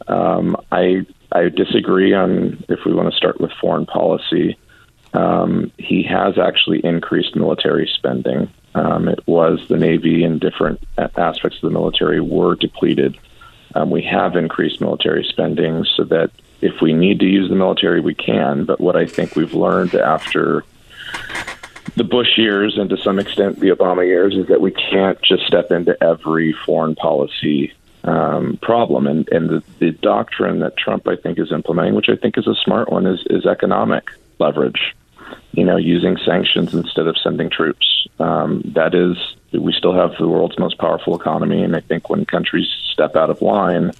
um, 0.06 0.56
I 0.70 1.04
I 1.32 1.48
disagree 1.48 2.14
on 2.14 2.64
if 2.68 2.80
we 2.86 2.94
want 2.94 3.10
to 3.10 3.16
start 3.16 3.40
with 3.40 3.50
foreign 3.60 3.86
policy. 3.86 4.56
Um, 5.12 5.72
he 5.78 6.02
has 6.04 6.38
actually 6.38 6.80
increased 6.84 7.34
military 7.34 7.90
spending. 7.92 8.48
Um, 8.74 9.08
it 9.08 9.26
was 9.26 9.66
the 9.68 9.78
Navy 9.78 10.22
and 10.22 10.40
different 10.40 10.80
aspects 10.96 11.56
of 11.56 11.62
the 11.62 11.70
military 11.70 12.20
were 12.20 12.54
depleted. 12.54 13.18
Um, 13.74 13.90
we 13.90 14.02
have 14.02 14.36
increased 14.36 14.80
military 14.80 15.24
spending 15.24 15.84
so 15.96 16.04
that 16.04 16.30
if 16.60 16.80
we 16.80 16.92
need 16.92 17.20
to 17.20 17.26
use 17.26 17.48
the 17.48 17.56
military, 17.56 18.00
we 18.00 18.14
can. 18.14 18.64
But 18.64 18.80
what 18.80 18.96
I 18.96 19.06
think 19.06 19.36
we've 19.36 19.54
learned 19.54 19.94
after 19.94 20.64
the 21.96 22.04
Bush 22.04 22.36
years 22.36 22.76
and 22.78 22.90
to 22.90 22.96
some 22.96 23.18
extent 23.18 23.60
the 23.60 23.68
Obama 23.68 24.06
years 24.06 24.34
is 24.36 24.46
that 24.48 24.60
we 24.60 24.70
can't 24.70 25.20
just 25.22 25.46
step 25.46 25.70
into 25.70 25.96
every 26.02 26.52
foreign 26.52 26.94
policy 26.94 27.72
um, 28.04 28.58
problem. 28.62 29.06
And, 29.06 29.28
and 29.30 29.48
the, 29.48 29.62
the 29.78 29.90
doctrine 29.92 30.60
that 30.60 30.76
Trump, 30.76 31.06
I 31.08 31.16
think, 31.16 31.38
is 31.38 31.52
implementing, 31.52 31.94
which 31.94 32.08
I 32.08 32.16
think 32.16 32.38
is 32.38 32.46
a 32.46 32.54
smart 32.54 32.90
one, 32.90 33.06
is, 33.06 33.20
is 33.30 33.46
economic 33.46 34.04
leverage. 34.38 34.94
You 35.52 35.64
know, 35.64 35.76
using 35.76 36.16
sanctions 36.24 36.74
instead 36.74 37.06
of 37.06 37.16
sending 37.18 37.50
troops. 37.50 38.06
Um, 38.18 38.62
that 38.74 38.94
is, 38.94 39.16
we 39.52 39.72
still 39.72 39.94
have 39.94 40.12
the 40.18 40.28
world's 40.28 40.58
most 40.58 40.78
powerful 40.78 41.16
economy, 41.16 41.62
and 41.62 41.74
I 41.74 41.80
think 41.80 42.08
when 42.08 42.24
countries 42.24 42.68
step 42.92 43.16
out 43.16 43.30
of 43.30 43.42
line, 43.42 43.92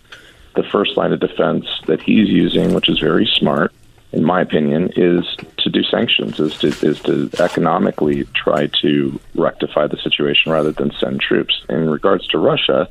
the 0.55 0.63
first 0.63 0.97
line 0.97 1.13
of 1.13 1.21
defense 1.21 1.67
that 1.87 2.03
he's 2.03 2.29
using, 2.29 2.75
which 2.75 2.89
is 2.89 2.99
very 2.99 3.27
smart, 3.27 3.73
in 4.13 4.25
my 4.25 4.41
opinion, 4.41 4.91
is 4.97 5.25
to 5.59 5.71
do 5.71 5.83
sanctions, 5.83 6.41
is 6.41 6.57
to 6.59 6.69
is 6.87 7.01
to 7.01 7.31
economically 7.41 8.25
try 8.35 8.69
to 8.83 9.21
rectify 9.35 9.87
the 9.87 9.99
situation 9.99 10.51
rather 10.51 10.73
than 10.73 10.91
send 10.93 11.21
troops. 11.21 11.65
In 11.69 11.89
regards 11.89 12.27
to 12.29 12.39
Russia, 12.39 12.89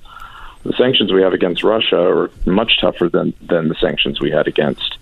the 0.63 0.73
sanctions 0.73 1.11
we 1.11 1.21
have 1.21 1.33
against 1.33 1.63
Russia 1.63 1.99
are 1.99 2.31
much 2.45 2.79
tougher 2.79 3.09
than 3.09 3.33
than 3.41 3.67
the 3.67 3.75
sanctions 3.75 4.19
we 4.19 4.31
had 4.31 4.47
against 4.47 4.97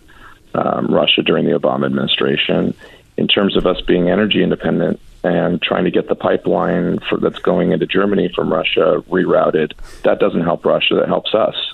um, 0.53 0.87
Russia 0.87 1.21
during 1.21 1.45
the 1.45 1.59
Obama 1.59 1.85
administration. 1.85 2.73
In 3.17 3.27
terms 3.27 3.55
of 3.55 3.65
us 3.65 3.79
being 3.81 4.09
energy 4.09 4.43
independent 4.43 4.99
and 5.23 5.61
trying 5.61 5.85
to 5.85 5.91
get 5.91 6.07
the 6.09 6.15
pipeline 6.15 6.99
for, 6.99 7.17
that's 7.17 7.39
going 7.39 7.71
into 7.71 7.85
Germany 7.87 8.29
from 8.35 8.51
Russia 8.51 9.01
rerouted, 9.09 9.71
that 10.03 10.19
doesn't 10.19 10.41
help 10.43 10.65
Russia. 10.65 10.95
That 10.95 11.07
helps 11.07 11.33
us. 11.33 11.55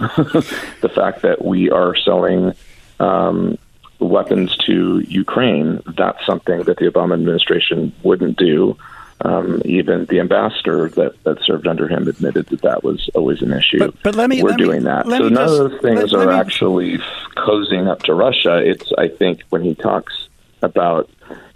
the 0.81 0.91
fact 0.93 1.23
that 1.23 1.43
we 1.43 1.69
are 1.71 1.95
selling 1.95 2.53
um, 2.99 3.57
weapons 3.99 4.55
to 4.67 4.99
Ukraine, 4.99 5.81
that's 5.97 6.23
something 6.25 6.63
that 6.63 6.77
the 6.77 6.85
Obama 6.85 7.15
administration 7.15 7.91
wouldn't 8.03 8.37
do. 8.37 8.77
Um, 9.23 9.61
even 9.65 10.05
the 10.05 10.19
ambassador 10.19 10.89
that, 10.89 11.21
that 11.23 11.43
served 11.43 11.67
under 11.67 11.87
him 11.87 12.07
admitted 12.07 12.47
that 12.47 12.61
that 12.61 12.83
was 12.83 13.07
always 13.13 13.41
an 13.43 13.53
issue. 13.53 13.77
But, 13.79 14.01
but 14.03 14.15
let 14.15 14.29
me. 14.29 14.41
We're 14.41 14.49
let 14.51 14.59
me- 14.59 14.65
doing 14.65 14.83
that. 14.83 15.07
let 15.07 15.17
So 15.19 15.23
me 15.25 15.29
none 15.31 15.47
just- 15.47 15.59
of 15.61 15.71
those 15.71 15.81
things 15.81 16.11
let- 16.11 16.11
let 16.13 16.27
are 16.27 16.31
me- 16.33 16.39
actually 16.39 16.97
cozying 17.37 17.87
up 17.87 18.01
to 18.03 18.13
Russia. 18.15 18.57
It's, 18.57 18.91
I 18.97 19.09
think, 19.09 19.41
when 19.49 19.61
he 19.63 19.75
talks 19.75 20.27
about, 20.61 21.09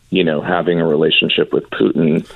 you 0.09 0.23
know, 0.23 0.41
having 0.41 0.79
a 0.79 0.85
relationship 0.85 1.53
with 1.53 1.69
Putin, 1.69 2.29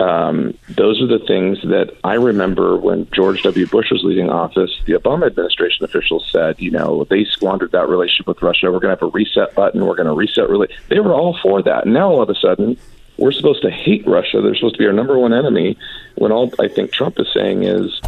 um, 0.00 0.58
those 0.68 1.00
are 1.00 1.06
the 1.06 1.24
things 1.26 1.62
that 1.62 1.94
I 2.02 2.14
remember 2.14 2.76
when 2.76 3.08
George 3.12 3.42
W. 3.42 3.66
Bush 3.66 3.90
was 3.92 4.02
leading 4.02 4.30
office. 4.30 4.70
The 4.86 4.94
Obama 4.94 5.26
administration 5.26 5.84
officials 5.84 6.28
said, 6.32 6.60
you 6.60 6.72
know, 6.72 7.04
they 7.08 7.24
squandered 7.24 7.70
that 7.72 7.88
relationship 7.88 8.26
with 8.26 8.42
Russia. 8.42 8.72
We're 8.72 8.80
going 8.80 8.96
to 8.96 9.00
have 9.00 9.08
a 9.08 9.12
reset 9.12 9.54
button. 9.54 9.86
We're 9.86 9.94
going 9.94 10.08
to 10.08 10.14
reset. 10.14 10.48
Rela-. 10.48 10.72
They 10.88 10.98
were 10.98 11.12
all 11.12 11.38
for 11.40 11.62
that. 11.62 11.86
Now 11.86 12.10
all 12.10 12.22
of 12.22 12.30
a 12.30 12.34
sudden, 12.34 12.76
we're 13.16 13.32
supposed 13.32 13.62
to 13.62 13.70
hate 13.70 14.04
Russia. 14.06 14.40
They're 14.40 14.56
supposed 14.56 14.74
to 14.74 14.78
be 14.78 14.86
our 14.86 14.92
number 14.92 15.16
one 15.18 15.32
enemy. 15.32 15.78
When 16.16 16.32
all 16.32 16.52
I 16.58 16.66
think 16.66 16.92
Trump 16.92 17.20
is 17.20 17.28
saying 17.32 17.62
is, 17.62 18.00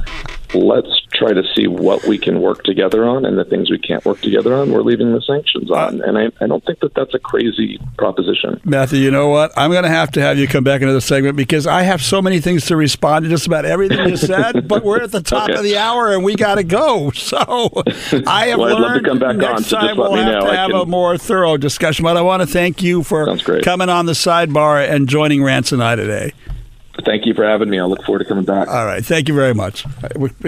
let's 0.55 0.89
try 1.13 1.33
to 1.33 1.43
see 1.55 1.67
what 1.67 2.05
we 2.05 2.19
can 2.19 2.41
work 2.41 2.65
together 2.65 3.07
on, 3.07 3.25
and 3.25 3.39
the 3.39 3.45
things 3.45 3.71
we 3.71 3.79
can't 3.79 4.05
work 4.05 4.21
together 4.21 4.55
on, 4.55 4.73
we're 4.73 4.83
leaving 4.83 5.13
the 5.13 5.21
sanctions 5.23 5.71
on. 5.71 6.01
Uh, 6.01 6.05
and 6.07 6.19
I, 6.19 6.45
I 6.45 6.47
don't 6.47 6.65
think 6.65 6.81
that 6.81 6.95
that's 6.95 7.15
a 7.15 7.19
crazy 7.19 7.79
proposition. 7.99 8.61
Matthew, 8.65 8.99
you 9.01 9.11
know 9.11 9.29
what? 9.29 9.53
I'm 9.57 9.71
going 9.71 9.85
to 9.85 9.89
have 9.91 10.11
to 10.13 10.21
have 10.21 10.39
you 10.39 10.49
come 10.49 10.65
back 10.65 10.81
into 10.83 10.93
the 10.95 11.01
segment 11.01 11.37
because 11.37 11.67
I 11.67 11.83
have 11.83 12.03
so 12.03 12.21
many 12.23 12.41
things 12.41 12.67
to 12.67 12.77
respond 12.77 13.25
to 13.25 13.29
just 13.29 13.47
about 13.47 13.65
everything 13.65 14.09
you 14.09 14.17
said. 14.19 14.67
but 14.69 14.85
we're 14.85 15.03
at 15.03 15.13
the 15.13 15.23
top 15.23 15.45
Okay. 15.51 15.55
of 15.59 15.63
the 15.63 15.77
hour 15.79 16.13
and 16.13 16.25
we 16.25 16.35
got 16.37 16.57
to 16.57 16.65
go. 16.65 17.11
So 17.13 17.37
I 18.27 18.47
have 18.47 18.59
Well, 18.59 18.69
I'd 18.69 18.73
love 18.73 18.79
to 18.79 18.83
learned 18.83 19.07
come 19.07 19.19
back 19.19 19.37
next 19.37 19.51
on, 19.51 19.63
so 19.63 19.63
just 19.63 19.71
time 19.89 19.97
let 19.99 20.11
we'll 20.11 20.13
me 20.13 20.23
have 20.33 20.43
know. 20.45 20.51
to 20.51 20.57
have 20.57 20.71
a 20.73 20.87
more 20.87 21.19
thorough 21.19 21.57
discussion. 21.57 22.03
But 22.05 22.17
I 22.17 22.23
want 22.23 22.43
to 22.43 22.47
thank 22.47 22.83
you 22.83 23.03
for 23.03 23.37
coming 23.63 23.89
on 23.89 24.07
the 24.07 24.13
sidebar 24.13 24.89
and 24.89 25.09
joining 25.09 25.43
Rance 25.43 25.73
and 25.73 25.83
I 25.83 25.97
today. 25.97 26.33
Thank 27.03 27.27
you 27.27 27.35
for 27.35 27.45
having 27.45 27.71
me. 27.71 27.81
I 27.81 27.85
look 27.85 28.05
forward 28.05 28.21
to 28.21 28.25
coming 28.25 28.45
back. 28.45 28.69
All 28.69 28.87
right. 28.87 29.05
Thank 29.05 29.29
you 29.29 29.35
very 29.35 29.53
much. 29.55 29.85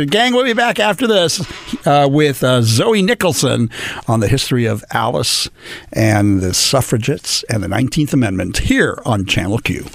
Gang, 0.06 0.32
we'll 0.32 0.44
be 0.44 0.52
back 0.52 0.78
after 0.78 1.06
this 1.06 1.44
uh, 1.86 2.08
with 2.10 2.44
uh, 2.44 2.62
Zoe 2.62 3.02
Nicholson 3.02 3.68
on 4.06 4.20
the 4.20 4.28
history 4.28 4.64
of 4.64 4.84
Alice 4.92 5.50
and 5.92 6.40
the 6.40 6.54
suffragettes 6.54 7.42
and 7.44 7.62
the 7.62 7.68
19th 7.68 8.12
Amendment 8.12 8.58
here 8.58 8.98
on 9.04 9.26
Channel 9.26 9.58
Q. 9.58 9.86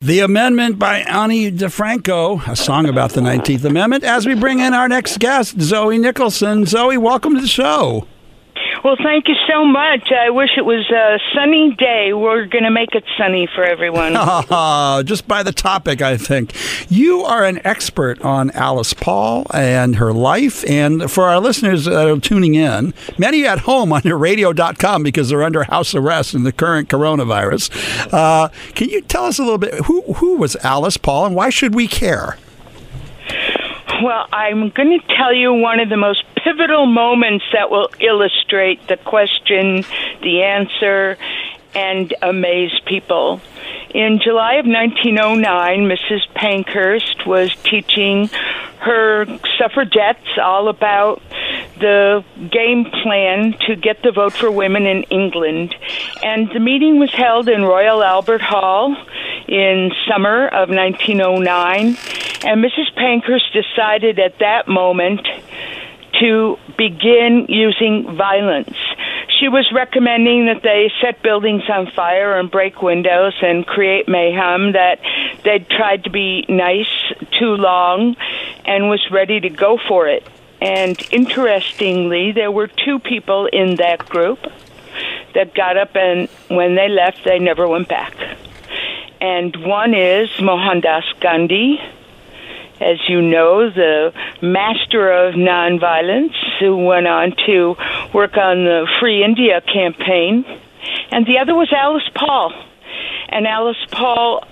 The 0.00 0.20
Amendment 0.20 0.78
by 0.78 0.98
Ani 0.98 1.50
DiFranco, 1.50 2.46
a 2.46 2.54
song 2.54 2.88
about 2.88 3.12
the 3.12 3.22
19th 3.22 3.64
Amendment, 3.64 4.04
as 4.04 4.26
we 4.26 4.34
bring 4.34 4.60
in 4.60 4.74
our 4.74 4.86
next 4.86 5.18
guest, 5.18 5.58
Zoe 5.60 5.96
Nicholson. 5.96 6.66
Zoe, 6.66 6.98
welcome 6.98 7.34
to 7.34 7.40
the 7.40 7.48
show. 7.48 8.06
Well, 8.82 8.96
thank 9.02 9.28
you 9.28 9.34
so 9.48 9.64
much. 9.64 10.10
I 10.12 10.30
wish 10.30 10.50
it 10.56 10.64
was 10.64 10.90
a 10.90 11.18
sunny 11.34 11.74
day. 11.76 12.12
We're 12.12 12.46
going 12.46 12.64
to 12.64 12.70
make 12.70 12.94
it 12.94 13.04
sunny 13.16 13.46
for 13.54 13.64
everyone. 13.64 14.12
Just 15.06 15.28
by 15.28 15.42
the 15.42 15.52
topic, 15.52 16.02
I 16.02 16.16
think. 16.16 16.52
You 16.90 17.22
are 17.22 17.44
an 17.44 17.60
expert 17.64 18.20
on 18.22 18.50
Alice 18.52 18.92
Paul 18.94 19.46
and 19.52 19.96
her 19.96 20.12
life. 20.12 20.68
And 20.68 21.10
for 21.10 21.24
our 21.24 21.40
listeners 21.40 21.84
that 21.84 22.08
are 22.08 22.18
tuning 22.18 22.54
in, 22.54 22.94
many 23.18 23.46
at 23.46 23.60
home 23.60 23.92
on 23.92 24.02
your 24.04 24.18
radio.com 24.18 25.02
because 25.02 25.28
they're 25.28 25.42
under 25.42 25.64
house 25.64 25.94
arrest 25.94 26.34
in 26.34 26.42
the 26.44 26.52
current 26.52 26.88
coronavirus, 26.88 28.12
uh, 28.12 28.48
can 28.74 28.88
you 28.88 29.00
tell 29.02 29.24
us 29.24 29.38
a 29.38 29.42
little 29.42 29.58
bit 29.58 29.74
who, 29.84 30.02
who 30.14 30.36
was 30.36 30.56
Alice 30.56 30.96
Paul 30.96 31.26
and 31.26 31.36
why 31.36 31.50
should 31.50 31.74
we 31.74 31.86
care? 31.86 32.38
Well, 34.02 34.26
I'm 34.32 34.70
going 34.70 34.98
to 34.98 35.06
tell 35.16 35.32
you 35.32 35.52
one 35.52 35.78
of 35.78 35.88
the 35.88 35.96
most 35.96 36.24
pivotal 36.36 36.86
moments 36.86 37.44
that 37.52 37.70
will 37.70 37.88
illustrate 38.00 38.86
the 38.88 38.96
question, 38.96 39.84
the 40.22 40.42
answer, 40.42 41.16
and 41.74 42.12
amaze 42.20 42.72
people. 42.86 43.40
In 43.94 44.18
July 44.18 44.54
of 44.54 44.66
1909, 44.66 45.88
Mrs. 45.88 46.26
Pankhurst 46.34 47.24
was 47.26 47.54
teaching 47.62 48.28
her 48.80 49.24
suffragettes 49.56 50.36
all 50.42 50.66
about 50.68 51.22
the 51.78 52.24
game 52.50 52.86
plan 52.86 53.54
to 53.68 53.76
get 53.76 54.02
the 54.02 54.10
vote 54.10 54.32
for 54.32 54.50
women 54.50 54.84
in 54.84 55.04
England. 55.04 55.76
And 56.24 56.50
the 56.52 56.58
meeting 56.58 56.98
was 56.98 57.12
held 57.12 57.48
in 57.48 57.62
Royal 57.62 58.02
Albert 58.02 58.42
Hall 58.42 58.96
in 59.46 59.92
summer 60.08 60.48
of 60.48 60.70
1909. 60.70 61.96
And 62.44 62.64
Mrs. 62.64 62.92
Pankhurst 62.96 63.52
decided 63.52 64.18
at 64.18 64.40
that 64.40 64.66
moment 64.66 65.24
to 66.18 66.58
begin 66.76 67.46
using 67.48 68.16
violence. 68.16 68.76
She 69.40 69.48
was 69.48 69.70
recommending 69.72 70.46
that 70.46 70.62
they 70.62 70.92
set 71.00 71.22
buildings 71.22 71.62
on 71.68 71.90
fire 71.90 72.38
and 72.38 72.50
break 72.50 72.82
windows 72.82 73.34
and 73.42 73.66
create 73.66 74.08
mayhem, 74.08 74.72
that 74.72 75.00
they'd 75.44 75.68
tried 75.68 76.04
to 76.04 76.10
be 76.10 76.44
nice 76.48 77.12
too 77.38 77.56
long 77.56 78.16
and 78.64 78.88
was 78.88 79.04
ready 79.10 79.40
to 79.40 79.48
go 79.48 79.78
for 79.88 80.06
it. 80.08 80.26
And 80.60 80.96
interestingly, 81.10 82.32
there 82.32 82.50
were 82.50 82.68
two 82.68 82.98
people 82.98 83.46
in 83.46 83.76
that 83.76 84.08
group 84.08 84.38
that 85.34 85.54
got 85.54 85.76
up 85.76 85.96
and 85.96 86.28
when 86.48 86.74
they 86.74 86.88
left, 86.88 87.24
they 87.24 87.38
never 87.38 87.66
went 87.66 87.88
back. 87.88 88.14
And 89.20 89.56
one 89.56 89.94
is 89.94 90.28
Mohandas 90.40 91.04
Gandhi, 91.20 91.80
as 92.80 92.98
you 93.08 93.22
know, 93.22 93.70
the 93.70 94.12
master 94.42 95.10
of 95.10 95.34
nonviolence, 95.34 96.34
who 96.60 96.76
went 96.84 97.06
on 97.06 97.34
to 97.46 97.76
work 98.14 98.36
on 98.36 98.64
the 98.64 98.88
Free 99.00 99.24
India 99.24 99.60
campaign. 99.60 100.44
And 101.10 101.26
the 101.26 101.38
other 101.38 101.54
was 101.54 101.70
Alice 101.72 102.08
Paul. 102.14 102.52
And 103.28 103.46
Alice 103.46 103.84
Paul 103.90 104.46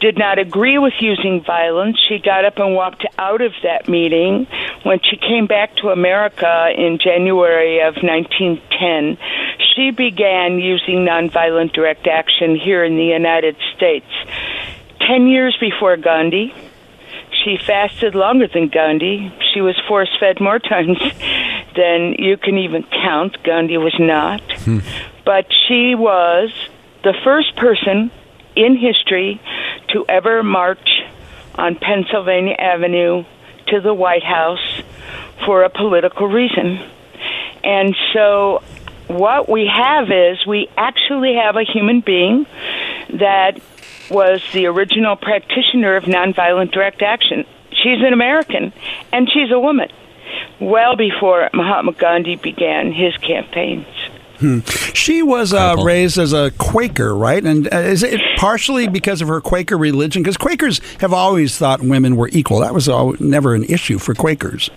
did 0.00 0.18
not 0.18 0.38
agree 0.38 0.78
with 0.78 0.94
using 0.98 1.44
violence. 1.44 1.96
She 2.08 2.18
got 2.18 2.44
up 2.44 2.58
and 2.58 2.74
walked 2.74 3.04
out 3.18 3.42
of 3.42 3.52
that 3.62 3.88
meeting. 3.88 4.46
When 4.82 4.98
she 5.02 5.16
came 5.16 5.46
back 5.46 5.76
to 5.76 5.90
America 5.90 6.70
in 6.76 6.98
January 6.98 7.80
of 7.80 7.96
1910, 8.02 9.18
she 9.74 9.90
began 9.90 10.58
using 10.58 11.04
nonviolent 11.06 11.72
direct 11.72 12.06
action 12.06 12.56
here 12.56 12.82
in 12.82 12.96
the 12.96 13.04
United 13.04 13.56
States. 13.76 14.06
Ten 15.06 15.28
years 15.28 15.56
before 15.60 15.96
Gandhi, 15.96 16.54
she 17.44 17.58
fasted 17.58 18.14
longer 18.14 18.46
than 18.46 18.68
Gandhi. 18.68 19.32
She 19.52 19.60
was 19.60 19.78
force 19.88 20.10
fed 20.18 20.40
more 20.40 20.58
times 20.72 20.98
than 21.76 22.14
you 22.18 22.36
can 22.36 22.58
even 22.58 22.84
count. 22.84 23.42
Gandhi 23.42 23.78
was 23.78 23.94
not. 23.98 24.40
Hmm. 24.62 24.78
But 25.24 25.46
she 25.68 25.94
was 25.94 26.52
the 27.02 27.14
first 27.24 27.56
person 27.56 28.10
in 28.56 28.76
history 28.76 29.40
to 29.88 30.04
ever 30.08 30.42
march 30.42 31.02
on 31.54 31.76
Pennsylvania 31.76 32.54
Avenue 32.58 33.24
to 33.68 33.80
the 33.80 33.94
White 33.94 34.24
House 34.24 34.82
for 35.44 35.62
a 35.62 35.70
political 35.70 36.26
reason. 36.26 36.80
And 37.62 37.94
so 38.12 38.62
what 39.06 39.48
we 39.48 39.66
have 39.66 40.10
is 40.10 40.44
we 40.46 40.68
actually 40.76 41.34
have 41.34 41.56
a 41.56 41.64
human 41.64 42.00
being 42.00 42.46
that 43.14 43.60
was 44.10 44.42
the 44.52 44.66
original 44.66 45.16
practitioner 45.16 45.96
of 45.96 46.04
nonviolent 46.04 46.72
direct 46.72 47.02
action. 47.02 47.44
She's 47.70 48.00
an 48.00 48.12
American 48.12 48.72
and 49.12 49.30
she's 49.30 49.50
a 49.50 49.58
woman. 49.58 49.88
Well 50.60 50.96
before 50.96 51.48
Mahatma 51.54 51.92
Gandhi 51.92 52.36
began 52.36 52.92
his 52.92 53.16
campaigns. 53.16 53.86
Hmm. 54.38 54.60
She 54.94 55.22
was 55.22 55.52
uh, 55.52 55.76
raised 55.78 56.16
as 56.16 56.32
a 56.32 56.50
Quaker, 56.52 57.14
right? 57.14 57.44
And 57.44 57.72
uh, 57.72 57.76
is 57.76 58.02
it 58.02 58.20
partially 58.38 58.88
because 58.88 59.20
of 59.20 59.28
her 59.28 59.40
Quaker 59.40 59.76
religion? 59.76 60.22
Because 60.22 60.38
Quakers 60.38 60.80
have 61.00 61.12
always 61.12 61.58
thought 61.58 61.82
women 61.82 62.16
were 62.16 62.30
equal. 62.32 62.60
That 62.60 62.72
was 62.72 62.88
al- 62.88 63.16
never 63.20 63.54
an 63.54 63.64
issue 63.64 63.98
for 63.98 64.14
Quakers. 64.14 64.70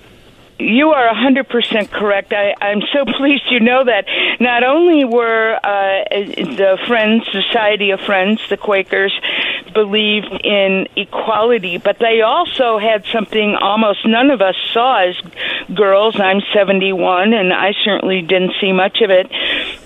You 0.60 0.90
are 0.90 1.14
100% 1.14 1.90
correct. 1.90 2.32
I, 2.32 2.54
I'm 2.62 2.82
so 2.94 3.06
pleased 3.18 3.44
you 3.50 3.60
know 3.60 3.84
that. 3.84 4.06
Not 4.40 4.64
only 4.64 5.04
were 5.04 5.56
uh, 5.56 6.04
the 6.10 6.78
Friends, 6.88 7.26
Society 7.32 7.92
of 7.92 8.02
Friends, 8.02 8.42
the 8.50 8.58
Quakers, 8.58 9.14
believed 9.74 10.32
in 10.44 10.88
equality, 10.96 11.78
but 11.78 11.98
they 12.00 12.22
also 12.22 12.78
had 12.78 13.06
something 13.12 13.56
almost 13.56 14.06
none 14.06 14.30
of 14.30 14.42
us 14.42 14.56
saw 14.72 15.04
as 15.04 15.16
girls. 15.74 16.20
I'm 16.20 16.42
71, 16.54 17.34
and 17.34 17.52
I 17.52 17.74
certainly 17.84 18.22
didn't 18.22 18.54
see 18.62 18.72
much 18.72 19.02
of 19.02 19.10
it. 19.10 19.32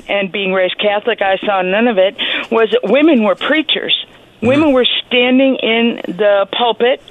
And 0.10 0.32
being 0.32 0.54
raised 0.54 0.78
Catholic, 0.78 1.22
I 1.22 1.38
saw 1.38 1.62
none 1.62 1.88
of 1.88 1.98
it. 1.98 2.18
Was 2.52 2.72
that 2.72 2.82
women 2.84 3.24
were 3.24 3.36
preachers. 3.36 4.06
Women 4.42 4.74
were 4.74 4.86
standing 5.08 5.56
in 5.56 6.02
the 6.08 6.48
pulpit 6.52 7.02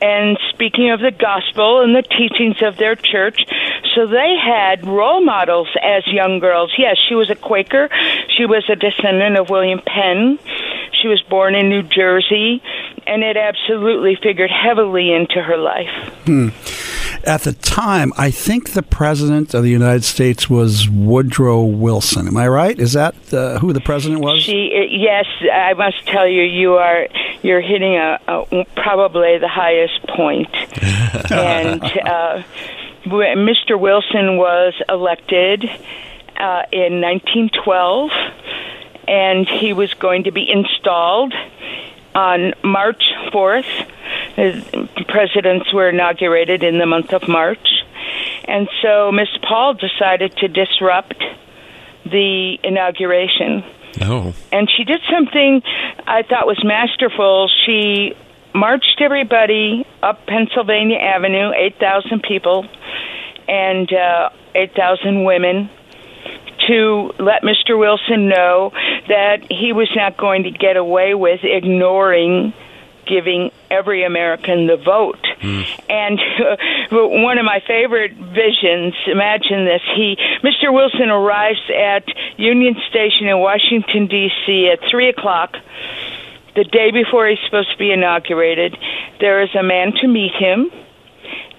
and 0.00 0.38
speaking 0.50 0.90
of 0.90 1.00
the 1.00 1.10
gospel 1.10 1.82
and 1.82 1.94
the 1.94 2.02
teachings 2.02 2.62
of 2.62 2.76
their 2.76 2.94
church. 2.94 3.40
So 3.94 4.06
they 4.06 4.36
had 4.36 4.86
role 4.86 5.22
models 5.22 5.68
as 5.82 6.06
young 6.06 6.38
girls. 6.38 6.72
Yes, 6.78 6.96
she 7.08 7.14
was 7.14 7.30
a 7.30 7.34
Quaker. 7.34 7.88
She 8.36 8.46
was 8.46 8.64
a 8.68 8.76
descendant 8.76 9.36
of 9.36 9.50
William 9.50 9.80
Penn. 9.84 10.38
She 11.00 11.08
was 11.08 11.22
born 11.22 11.54
in 11.54 11.68
New 11.68 11.82
Jersey, 11.82 12.62
and 13.06 13.22
it 13.22 13.36
absolutely 13.36 14.16
figured 14.22 14.50
heavily 14.50 15.12
into 15.12 15.42
her 15.42 15.56
life. 15.56 16.14
Hmm. 16.26 16.48
At 17.24 17.42
the 17.42 17.52
time, 17.52 18.12
I 18.16 18.30
think 18.30 18.70
the 18.70 18.82
president 18.82 19.52
of 19.52 19.62
the 19.62 19.70
United 19.70 20.04
States 20.04 20.48
was 20.48 20.88
Woodrow 20.88 21.62
Wilson. 21.64 22.26
Am 22.26 22.36
I 22.36 22.48
right? 22.48 22.78
Is 22.78 22.94
that 22.94 23.14
uh, 23.32 23.58
who 23.58 23.72
the 23.72 23.80
president 23.80 24.22
was? 24.22 24.42
She, 24.42 24.72
uh, 24.74 24.86
yes, 24.90 25.26
I 25.52 25.74
must 25.74 26.06
tell 26.06 26.26
you, 26.26 26.42
you 26.42 26.74
are 26.74 27.08
you're 27.42 27.60
hitting 27.60 27.94
a, 27.94 28.18
a 28.26 28.64
probably 28.74 29.38
the 29.38 29.48
highest 29.48 30.06
point. 30.06 30.54
and 31.30 31.82
uh, 31.82 32.42
Mr. 33.04 33.78
Wilson 33.78 34.36
was 34.36 34.74
elected 34.88 35.64
uh, 35.64 36.62
in 36.72 37.00
1912, 37.00 38.10
and 39.08 39.48
he 39.48 39.72
was 39.72 39.92
going 39.94 40.24
to 40.24 40.30
be 40.30 40.50
installed 40.50 41.34
on 42.14 42.54
March 42.64 43.02
4th. 43.32 43.88
Presidents 44.36 45.72
were 45.72 45.88
inaugurated 45.88 46.62
in 46.62 46.78
the 46.78 46.86
month 46.86 47.12
of 47.12 47.28
March. 47.28 47.66
And 48.44 48.68
so 48.82 49.12
Miss 49.12 49.28
Paul 49.46 49.74
decided 49.74 50.36
to 50.38 50.48
disrupt 50.48 51.22
the 52.04 52.58
inauguration. 52.62 53.64
Oh. 54.00 54.34
And 54.52 54.68
she 54.76 54.84
did 54.84 55.00
something 55.10 55.62
I 56.06 56.22
thought 56.22 56.46
was 56.46 56.62
masterful. 56.64 57.50
She 57.66 58.14
marched 58.54 59.00
everybody 59.00 59.86
up 60.02 60.26
Pennsylvania 60.26 60.98
Avenue, 60.98 61.52
8,000 61.54 62.22
people, 62.22 62.66
and 63.48 63.92
uh, 63.92 64.30
8,000 64.54 65.24
women 65.24 65.70
to 66.66 67.12
let 67.18 67.42
Mr. 67.42 67.78
Wilson 67.78 68.28
know 68.28 68.72
that 69.08 69.46
he 69.50 69.72
was 69.72 69.90
not 69.96 70.16
going 70.16 70.44
to 70.44 70.50
get 70.50 70.76
away 70.76 71.14
with 71.14 71.40
ignoring 71.42 72.52
giving 73.10 73.50
every 73.70 74.04
American 74.04 74.68
the 74.68 74.76
vote. 74.76 75.18
Hmm. 75.40 75.62
And 75.88 76.20
uh, 76.38 76.56
one 77.26 77.38
of 77.38 77.44
my 77.44 77.60
favorite 77.66 78.14
visions, 78.14 78.94
imagine 79.06 79.64
this, 79.64 79.82
he 79.96 80.16
Mr. 80.42 80.72
Wilson 80.72 81.10
arrives 81.10 81.60
at 81.74 82.04
Union 82.38 82.76
Station 82.88 83.26
in 83.26 83.38
Washington 83.38 84.06
D.C. 84.06 84.70
at 84.72 84.78
three 84.90 85.08
o'clock. 85.08 85.56
The 86.54 86.64
day 86.64 86.90
before 86.90 87.28
he's 87.28 87.38
supposed 87.44 87.70
to 87.72 87.78
be 87.78 87.92
inaugurated, 87.92 88.76
there 89.20 89.42
is 89.42 89.50
a 89.54 89.62
man 89.62 89.92
to 90.00 90.08
meet 90.08 90.32
him 90.34 90.70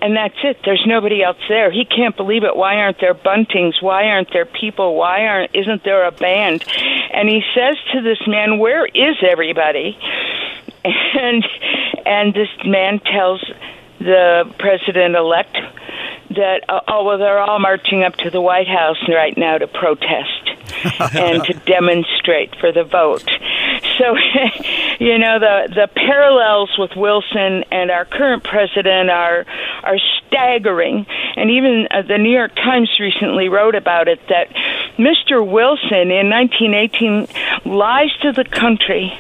and 0.02 0.18
that's 0.18 0.36
it. 0.44 0.58
There's 0.66 0.84
nobody 0.86 1.24
else 1.24 1.38
there. 1.48 1.72
He 1.72 1.86
can't 1.86 2.18
believe 2.18 2.44
it. 2.44 2.56
Why 2.56 2.78
aren't 2.78 3.00
there 3.00 3.14
buntings? 3.14 3.82
Why 3.82 4.08
aren't 4.08 4.34
there 4.34 4.46
people? 4.46 4.96
Why 4.96 5.28
aren't 5.28 5.56
isn't 5.56 5.84
there 5.84 6.06
a 6.08 6.12
band? 6.12 6.66
And 7.14 7.30
he 7.30 7.44
says 7.56 7.78
to 7.94 8.02
this 8.02 8.20
man, 8.28 8.58
"Where 8.58 8.86
is 8.86 9.18
everybody?" 9.22 9.98
And 10.84 11.46
and 12.06 12.34
this 12.34 12.50
man 12.66 13.00
tells 13.00 13.44
the 14.00 14.52
president 14.58 15.16
elect 15.16 15.56
that 16.36 16.64
uh, 16.70 16.82
oh 16.88 17.04
well 17.04 17.18
they're 17.18 17.40
all 17.40 17.60
marching 17.60 18.04
up 18.04 18.16
to 18.18 18.30
the 18.30 18.42
White 18.42 18.68
House 18.68 18.98
right 19.08 19.38
now 19.38 19.58
to 19.58 19.68
protest 19.68 20.50
and 21.16 21.44
to 21.44 21.54
demonstrate 21.66 22.56
for 22.56 22.72
the 22.72 22.84
vote. 22.84 23.30
So 23.98 24.16
you 25.00 25.18
know 25.18 25.40
the 25.40 25.68
the 25.74 25.90
parallels 25.94 26.76
with 26.78 26.96
Wilson 26.96 27.64
and 27.72 27.92
our 27.92 28.06
current 28.06 28.44
president 28.44 29.10
are 29.10 29.46
are 29.84 29.98
staggering 30.26 31.06
and 31.36 31.52
even 31.52 31.88
uh, 31.92 32.02
the 32.02 32.18
New 32.18 32.32
York 32.32 32.56
Times 32.56 32.90
recently 33.00 33.50
wrote 33.50 33.76
about 33.76 34.08
it 34.08 34.20
that 34.30 34.50
Mr. 34.98 35.46
Wilson 35.46 36.12
in 36.12 36.30
1918 36.30 37.28
lies 37.66 38.12
to 38.22 38.32
the 38.32 38.46
country 38.46 39.20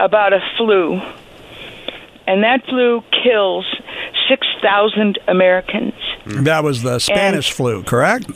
about 0.00 0.32
a 0.32 0.40
flu 0.56 1.00
and 2.30 2.44
that 2.44 2.64
flu 2.66 3.02
kills 3.24 3.66
6,000 4.28 5.18
Americans. 5.26 5.94
That 6.26 6.62
was 6.62 6.82
the 6.82 7.00
Spanish 7.00 7.50
flu, 7.50 7.82
correct? 7.82 8.26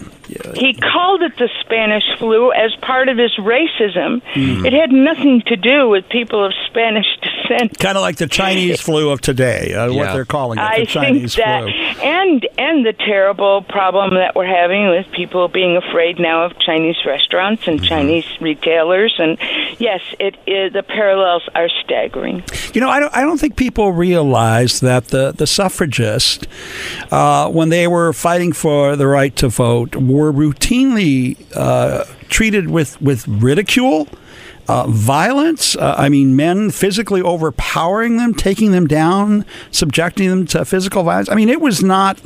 He 0.57 0.75
called 0.75 1.23
it 1.23 1.37
the 1.39 1.49
Spanish 1.61 2.03
flu 2.19 2.51
as 2.51 2.75
part 2.83 3.09
of 3.09 3.19
his 3.19 3.33
racism. 3.39 4.21
Hmm. 4.33 4.67
It 4.67 4.73
had 4.73 4.91
nothing 4.91 5.43
to 5.47 5.55
do 5.55 5.89
with 5.89 6.09
people 6.09 6.45
of 6.45 6.53
Spanish 6.67 7.07
descent. 7.49 7.79
Kind 7.79 7.97
of 7.97 8.03
like 8.03 8.17
the 8.17 8.27
Chinese 8.27 8.81
flu 8.81 9.11
of 9.11 9.21
today, 9.21 9.75
uh, 9.75 9.93
what 9.93 10.13
they're 10.13 10.25
calling 10.25 10.59
it, 10.59 10.63
the 10.63 10.69
I 10.69 10.77
think 10.77 10.89
Chinese 10.89 11.37
that, 11.37 11.63
flu. 11.63 11.71
and 12.03 12.49
and 12.59 12.87
the 12.87 12.93
terrible 12.93 13.63
problem 13.63 14.15
that 14.15 14.35
we're 14.35 14.47
having 14.47 14.89
with 14.89 15.07
people 15.13 15.49
being 15.49 15.77
afraid 15.77 16.19
now 16.19 16.45
of 16.45 16.59
Chinese 16.59 16.97
restaurants 17.07 17.67
and 17.67 17.83
Chinese 17.83 18.27
retailers, 18.41 19.15
and 19.19 19.39
yes, 19.79 20.01
it 20.19 20.37
is 20.47 20.73
the 20.73 20.83
parallels 20.83 21.49
are 21.55 21.69
staggering. 21.85 22.43
You 22.73 22.81
know, 22.81 22.89
I 22.89 23.01
don't, 23.01 23.15
I 23.15 23.23
don't 23.23 23.39
think 23.39 23.57
people 23.57 23.93
realize 23.93 24.81
that 24.81 25.07
the, 25.09 25.33
the 25.33 25.47
suffragists, 25.47 26.47
uh, 27.11 27.49
when 27.51 27.69
they 27.69 27.87
were 27.87 28.13
fighting 28.13 28.53
for 28.53 28.97
the 28.97 29.07
right 29.07 29.35
to 29.37 29.49
vote, 29.49 29.95
were 29.97 30.33
routinely 30.33 31.37
uh, 31.55 32.05
treated 32.29 32.71
with, 32.71 33.01
with 33.01 33.29
ridicule. 33.29 34.09
Uh, 34.67 34.87
violence, 34.89 35.77
uh, 35.77 35.95
I 35.99 36.09
mean, 36.09 36.37
men 36.37 36.71
physically 36.71 37.21
overpowering 37.21 38.17
them, 38.17 38.33
taking 38.33 38.71
them 38.71 38.87
down, 38.87 39.45
subjecting 39.71 40.31
them 40.31 40.47
to 40.47 40.65
physical 40.65 41.03
violence. 41.03 41.29
I 41.29 41.35
mean, 41.35 41.51
it 41.51 41.61
was 41.61 41.83
not, 41.83 42.19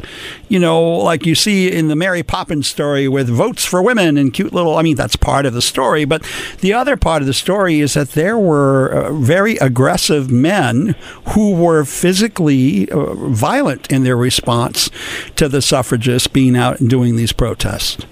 you 0.48 0.60
know, 0.60 0.80
like 0.80 1.26
you 1.26 1.34
see 1.34 1.70
in 1.70 1.88
the 1.88 1.96
Mary 1.96 2.22
Poppins 2.22 2.68
story 2.68 3.08
with 3.08 3.28
votes 3.28 3.64
for 3.64 3.82
women 3.82 4.16
and 4.16 4.32
cute 4.32 4.52
little, 4.52 4.76
I 4.76 4.82
mean, 4.82 4.94
that's 4.94 5.16
part 5.16 5.46
of 5.46 5.52
the 5.52 5.62
story. 5.62 6.04
But 6.04 6.22
the 6.60 6.72
other 6.72 6.96
part 6.96 7.22
of 7.22 7.26
the 7.26 7.34
story 7.34 7.80
is 7.80 7.94
that 7.94 8.10
there 8.10 8.38
were 8.38 8.88
uh, 8.88 9.12
very 9.14 9.56
aggressive 9.56 10.30
men 10.30 10.94
who 11.30 11.54
were 11.54 11.84
physically 11.84 12.88
uh, 12.90 13.14
violent 13.14 13.90
in 13.90 14.04
their 14.04 14.16
response 14.16 14.90
to 15.34 15.48
the 15.48 15.60
suffragists 15.60 16.28
being 16.28 16.56
out 16.56 16.78
and 16.78 16.88
doing 16.88 17.16
these 17.16 17.32
protests. 17.32 18.06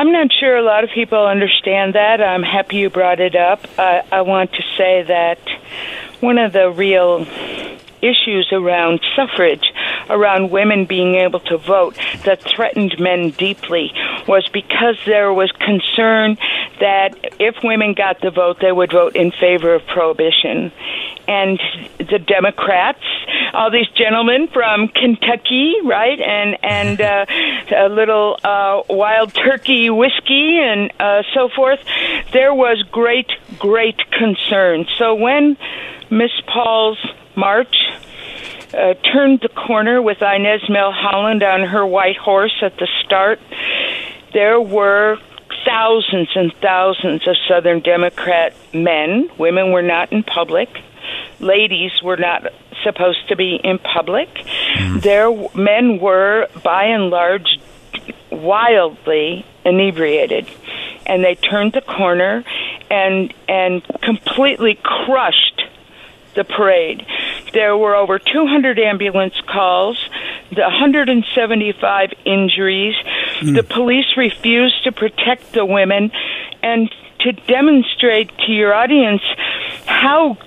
I'm 0.00 0.12
not 0.12 0.32
sure 0.32 0.56
a 0.56 0.62
lot 0.62 0.82
of 0.82 0.88
people 0.94 1.26
understand 1.26 1.94
that. 1.94 2.22
I'm 2.22 2.42
happy 2.42 2.78
you 2.78 2.88
brought 2.88 3.20
it 3.20 3.36
up. 3.36 3.66
I, 3.78 4.02
I 4.10 4.22
want 4.22 4.50
to 4.54 4.62
say 4.78 5.02
that 5.02 5.38
one 6.20 6.38
of 6.38 6.54
the 6.54 6.70
real 6.70 7.26
issues 8.02 8.48
around 8.52 9.00
suffrage, 9.16 9.72
around 10.08 10.50
women 10.50 10.84
being 10.84 11.16
able 11.16 11.40
to 11.40 11.58
vote, 11.58 11.96
that 12.24 12.42
threatened 12.42 12.98
men 12.98 13.30
deeply 13.30 13.92
was 14.26 14.48
because 14.52 14.96
there 15.06 15.32
was 15.32 15.50
concern 15.52 16.36
that 16.80 17.14
if 17.38 17.56
women 17.62 17.94
got 17.94 18.20
the 18.20 18.30
vote, 18.30 18.58
they 18.60 18.72
would 18.72 18.90
vote 18.90 19.16
in 19.16 19.30
favor 19.30 19.74
of 19.74 19.86
prohibition. 19.86 20.72
And 21.28 21.60
the 21.98 22.18
Democrats, 22.18 23.04
all 23.52 23.70
these 23.70 23.88
gentlemen 23.90 24.48
from 24.48 24.88
Kentucky, 24.88 25.74
right, 25.84 26.20
and 26.20 26.56
and 26.62 27.00
uh, 27.00 27.26
a 27.76 27.88
little 27.88 28.38
uh, 28.42 28.82
wild 28.88 29.34
turkey 29.34 29.90
whiskey 29.90 30.58
and 30.58 30.92
uh, 30.98 31.22
so 31.34 31.48
forth, 31.48 31.80
there 32.32 32.54
was 32.54 32.82
great, 32.90 33.30
great 33.58 33.98
concern. 34.10 34.86
So 34.98 35.14
when 35.14 35.56
Miss 36.10 36.32
Paul's 36.46 36.98
march 37.36 37.74
uh, 38.72 38.94
turned 38.94 39.40
the 39.40 39.48
corner 39.48 40.00
with 40.02 40.22
Inez 40.22 40.62
Milholland 40.68 41.42
on 41.42 41.68
her 41.68 41.86
white 41.86 42.16
horse 42.16 42.54
at 42.62 42.76
the 42.76 42.88
start, 43.04 43.40
there 44.32 44.60
were 44.60 45.18
thousands 45.64 46.28
and 46.34 46.52
thousands 46.60 47.26
of 47.26 47.36
Southern 47.48 47.80
Democrat 47.80 48.54
men. 48.72 49.30
Women 49.38 49.72
were 49.72 49.82
not 49.82 50.12
in 50.12 50.22
public. 50.22 50.68
Ladies 51.40 51.92
were 52.02 52.16
not 52.16 52.52
supposed 52.84 53.28
to 53.28 53.36
be 53.36 53.60
in 53.62 53.78
public. 53.78 54.28
Their 54.96 55.30
men 55.54 55.98
were, 55.98 56.48
by 56.62 56.84
and 56.84 57.10
large, 57.10 57.58
wildly 58.30 59.44
inebriated, 59.64 60.48
and 61.06 61.24
they 61.24 61.34
turned 61.34 61.72
the 61.72 61.80
corner 61.80 62.44
and 62.90 63.34
and 63.48 63.82
completely 64.00 64.78
crushed 64.82 65.62
the 66.34 66.44
parade. 66.44 67.04
There 67.52 67.76
were 67.76 67.94
over 67.94 68.18
200 68.18 68.78
ambulance 68.78 69.34
calls, 69.46 69.98
the 70.50 70.62
175 70.62 72.10
injuries. 72.24 72.94
Hmm. 73.40 73.54
The 73.54 73.62
police 73.62 74.16
refused 74.16 74.84
to 74.84 74.92
protect 74.92 75.52
the 75.52 75.64
women, 75.64 76.12
and 76.62 76.90
to 77.20 77.32
demonstrate 77.32 78.30
to 78.46 78.52
your 78.52 78.72
audience 78.74 79.22
how 79.86 80.38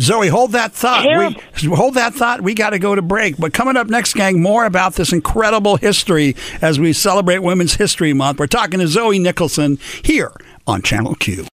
Zoe, 0.00 0.28
hold 0.28 0.52
that 0.52 0.72
thought. 0.72 1.04
We, 1.04 1.68
hold 1.68 1.94
that 1.94 2.14
thought. 2.14 2.40
We 2.40 2.54
got 2.54 2.70
to 2.70 2.78
go 2.78 2.94
to 2.94 3.02
break. 3.02 3.36
But 3.36 3.52
coming 3.52 3.76
up 3.76 3.88
next, 3.88 4.14
gang, 4.14 4.40
more 4.40 4.64
about 4.64 4.94
this 4.94 5.12
incredible 5.12 5.76
history 5.76 6.36
as 6.62 6.78
we 6.78 6.92
celebrate 6.92 7.38
Women's 7.40 7.74
History 7.74 8.12
Month. 8.12 8.38
We're 8.38 8.46
talking 8.46 8.80
to 8.80 8.88
Zoe 8.88 9.18
Nicholson 9.18 9.78
here 10.02 10.32
on 10.66 10.82
Channel 10.82 11.14
Q. 11.16 11.46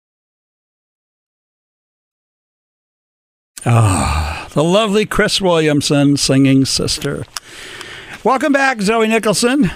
Ah, 3.65 4.49
the 4.55 4.65
lovely 4.65 5.07
Cris 5.07 5.41
Williamson 5.41 6.17
singing 6.17 6.65
Sister. 6.65 7.25
Welcome 8.25 8.53
back, 8.53 8.81
Zoe 8.81 9.07
Nicholson. 9.07 9.71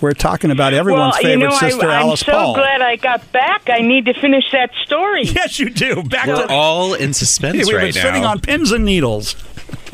We're 0.00 0.12
talking 0.12 0.52
about 0.52 0.72
everyone's 0.72 1.14
well, 1.14 1.22
favorite 1.22 1.44
you 1.44 1.50
know, 1.50 1.56
sister, 1.56 1.88
I, 1.88 2.00
Alice 2.00 2.22
I'm 2.28 2.32
so 2.32 2.54
glad 2.54 2.80
I 2.80 2.94
got 2.94 3.32
back. 3.32 3.68
I 3.68 3.80
need 3.80 4.04
to 4.04 4.14
finish 4.14 4.44
that 4.52 4.70
story. 4.84 5.24
Yes, 5.34 5.58
you 5.58 5.68
do. 5.68 6.02
Back 6.04 6.28
We're 6.28 6.46
to 6.46 6.52
all 6.52 6.94
in 6.94 7.12
suspense 7.12 7.56
We've 7.66 7.74
right 7.76 7.92
been 7.92 8.02
sitting 8.02 8.24
on 8.24 8.40
pins 8.40 8.70
and 8.70 8.84
needles. 8.84 9.34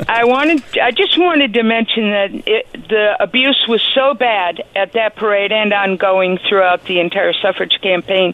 I 0.07 0.25
wanted. 0.25 0.63
I 0.77 0.91
just 0.91 1.17
wanted 1.17 1.53
to 1.53 1.63
mention 1.63 2.11
that 2.11 2.47
it, 2.47 2.71
the 2.89 3.15
abuse 3.19 3.65
was 3.67 3.81
so 3.93 4.13
bad 4.13 4.63
at 4.75 4.93
that 4.93 5.15
parade 5.15 5.51
and 5.51 5.71
ongoing 5.73 6.39
throughout 6.49 6.85
the 6.85 6.99
entire 6.99 7.33
suffrage 7.33 7.77
campaign 7.81 8.33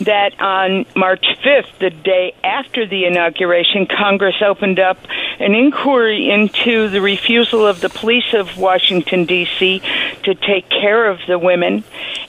that 0.00 0.40
on 0.40 0.86
March 0.94 1.24
5th, 1.44 1.78
the 1.78 1.90
day 1.90 2.34
after 2.44 2.86
the 2.86 3.04
inauguration, 3.04 3.86
Congress 3.86 4.36
opened 4.42 4.78
up 4.78 4.98
an 5.38 5.54
inquiry 5.54 6.30
into 6.30 6.88
the 6.88 7.00
refusal 7.00 7.66
of 7.66 7.80
the 7.80 7.88
police 7.88 8.34
of 8.34 8.56
Washington 8.56 9.24
D.C. 9.24 9.80
to 10.24 10.34
take 10.34 10.68
care 10.68 11.10
of 11.10 11.18
the 11.26 11.38
women, 11.38 11.84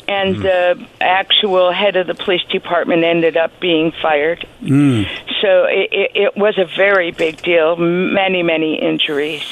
and 0.07 0.37
the 0.37 0.87
actual 1.01 1.71
head 1.71 1.95
of 1.95 2.07
the 2.07 2.15
police 2.15 2.43
department 2.45 3.03
ended 3.03 3.37
up 3.37 3.59
being 3.59 3.91
fired. 3.91 4.47
Mm. 4.61 5.07
So 5.41 5.65
it, 5.65 5.89
it, 5.91 6.11
it 6.15 6.37
was 6.37 6.57
a 6.57 6.65
very 6.65 7.11
big 7.11 7.41
deal. 7.41 7.75
Many, 7.75 8.43
many 8.49 8.81
injuries. 8.81 9.43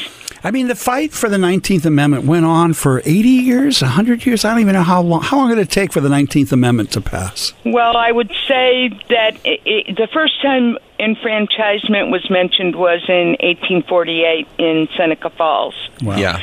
I 0.44 0.50
mean, 0.50 0.68
the 0.68 0.76
fight 0.76 1.12
for 1.12 1.30
the 1.30 1.38
19th 1.38 1.86
Amendment 1.86 2.26
went 2.26 2.46
on 2.46 2.74
for 2.74 3.00
80 3.06 3.30
years, 3.30 3.82
100 3.82 4.26
years. 4.26 4.44
I 4.44 4.52
don't 4.52 4.62
even 4.62 4.74
know 4.74 4.82
how 4.84 5.02
long. 5.02 5.22
How 5.22 5.38
long 5.38 5.50
did 5.50 5.60
it 5.60 5.70
take 5.70 5.92
for 5.92 6.02
the 6.02 6.10
19th 6.10 6.52
Amendment 6.52 6.92
to 6.94 7.02
pass? 7.02 7.54
Well, 7.64 7.96
I 7.96 8.12
would 8.12 8.32
say 8.48 8.90
that 9.10 9.36
it, 9.46 9.62
it, 9.66 9.98
the 9.98 10.08
first 10.12 10.42
time 10.42 10.78
enfranchisement 11.00 12.12
was 12.12 12.30
mentioned 12.30 12.76
was 12.76 13.02
in 13.08 13.30
1848 13.40 14.48
in 14.58 14.88
Seneca 14.98 15.30
Falls. 15.30 15.76
Wow. 16.02 16.18
Yeah. 16.18 16.42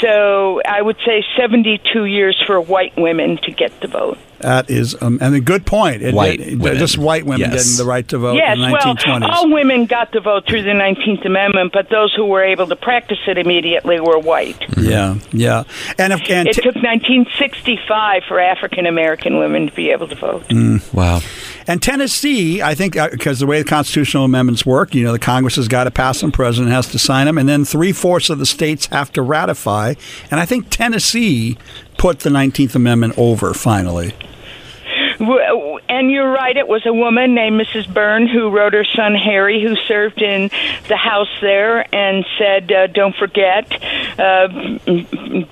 So 0.00 0.60
I 0.66 0.80
would 0.80 0.96
say 1.04 1.24
72 1.36 2.04
years 2.04 2.40
for 2.46 2.60
white 2.60 2.96
women 2.96 3.38
to 3.44 3.50
get 3.52 3.80
the 3.80 3.88
vote. 3.88 4.18
That 4.38 4.68
is, 4.70 5.00
um, 5.00 5.18
and 5.20 5.36
a 5.36 5.40
good 5.40 5.64
point. 5.66 6.02
It, 6.02 6.14
White 6.14 6.40
it- 6.40 6.58
women. 6.58 6.78
just 6.78 6.98
white 6.98 7.24
women 7.24 7.52
Yes. 7.52 7.64
getting 7.64 7.84
the 7.84 7.88
right 7.88 8.06
to 8.08 8.18
vote 8.18 8.34
yes, 8.34 8.54
in 8.56 8.60
the 8.62 8.66
1920s. 8.68 9.20
well, 9.20 9.30
all 9.30 9.52
women 9.52 9.86
got 9.86 10.10
the 10.10 10.18
vote 10.20 10.46
through 10.48 10.62
the 10.62 10.74
19th 10.74 11.24
Amendment, 11.24 11.72
but 11.72 11.88
those 11.90 12.12
who 12.14 12.24
were 12.26 12.42
able 12.42 12.66
to 12.66 12.74
practice 12.74 13.18
it 13.28 13.38
immediately 13.38 14.00
were 14.00 14.18
white. 14.18 14.56
Yeah, 14.76 15.16
yeah, 15.32 15.62
and 15.96 16.12
if 16.12 16.28
and 16.28 16.48
It 16.48 16.54
t- 16.56 16.62
took 16.62 16.74
1965 16.74 18.22
for 18.26 18.40
African 18.40 18.86
American 18.86 19.38
women 19.38 19.68
to 19.68 19.72
be 19.74 19.90
able 19.90 20.08
to 20.08 20.16
vote. 20.16 20.44
Wow. 20.92 21.20
And 21.66 21.82
Tennessee, 21.82 22.62
I 22.62 22.74
think, 22.74 22.96
uh, 22.96 23.10
because 23.10 23.38
the 23.38 23.46
way 23.46 23.62
the 23.62 23.68
constitutional 23.68 24.24
amendments 24.24 24.66
work, 24.66 24.94
you 24.94 25.04
know, 25.04 25.12
the 25.12 25.18
Congress 25.18 25.56
has 25.56 25.68
got 25.68 25.84
to 25.84 25.90
pass 25.90 26.20
them, 26.20 26.32
President 26.32 26.72
has 26.72 26.88
to 26.88 26.98
sign 26.98 27.26
them, 27.26 27.38
and 27.38 27.48
then 27.48 27.64
three 27.64 27.92
fourths 27.92 28.30
of 28.30 28.38
the 28.38 28.46
states 28.46 28.86
have 28.86 29.12
to 29.12 29.22
ratify. 29.22 29.94
And 30.30 30.40
I 30.40 30.46
think 30.46 30.66
Tennessee 30.70 31.58
put 31.98 32.20
the 32.20 32.30
19th 32.30 32.74
Amendment 32.74 33.14
over 33.16 33.54
finally. 33.54 34.14
W- 35.18 35.71
And 35.92 36.10
you're 36.10 36.32
right, 36.32 36.56
it 36.56 36.66
was 36.66 36.86
a 36.86 36.92
woman 36.92 37.34
named 37.34 37.60
Mrs. 37.60 37.92
Burn 37.92 38.26
who 38.26 38.48
wrote 38.48 38.72
her 38.72 38.82
son 38.96 39.14
Harry, 39.14 39.62
who 39.62 39.76
served 39.86 40.22
in 40.22 40.48
the 40.88 40.96
House 40.96 41.28
there, 41.42 41.84
and 41.94 42.24
said, 42.38 42.72
uh, 42.72 42.86
Don't 42.86 43.14
forget, 43.14 43.70
uh, 44.18 44.48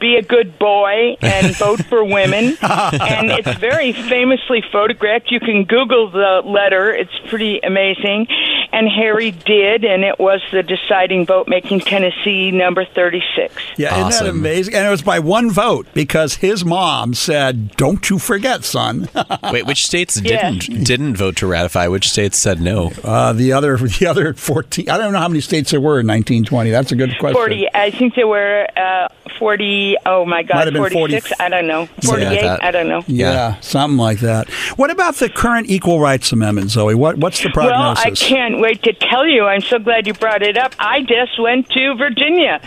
be 0.01 0.17
a 0.17 0.23
good 0.23 0.59
boy 0.59 1.19
and 1.21 1.55
vote 1.57 1.85
for 1.85 2.03
women. 2.03 2.57
and 2.63 3.31
it's 3.33 3.53
very 3.59 3.93
famously 3.93 4.65
photographed. 4.73 5.31
You 5.31 5.41
can 5.41 5.65
Google 5.65 6.11
the 6.11 6.41
letter, 6.43 6.91
it's 6.95 7.13
pretty 7.29 7.61
amazing. 7.63 8.27
And 8.73 8.89
Harry 8.89 9.33
did, 9.33 9.85
and 9.85 10.05
it 10.05 10.19
was 10.21 10.41
the 10.53 10.63
deciding 10.63 11.27
vote, 11.27 11.49
making 11.49 11.81
Tennessee 11.81 12.51
number 12.53 12.85
36. 12.85 13.53
Yeah, 13.77 14.07
isn't 14.09 14.25
that 14.25 14.31
amazing? 14.31 14.75
And 14.75 14.87
it 14.87 14.91
was 14.91 15.03
by 15.03 15.19
one 15.19 15.51
vote 15.51 15.87
because 15.93 16.37
his 16.37 16.65
mom 16.65 17.15
said, 17.15 17.77
"Don't 17.77 18.09
you 18.09 18.19
forget, 18.19 18.63
son." 18.65 19.09
Wait, 19.53 19.67
which 19.67 19.85
states 19.87 20.21
didn't 20.21 20.85
didn't 20.85 21.17
vote 21.17 21.37
to 21.37 21.47
ratify? 21.47 21.89
Which 21.89 22.09
states 22.11 22.39
said 22.39 22.61
no? 22.61 22.93
uh, 23.03 23.33
the 23.33 23.53
other, 23.53 23.77
the 23.99 24.07
other 24.07 24.35
fourteen. 24.35 24.89
I 24.89 24.99
don't 24.99 25.13
know 25.13 25.19
how 25.19 25.29
many 25.29 25.41
states 25.41 25.73
there 25.73 25.81
were 25.81 25.99
in 26.01 26.07
1920. 26.07 26.71
That's 26.71 26.93
a 26.93 26.97
good 26.97 27.17
question. 27.19 27.35
40, 27.35 27.69
I 27.75 27.91
think 27.91 28.15
there 28.15 28.29
were 28.29 28.67
uh, 28.77 29.09
40, 29.39 29.97
oh 30.07 30.25
my 30.25 30.43
God, 30.43 30.73
46, 30.75 31.29
40 31.29 31.41
I 31.43 31.49
don't 31.49 31.67
know. 31.67 31.87
48, 32.05 32.41
that. 32.43 32.63
I 32.65 32.71
don't 32.71 32.89
know. 32.89 33.03
Yeah, 33.07 33.33
Yeah. 33.33 33.61
something 33.61 33.97
like 33.99 34.21
that. 34.21 34.49
What 34.77 34.91
about 34.91 35.17
the 35.17 35.29
current 35.29 35.69
Equal 35.71 35.99
Rights 36.01 36.31
Amendment, 36.33 36.71
Zoe? 36.71 36.95
What 36.95 37.17
what's 37.19 37.43
the 37.43 37.51
prognosis? 37.51 37.79
Well, 37.79 37.95
prognosis? 37.97 38.23
I 38.23 38.29
can't 38.29 38.60
wait 38.61 38.83
to 38.85 38.93
tell 38.93 39.27
you. 39.27 39.45
I'm 39.45 39.61
so 39.61 39.79
glad 39.79 40.07
you 40.07 40.15
brought 40.15 40.43
it 40.43 40.57
up. 40.57 40.75
I 40.79 41.01
just 41.01 41.41
went 41.41 41.69
to 41.71 41.95
Virginia. 41.97 42.61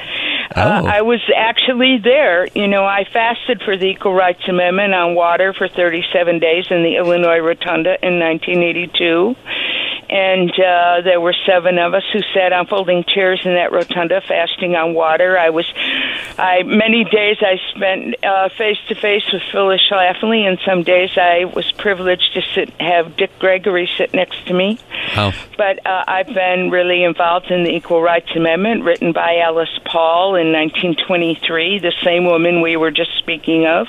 Uh, 0.55 0.81
Oh. 0.83 0.87
I 0.87 1.01
was 1.01 1.19
actually 1.35 1.97
there. 2.03 2.45
You 2.53 2.67
know, 2.67 2.83
I 2.85 3.05
fasted 3.11 3.61
for 3.63 3.75
the 3.77 3.85
Equal 3.87 4.13
Rights 4.13 4.47
Amendment 4.47 4.93
on 4.93 5.15
water 5.15 5.53
for 5.53 5.67
37 5.67 6.39
days 6.39 6.65
in 6.69 6.83
the 6.83 6.95
Illinois 6.97 7.39
Rotunda 7.39 7.97
in 8.05 8.19
1982. 8.19 9.35
And 10.09 10.51
uh, 10.51 11.01
there 11.01 11.19
were 11.19 11.35
seven 11.45 11.77
of 11.79 11.93
us 11.93 12.03
who 12.11 12.21
sat 12.33 12.53
on 12.53 12.67
folding 12.67 13.03
chairs 13.03 13.41
in 13.45 13.53
that 13.55 13.71
rotunda, 13.71 14.21
fasting 14.21 14.75
on 14.75 14.93
water. 14.93 15.37
I 15.37 15.49
was, 15.49 15.65
I 16.37 16.63
many 16.63 17.03
days 17.03 17.37
I 17.41 17.59
spent 17.75 18.15
face 18.57 18.77
to 18.89 18.95
face 18.95 19.23
with 19.31 19.41
Phyllis 19.51 19.81
Schlafly, 19.89 20.47
and 20.47 20.59
some 20.65 20.83
days 20.83 21.11
I 21.17 21.45
was 21.45 21.71
privileged 21.71 22.33
to 22.33 22.41
sit 22.53 22.69
have 22.79 23.15
Dick 23.17 23.37
Gregory 23.39 23.89
sit 23.97 24.13
next 24.13 24.47
to 24.47 24.53
me. 24.53 24.79
Oh. 25.15 25.31
But 25.57 25.85
uh, 25.85 26.03
I've 26.07 26.33
been 26.33 26.69
really 26.69 27.03
involved 27.03 27.51
in 27.51 27.63
the 27.63 27.71
Equal 27.71 28.01
Rights 28.01 28.29
Amendment, 28.35 28.83
written 28.83 29.11
by 29.11 29.37
Alice 29.37 29.79
Paul 29.85 30.35
in 30.35 30.51
1923, 30.51 31.79
the 31.79 31.93
same 32.03 32.25
woman 32.25 32.61
we 32.61 32.77
were 32.77 32.91
just 32.91 33.17
speaking 33.17 33.65
of. 33.65 33.87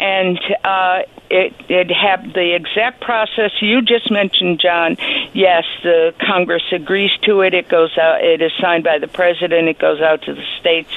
And 0.00 0.38
uh, 0.64 1.02
it 1.34 1.52
it 1.68 1.90
had 1.90 2.32
the 2.32 2.54
exact 2.54 3.00
process 3.00 3.50
you 3.60 3.82
just 3.82 4.08
mentioned, 4.10 4.60
John. 4.60 4.96
Yes, 5.32 5.64
the 5.82 6.14
Congress 6.24 6.62
agrees 6.70 7.10
to 7.24 7.40
it. 7.40 7.54
It 7.54 7.68
goes 7.68 7.98
out. 7.98 8.22
It 8.22 8.40
is 8.40 8.52
signed 8.60 8.84
by 8.84 8.98
the 8.98 9.08
president. 9.08 9.68
It 9.68 9.78
goes 9.80 10.00
out 10.00 10.22
to 10.22 10.34
the 10.34 10.44
states. 10.60 10.92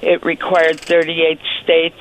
It 0.00 0.24
required 0.24 0.80
38 0.80 1.38
states. 1.62 2.00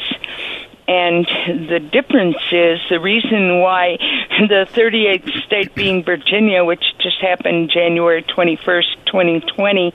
And 0.87 1.25
the 1.69 1.79
difference 1.79 2.37
is 2.51 2.79
the 2.89 2.99
reason 2.99 3.59
why 3.59 3.97
the 4.29 4.67
38th 4.71 5.43
state 5.45 5.75
being 5.75 6.03
Virginia, 6.03 6.63
which 6.63 6.83
just 6.99 7.21
happened 7.21 7.69
January 7.69 8.23
21st, 8.23 9.05
2020, 9.05 9.93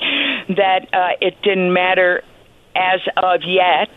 that 0.56 0.88
uh, 0.92 1.10
it 1.20 1.40
didn't 1.42 1.72
matter 1.72 2.22
as 2.78 3.00
of 3.16 3.42
yet 3.44 3.90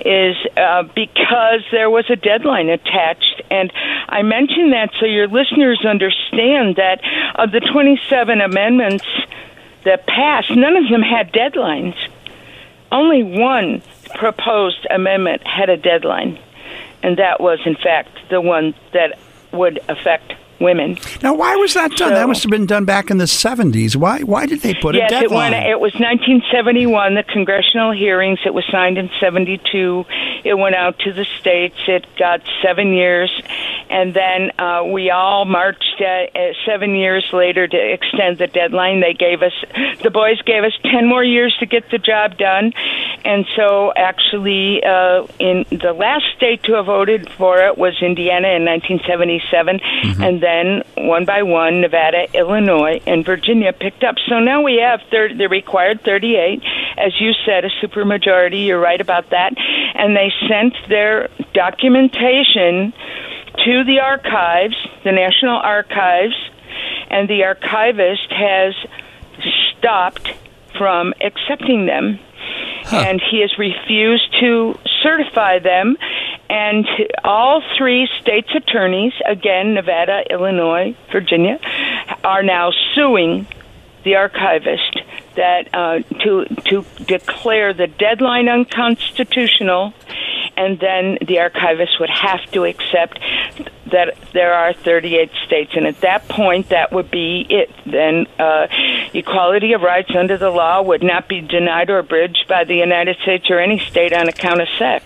is 0.00 0.36
uh, 0.56 0.82
because 0.94 1.62
there 1.70 1.88
was 1.88 2.04
a 2.10 2.16
deadline 2.16 2.68
attached. 2.68 3.42
And 3.50 3.72
I 4.08 4.22
mention 4.22 4.70
that 4.70 4.90
so 4.98 5.06
your 5.06 5.28
listeners 5.28 5.84
understand 5.86 6.76
that 6.76 7.00
of 7.36 7.52
the 7.52 7.60
27 7.60 8.40
amendments 8.40 9.04
that 9.84 10.06
passed, 10.06 10.50
none 10.50 10.76
of 10.76 10.88
them 10.90 11.02
had 11.02 11.32
deadlines. 11.32 11.96
Only 12.90 13.22
one 13.22 13.82
proposed 14.14 14.86
amendment 14.90 15.46
had 15.46 15.68
a 15.68 15.76
deadline, 15.76 16.38
and 17.02 17.18
that 17.18 17.40
was, 17.40 17.60
in 17.66 17.76
fact, 17.76 18.10
the 18.30 18.40
one 18.40 18.74
that 18.92 19.18
would 19.52 19.78
affect 19.88 20.32
women. 20.60 20.98
now, 21.22 21.34
why 21.34 21.54
was 21.56 21.74
that 21.74 21.90
done? 21.92 22.10
So- 22.10 22.14
that 22.14 22.28
must 22.28 22.42
have 22.42 22.50
been 22.50 22.66
done 22.66 22.84
back 22.84 23.10
in 23.10 23.18
the 23.18 23.24
70s. 23.26 23.96
Why 23.96 24.20
Why 24.20 24.46
did 24.46 24.60
they 24.60 24.74
put 24.74 24.94
yes, 24.94 25.10
a 25.12 25.24
it 25.24 25.30
went. 25.30 25.54
It 25.54 25.80
was 25.80 25.92
1971. 25.94 27.14
The 27.14 27.22
congressional 27.22 27.92
hearings. 27.92 28.40
It 28.44 28.54
was 28.54 28.64
signed 28.70 28.98
in 28.98 29.10
72. 29.20 30.04
It 30.44 30.54
went 30.54 30.74
out 30.74 30.98
to 31.00 31.12
the 31.12 31.24
states. 31.40 31.76
It 31.86 32.06
got 32.18 32.42
seven 32.62 32.92
years, 32.92 33.30
and 33.90 34.14
then 34.14 34.52
uh, 34.58 34.84
we 34.84 35.10
all 35.10 35.44
marched 35.44 35.87
uh, 36.00 36.26
uh, 36.38 36.52
seven 36.66 36.94
years 36.94 37.26
later 37.32 37.66
to 37.66 37.76
extend 37.76 38.38
the 38.38 38.46
deadline. 38.46 39.00
They 39.00 39.14
gave 39.14 39.42
us 39.42 39.52
the 40.02 40.10
boys 40.10 40.40
gave 40.42 40.64
us 40.64 40.72
10 40.90 41.08
more 41.08 41.24
years 41.24 41.56
to 41.60 41.66
get 41.66 41.90
the 41.90 41.98
job 41.98 42.36
done, 42.38 42.72
and 43.24 43.46
so 43.56 43.92
actually, 43.94 44.82
uh, 44.82 45.26
in 45.38 45.64
the 45.70 45.92
last 45.92 46.24
state 46.36 46.62
to 46.64 46.74
have 46.74 46.86
voted 46.86 47.30
for 47.30 47.58
it 47.58 47.76
was 47.76 47.94
Indiana 48.02 48.48
in 48.48 48.64
1977, 48.64 49.80
and 50.22 50.42
then 50.42 50.82
one 51.06 51.24
by 51.24 51.42
one, 51.42 51.80
Nevada, 51.80 52.26
Illinois, 52.34 53.00
and 53.06 53.24
Virginia 53.24 53.72
picked 53.72 54.04
up. 54.04 54.16
So 54.28 54.38
now 54.38 54.62
we 54.62 54.76
have 54.76 55.00
thir- 55.10 55.34
the 55.34 55.48
required 55.48 56.02
38, 56.04 56.62
as 56.96 57.20
you 57.20 57.32
said, 57.44 57.64
a 57.64 57.70
supermajority. 57.82 58.66
You're 58.66 58.80
right 58.80 59.00
about 59.00 59.30
that, 59.30 59.54
and 59.56 60.16
they 60.16 60.32
sent 60.48 60.74
their 60.88 61.28
documentation 61.54 62.92
to 63.64 63.84
the 63.84 64.00
archives, 64.00 64.76
the 65.04 65.12
National 65.12 65.56
Archives, 65.56 66.34
and 67.10 67.28
the 67.28 67.44
archivist 67.44 68.30
has 68.30 68.74
stopped 69.78 70.32
from 70.76 71.14
accepting 71.20 71.86
them. 71.86 72.18
And 72.90 73.20
he 73.30 73.40
has 73.40 73.58
refused 73.58 74.34
to 74.40 74.78
certify 75.02 75.58
them. 75.58 75.96
And 76.48 76.86
all 77.22 77.62
three 77.76 78.08
states' 78.20 78.48
attorneys, 78.54 79.12
again, 79.26 79.74
Nevada, 79.74 80.24
Illinois, 80.30 80.96
Virginia, 81.12 81.58
are 82.24 82.42
now 82.42 82.70
suing 82.94 83.46
the 84.08 84.16
archivist 84.16 85.02
that 85.36 85.68
uh, 85.74 85.98
to 86.24 86.46
to 86.70 86.84
declare 87.04 87.74
the 87.74 87.86
deadline 87.86 88.48
unconstitutional, 88.48 89.92
and 90.56 90.80
then 90.80 91.18
the 91.26 91.38
archivist 91.40 92.00
would 92.00 92.08
have 92.08 92.40
to 92.52 92.64
accept 92.64 93.20
that 93.92 94.16
there 94.32 94.54
are 94.54 94.72
38 94.72 95.30
states, 95.46 95.72
and 95.76 95.86
at 95.86 96.00
that 96.00 96.26
point, 96.28 96.70
that 96.70 96.90
would 96.90 97.10
be 97.10 97.46
it. 97.50 97.70
Then 97.84 98.26
uh, 98.38 98.66
equality 99.12 99.74
of 99.74 99.82
rights 99.82 100.10
under 100.16 100.38
the 100.38 100.50
law 100.50 100.80
would 100.80 101.02
not 101.02 101.28
be 101.28 101.42
denied 101.42 101.90
or 101.90 101.98
abridged 101.98 102.46
by 102.48 102.64
the 102.64 102.76
United 102.76 103.16
States 103.22 103.50
or 103.50 103.58
any 103.60 103.78
state 103.78 104.14
on 104.14 104.28
account 104.28 104.62
of 104.62 104.68
sex. 104.78 105.04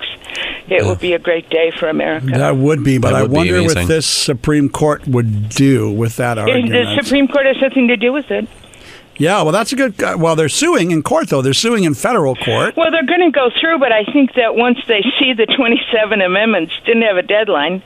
It 0.69 0.85
would 0.87 1.01
be 1.01 1.13
a 1.13 1.19
great 1.19 1.51
day 1.51 1.73
for 1.77 1.89
America. 1.89 2.27
That 2.27 2.57
would 2.57 2.83
be, 2.85 2.99
but 2.99 3.13
That 3.13 3.23
I 3.23 3.25
wonder 3.25 3.63
what 3.63 3.87
this 3.87 4.07
Supreme 4.07 4.69
Court 4.69 5.07
would 5.07 5.49
do 5.49 5.91
with 5.91 6.17
that 6.17 6.39
argument. 6.39 6.73
the. 6.73 7.03
Supreme 7.03 7.29
Court 7.29 7.47
has 7.47 7.57
nothing 7.61 7.89
to 7.89 7.97
do 7.97 8.13
with 8.13 8.31
it. 8.31 8.49
Yeah, 9.23 9.41
well, 9.43 9.53
that's 9.53 9.73
a 9.73 9.77
good. 9.77 10.03
uh, 10.03 10.17
Well, 10.19 10.35
they're 10.35 10.49
suing 10.49 10.91
in 10.91 11.03
court, 11.03 11.29
though. 11.29 11.43
They're 11.43 11.55
suing 11.55 11.85
in 11.85 11.95
federal 11.95 12.35
court. 12.35 12.77
Well, 12.77 12.91
they're 12.91 13.07
going 13.07 13.21
to 13.21 13.31
go 13.31 13.51
through, 13.61 13.79
but 13.79 13.93
I 13.93 14.05
think 14.13 14.35
that 14.35 14.57
once 14.57 14.79
they 14.89 15.03
see 15.19 15.33
the 15.33 15.47
27 15.47 16.21
amendments, 16.21 16.73
didn't 16.85 17.03
have 17.03 17.17
a 17.17 17.23
deadline. 17.23 17.83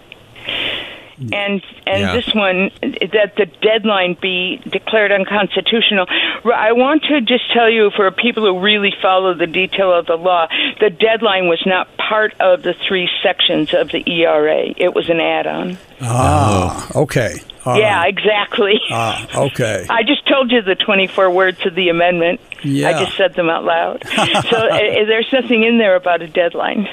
And 1.19 1.63
and 1.87 2.01
Yeah. 2.01 2.13
this 2.15 2.35
one 2.35 2.71
that 2.83 3.37
the 3.37 3.47
deadline 3.63 4.19
be 4.21 4.61
declared 4.69 5.13
unconstitutional. 5.13 6.07
I 6.45 6.73
want 6.73 7.05
to 7.05 7.21
just 7.23 7.51
tell 7.53 7.71
you 7.71 7.91
for 7.97 8.11
people 8.11 8.45
who 8.45 8.59
really 8.61 8.93
follow 9.01 9.33
the 9.33 9.47
detail 9.47 9.93
of 9.93 10.07
the 10.07 10.17
law, 10.17 10.47
the 10.79 10.91
deadline 10.91 11.49
was 11.49 11.63
not 11.65 11.89
part 11.97 12.35
of 12.39 12.63
the 12.63 12.75
three 12.87 13.09
sections 13.23 13.73
of 13.73 13.91
the 13.93 14.03
ERA. 14.11 14.75
It 14.77 14.95
was 14.95 15.09
an 15.09 15.21
add-on. 15.21 15.79
Ah, 16.03 16.87
okay. 16.95 17.37
All 17.65 17.79
yeah, 17.79 17.99
right. 18.01 18.09
exactly. 18.17 18.79
Ah, 18.91 19.27
okay. 19.47 19.87
I 19.91 20.03
just 20.03 20.27
told 20.29 20.53
you 20.53 20.63
the 20.63 20.77
24 20.77 21.31
words 21.31 21.65
of 21.67 21.75
the 21.75 21.89
amendment. 21.89 22.41
Yeah. 22.63 22.91
I 22.91 23.05
just 23.05 23.17
said 23.17 23.35
them 23.35 23.49
out 23.49 23.65
loud. 23.65 24.05
so 24.07 24.19
uh, 24.19 24.79
there's 25.07 25.33
nothing 25.33 25.65
in 25.65 25.79
there 25.79 25.97
about 25.97 26.21
a 26.23 26.29
deadline. 26.29 26.89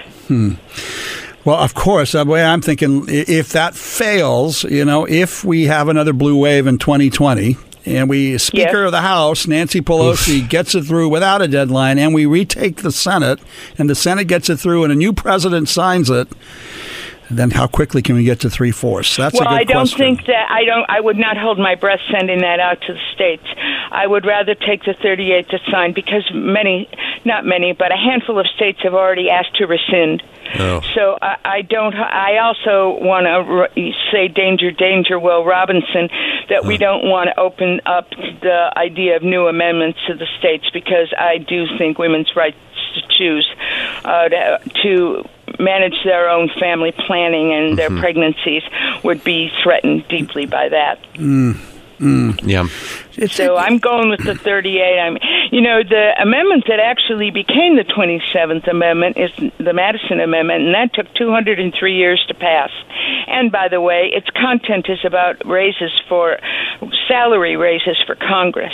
Well, 1.46 1.58
of 1.58 1.74
course, 1.74 2.16
uh, 2.16 2.24
the 2.24 2.30
way 2.30 2.44
I'm 2.44 2.62
thinking, 2.62 3.06
if 3.10 3.50
that 3.50 3.76
fails, 3.76 4.64
you 4.64 4.86
know, 4.86 5.06
if 5.06 5.44
we 5.44 5.66
have 5.66 5.90
another 5.90 6.14
blue 6.14 6.38
wave 6.38 6.68
in 6.68 6.78
2020 6.78 7.58
and 7.86 8.10
we 8.10 8.38
Speaker 8.38 8.78
Yes. 8.78 8.86
of 8.86 8.92
the 8.94 9.02
House, 9.02 9.46
Nancy 9.46 9.82
Pelosi, 9.82 10.48
gets 10.48 10.74
it 10.74 10.84
through 10.86 11.10
without 11.10 11.42
a 11.42 11.48
deadline 11.50 12.00
and 12.00 12.14
we 12.14 12.26
retake 12.26 12.78
the 12.78 12.94
Senate 12.94 13.40
and 13.78 13.90
the 13.90 13.96
Senate 13.96 14.26
gets 14.28 14.50
it 14.50 14.58
through 14.58 14.86
and 14.86 14.94
a 14.94 14.96
new 14.96 15.12
president 15.12 15.68
signs 15.68 16.10
it, 16.10 16.30
then 17.38 17.52
how 17.52 17.68
quickly 17.68 18.02
can 18.02 18.16
we 18.16 18.24
get 18.24 18.40
to 18.42 18.50
three 18.50 18.72
fourths? 18.72 19.16
That's 19.18 19.34
well, 19.34 19.44
a 19.44 19.50
good 19.50 19.56
I 19.56 19.64
don't 19.64 19.76
question. 19.90 19.98
think 20.00 20.26
that 20.28 20.50
I 20.50 20.66
don't. 20.66 20.86
I 20.90 21.00
would 21.00 21.18
not 21.18 21.38
hold 21.38 21.58
my 21.58 21.76
breath 21.76 22.00
sending 22.12 22.42
that 22.42 22.60
out 22.60 22.82
to 22.82 22.94
the 22.94 23.00
states. 23.14 23.46
I 23.92 24.08
would 24.08 24.26
rather 24.26 24.56
take 24.56 24.84
the 24.84 24.94
38 24.94 25.50
to 25.50 25.60
sign 25.72 25.94
because 25.94 26.30
many, 26.34 26.90
not 27.26 27.46
many, 27.46 27.74
but 27.74 27.92
a 27.92 27.98
handful 27.98 28.40
of 28.40 28.48
states 28.56 28.80
have 28.84 28.94
already 28.94 29.30
asked 29.30 29.56
to 29.58 29.66
rescind. 29.66 30.24
Oh. 30.56 30.82
So 30.94 31.18
I, 31.22 31.38
I 31.44 31.62
don't. 31.62 31.96
I 31.96 32.38
also 32.38 33.00
want 33.00 33.26
to 33.26 33.92
say, 34.12 34.28
danger, 34.28 34.72
danger, 34.72 35.20
Will 35.20 35.46
Robinson, 35.46 36.10
that 36.50 36.66
we 36.66 36.78
don't 36.78 37.10
want 37.10 37.30
to 37.30 37.40
open 37.40 37.82
up 37.86 38.10
the 38.10 38.74
idea 38.76 39.16
of 39.16 39.24
new 39.24 39.48
amendments 39.48 40.00
to 40.08 40.16
the 40.16 40.28
states 40.40 40.70
because 40.72 41.14
I 41.18 41.38
do 41.38 41.66
think 41.78 41.98
women's 41.98 42.36
rights 42.36 42.58
to 42.96 43.02
choose 43.18 43.50
uh, 44.04 44.30
to, 44.30 44.60
to 44.84 45.30
manage 45.60 45.96
their 46.04 46.30
own 46.30 46.50
family 46.60 46.92
planning 46.92 47.54
and 47.54 47.78
their 47.78 47.90
Mhm. 47.90 48.00
pregnancies 48.00 48.64
would 49.04 49.24
be 49.24 49.52
threatened 49.62 50.08
deeply 50.08 50.46
by 50.46 50.70
that. 50.70 51.00
Mm, 51.16 51.56
mm. 52.00 52.40
Yeah. 52.44 52.66
So 53.28 53.58
I'm 53.58 53.78
going 53.78 54.10
with 54.10 54.24
the 54.24 54.34
38. 54.36 55.00
I'm, 55.00 55.18
you 55.52 55.62
know, 55.62 55.84
the 55.84 56.20
amendment 56.20 56.66
that 56.68 56.80
actually 56.80 57.30
became 57.30 57.76
the 57.76 57.84
27th 57.84 58.68
Amendment 58.68 59.18
is 59.18 59.32
the 59.60 59.74
Madison 59.74 60.20
Amendment, 60.20 60.64
and 60.64 60.74
that 60.74 60.94
took 60.94 61.14
203 61.14 61.94
years 61.96 62.24
to 62.28 62.34
pass. 62.34 62.72
And 63.28 63.52
by 63.52 63.68
the 63.68 63.80
way, 63.80 64.12
its 64.14 64.30
content 64.32 64.90
is 64.90 65.06
about 65.06 65.46
raises 65.46 65.92
for 66.10 66.40
salary 67.08 67.56
raises 67.56 67.98
for 68.06 68.16
Congress. 68.16 68.74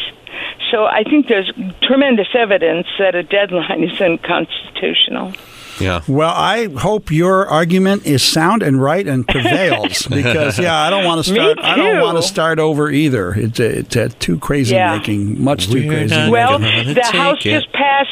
So 0.71 0.86
I 0.86 1.03
think 1.03 1.27
there's 1.27 1.51
tremendous 1.82 2.27
evidence 2.34 2.88
that 2.99 3.15
a 3.15 3.23
deadline 3.23 3.84
is 3.84 3.99
unconstitutional. 3.99 5.34
Yeah. 5.80 6.01
Well, 6.07 6.34
I 6.36 6.67
hope 6.67 7.11
your 7.11 7.47
argument 7.47 8.05
is 8.05 8.21
sound 8.23 8.63
and 8.63 8.82
right 8.82 9.07
and 9.07 9.27
prevails 9.27 10.07
because 10.07 10.59
yeah, 10.59 10.77
I 10.77 10.89
don't 10.89 11.05
want 11.05 11.23
to 11.25 11.32
Me 11.34 11.39
start. 11.39 11.59
I 11.59 11.75
don't 11.75 12.01
want 12.01 12.17
to 12.17 12.21
start 12.23 12.59
over 12.59 12.89
either. 12.89 13.34
It's 13.34 13.59
it's 13.59 13.95
uh, 13.95 14.09
too 14.19 14.39
crazy 14.39 14.75
Yeah. 14.75 14.97
making, 14.97 15.41
much 15.43 15.67
too 15.67 15.75
We're 15.88 15.89
crazy. 15.89 16.15
not 16.15 16.32
Well, 16.32 16.59
gonna 16.59 16.93
the 16.93 17.03
House 17.03 17.45
it. 17.45 17.49
just 17.59 17.71
passed 17.73 18.09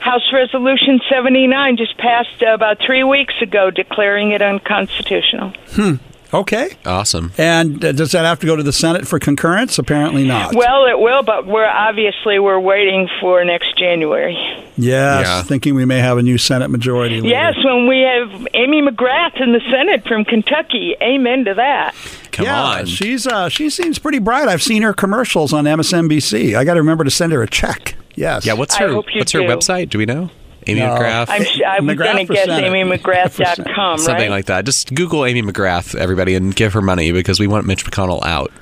House 0.00 0.22
Resolution 0.32 1.00
79 1.10 1.76
just 1.76 1.96
passed 1.98 2.42
uh, 2.42 2.54
about 2.54 2.78
3 2.84 3.04
weeks 3.04 3.34
ago 3.42 3.70
declaring 3.70 4.30
it 4.30 4.40
unconstitutional. 4.42 5.52
Hmm. 5.72 5.94
Okay. 6.32 6.70
Awesome. 6.84 7.32
And 7.38 7.82
uh, 7.84 7.92
does 7.92 8.12
that 8.12 8.24
have 8.24 8.38
to 8.40 8.46
go 8.46 8.54
to 8.56 8.62
the 8.62 8.72
Senate 8.72 9.06
for 9.06 9.18
concurrence? 9.18 9.78
Apparently 9.78 10.26
not. 10.26 10.54
Well, 10.54 10.84
it 10.86 10.98
will, 10.98 11.22
but 11.22 11.46
we're 11.46 11.66
obviously 11.66 12.38
we're 12.38 12.60
waiting 12.60 13.08
for 13.20 13.42
next 13.44 13.78
January. 13.78 14.34
yes, 14.76 15.26
Yeah. 15.26 15.42
thinking 15.42 15.74
we 15.74 15.84
may 15.86 16.00
have 16.00 16.18
a 16.18 16.22
new 16.22 16.36
Senate 16.36 16.68
majority. 16.68 17.16
Leader. 17.22 17.28
Yes, 17.28 17.54
when 17.64 17.88
we 17.88 18.00
have 18.00 18.46
Amy 18.54 18.82
McGrath 18.82 19.40
in 19.40 19.52
the 19.52 19.60
Senate 19.70 20.06
from 20.06 20.24
Kentucky. 20.24 20.96
Amen 21.00 21.46
to 21.46 21.54
that. 21.54 21.94
Come 22.32 22.44
yeah, 22.44 22.62
on. 22.62 22.86
she's 22.86 23.26
uh, 23.26 23.48
she 23.48 23.70
seems 23.70 23.98
pretty 23.98 24.18
bright. 24.18 24.48
I've 24.48 24.62
seen 24.62 24.82
her 24.82 24.92
commercials 24.92 25.52
on 25.52 25.64
MSNBC. 25.64 26.54
I 26.56 26.64
got 26.64 26.74
to 26.74 26.80
remember 26.80 27.04
to 27.04 27.10
send 27.10 27.32
her 27.32 27.42
a 27.42 27.48
check. 27.48 27.94
Yes. 28.14 28.44
Yeah. 28.44 28.52
What's 28.52 28.76
her 28.76 28.88
hope 28.88 29.06
you 29.14 29.20
What's 29.20 29.32
her 29.32 29.40
website? 29.40 29.88
Do 29.90 29.98
we 29.98 30.04
know? 30.06 30.30
Amy 30.68 30.80
No. 30.80 30.94
McGrath. 30.94 31.26
I'm, 31.28 31.44
sh- 31.44 31.60
I'm 31.66 31.86
McGrath 31.86 31.98
going 31.98 32.16
to 32.18 32.26
for 32.26 32.32
guess 32.34 32.46
Senate. 32.46 32.72
amymcgrath.com, 32.72 33.98
Something 33.98 34.30
like 34.30 34.46
that. 34.46 34.64
Just 34.64 34.94
Google 34.94 35.24
Amy 35.24 35.42
McGrath, 35.42 35.94
everybody, 35.94 36.34
and 36.34 36.54
give 36.54 36.72
her 36.74 36.82
money 36.82 37.12
because 37.12 37.40
we 37.40 37.46
want 37.46 37.66
Mitch 37.66 37.84
McConnell 37.84 38.24
out. 38.24 38.52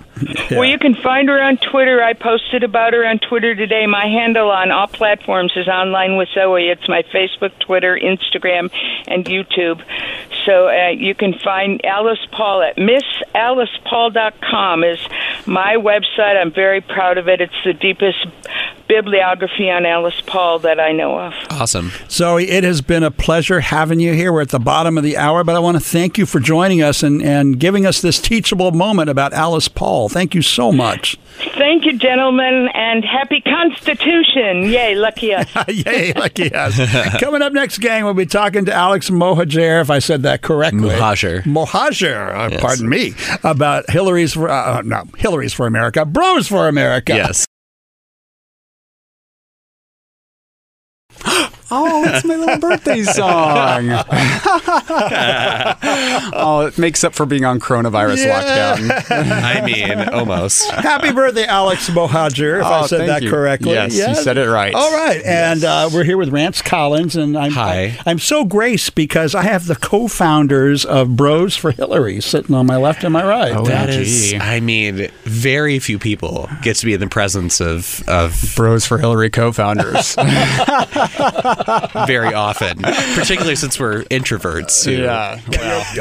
Well, 0.50 0.64
you 0.64 0.78
can 0.78 0.94
find 0.94 1.28
her 1.28 1.38
on 1.42 1.59
Twitter. 1.59 2.02
I 2.02 2.14
posted 2.14 2.62
about 2.64 2.94
her 2.94 3.04
on 3.04 3.18
Twitter 3.18 3.54
today. 3.54 3.86
My 3.86 4.07
handle 4.07 4.50
on 4.50 4.70
all 4.70 4.86
platforms 4.86 5.52
is 5.57 5.68
online 5.68 6.16
with 6.16 6.30
Zoe. 6.32 6.68
It's 6.70 6.88
my 6.88 7.02
Facebook, 7.12 7.52
Twitter, 7.59 7.98
Instagram, 8.02 8.70
and 9.07 9.26
YouTube. 9.26 9.82
So 10.46 10.68
uh, 10.70 10.88
you 10.88 11.14
can 11.14 11.34
find 11.44 11.84
Alice 11.84 12.24
Paul 12.32 12.62
at 12.62 12.76
MissAlicePaul.com 12.78 14.84
is 14.84 14.98
my 15.46 15.74
website. 15.76 16.40
I'm 16.40 16.50
very 16.52 16.80
proud 16.80 17.18
of 17.18 17.28
it. 17.28 17.42
It's 17.42 17.52
the 17.64 17.74
deepest 17.74 18.26
bibliography 18.89 19.70
on 19.70 19.84
Alice 19.87 20.20
Paul 20.26 20.59
that 20.61 20.78
I 20.80 20.93
know 20.93 21.18
of. 21.18 21.34
Awesome. 21.51 21.93
Zoe, 22.09 22.49
it 22.49 22.64
has 22.64 22.80
been 22.80 23.03
a 23.03 23.11
pleasure 23.11 23.61
having 23.61 24.01
you 24.01 24.12
here. 24.14 24.32
We're 24.32 24.43
at 24.43 24.51
the 24.51 24.59
bottom 24.59 24.97
of 24.99 25.05
the 25.05 25.16
hour, 25.16 25.45
but 25.45 25.55
I 25.57 25.59
want 25.59 25.76
to 25.76 25.82
thank 25.82 26.18
you 26.18 26.26
for 26.26 26.41
joining 26.41 26.82
us 26.82 27.03
and, 27.03 27.22
and 27.22 27.59
giving 27.59 27.87
us 27.87 28.01
this 28.01 28.20
teachable 28.20 28.72
moment 28.72 29.11
about 29.11 29.32
Alice 29.32 29.68
Paul. 29.68 30.09
Thank 30.09 30.34
you 30.34 30.43
so 30.43 30.72
much. 30.72 31.18
Thank 31.59 31.84
you, 31.84 31.99
gentlemen, 31.99 32.68
and 32.74 33.05
happy 33.05 33.43
Constitution! 33.43 34.64
Yay, 34.70 34.95
lucky 34.95 35.34
us. 35.34 35.47
Yay, 35.68 36.12
lucky 36.14 36.53
us. 36.55 36.76
Coming 37.20 37.43
up 37.43 37.53
next, 37.53 37.78
gang, 37.78 38.05
we'll 38.05 38.14
be 38.14 38.26
talking 38.26 38.64
to 38.64 38.72
Alex 38.72 39.11
Mohajer, 39.11 39.80
if 39.80 39.91
I 39.91 39.99
said 39.99 40.22
that 40.22 40.43
correctly. 40.43 40.89
Mohajer. 40.91 41.43
Mohajer, 41.43 42.34
uh, 42.34 42.49
Yes. 42.53 42.61
pardon 42.61 42.89
me, 42.89 43.14
about 43.45 43.89
Hillary's 43.91 44.32
for, 44.34 44.49
uh, 44.49 44.80
no, 44.82 45.05
Hillary's 45.18 45.53
for 45.53 45.66
America, 45.66 46.05
Bros 46.05 46.49
for 46.49 46.68
America. 46.68 47.14
Yes. 47.14 47.45
Oh, 51.70 52.04
it's 52.06 52.24
my 52.24 52.36
little 52.36 52.58
birthday 52.58 53.02
song. 53.02 53.90
oh, 56.32 56.66
it 56.66 56.78
makes 56.78 57.04
up 57.04 57.14
for 57.14 57.26
being 57.26 57.44
on 57.44 57.60
coronavirus 57.60 58.24
Yeah. 58.24 58.76
lockdown. 58.76 59.10
I 59.42 59.60
mean, 59.64 60.08
almost. 60.10 60.70
Happy 60.70 61.12
birthday, 61.12 61.44
Alex 61.44 61.88
Mohajer, 61.90 62.60
if 62.60 62.66
I 62.66 62.82
Oh, 62.82 62.86
said 62.86 63.08
that 63.08 63.22
you. 63.22 63.30
correctly. 63.30 63.72
Yes, 63.72 63.96
you 63.96 64.14
said 64.14 64.38
it 64.38 64.48
right. 64.48 64.74
All 64.74 64.92
right. 64.92 65.22
And 65.24 65.64
uh, 65.64 65.90
we're 65.92 66.04
here 66.04 66.16
with 66.16 66.28
Rance 66.28 66.62
Collins. 66.62 67.16
And 67.16 67.36
I'm, 67.36 67.50
Hi. 67.52 67.98
I, 68.06 68.10
am 68.10 68.18
so 68.18 68.44
graced 68.44 68.94
because 68.94 69.34
I 69.34 69.42
have 69.42 69.66
the 69.66 69.76
co 69.76 70.08
founders 70.08 70.84
of 70.84 71.16
Bros 71.16 71.56
for 71.56 71.72
Hillary 71.72 72.20
sitting 72.20 72.54
on 72.54 72.66
my 72.66 72.76
left 72.76 73.02
and 73.02 73.12
my 73.12 73.26
right. 73.26 73.52
Oh, 73.56 73.64
That 73.64 73.90
gee. 73.90 74.36
I 74.36 74.60
mean, 74.60 75.08
very 75.24 75.78
few 75.78 75.98
people 75.98 76.48
get 76.62 76.76
to 76.76 76.86
be 76.86 76.94
in 76.94 77.00
the 77.00 77.08
presence 77.08 77.60
of 77.60 78.02
of 78.08 78.52
Bros 78.56 78.86
for 78.86 78.98
Hillary 78.98 79.30
co-founders. 79.30 80.16
Very 82.07 82.34
often, 82.34 82.78
particularly 82.82 83.57
since 83.57 83.78
we're 83.78 84.02
introverts. 84.04 84.84
who- 84.84 84.92
yeah. 85.02 85.40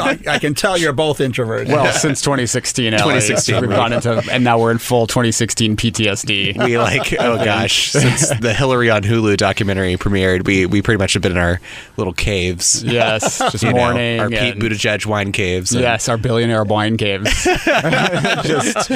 I, 0.01 0.19
I 0.27 0.39
can 0.39 0.53
tell 0.55 0.77
you're 0.77 0.93
both 0.93 1.19
introverts. 1.19 1.67
Well, 1.67 1.91
since 1.93 2.21
2016, 2.21 2.91
LA, 2.93 2.97
2016, 2.97 3.61
we've 3.61 3.69
gone 3.69 3.93
into, 3.93 4.23
and 4.31 4.43
now 4.43 4.59
we're 4.59 4.71
in 4.71 4.77
full 4.77 5.07
2016 5.07 5.75
PTSD. 5.77 6.63
We 6.65 6.77
like, 6.77 7.13
oh 7.19 7.37
gosh, 7.45 7.91
since 7.91 8.29
the 8.39 8.53
Hillary 8.53 8.89
on 8.89 9.03
Hulu 9.03 9.37
documentary 9.37 9.95
premiered, 9.97 10.45
we 10.45 10.65
we 10.65 10.81
pretty 10.81 10.97
much 10.97 11.13
have 11.13 11.21
been 11.21 11.31
in 11.33 11.37
our 11.37 11.59
little 11.97 12.13
caves. 12.13 12.83
Yes, 12.83 13.37
just 13.37 13.63
You 13.63 13.71
know, 13.73 13.77
mourning. 13.79 14.19
our 14.19 14.29
Pete 14.29 14.55
Buttigieg 14.55 15.05
wine 15.05 15.31
caves. 15.31 15.71
and- 15.71 15.81
Yes, 15.81 16.09
our 16.09 16.17
billionaire 16.17 16.63
wine 16.63 16.97
caves. 16.97 17.31
just, 18.43 18.89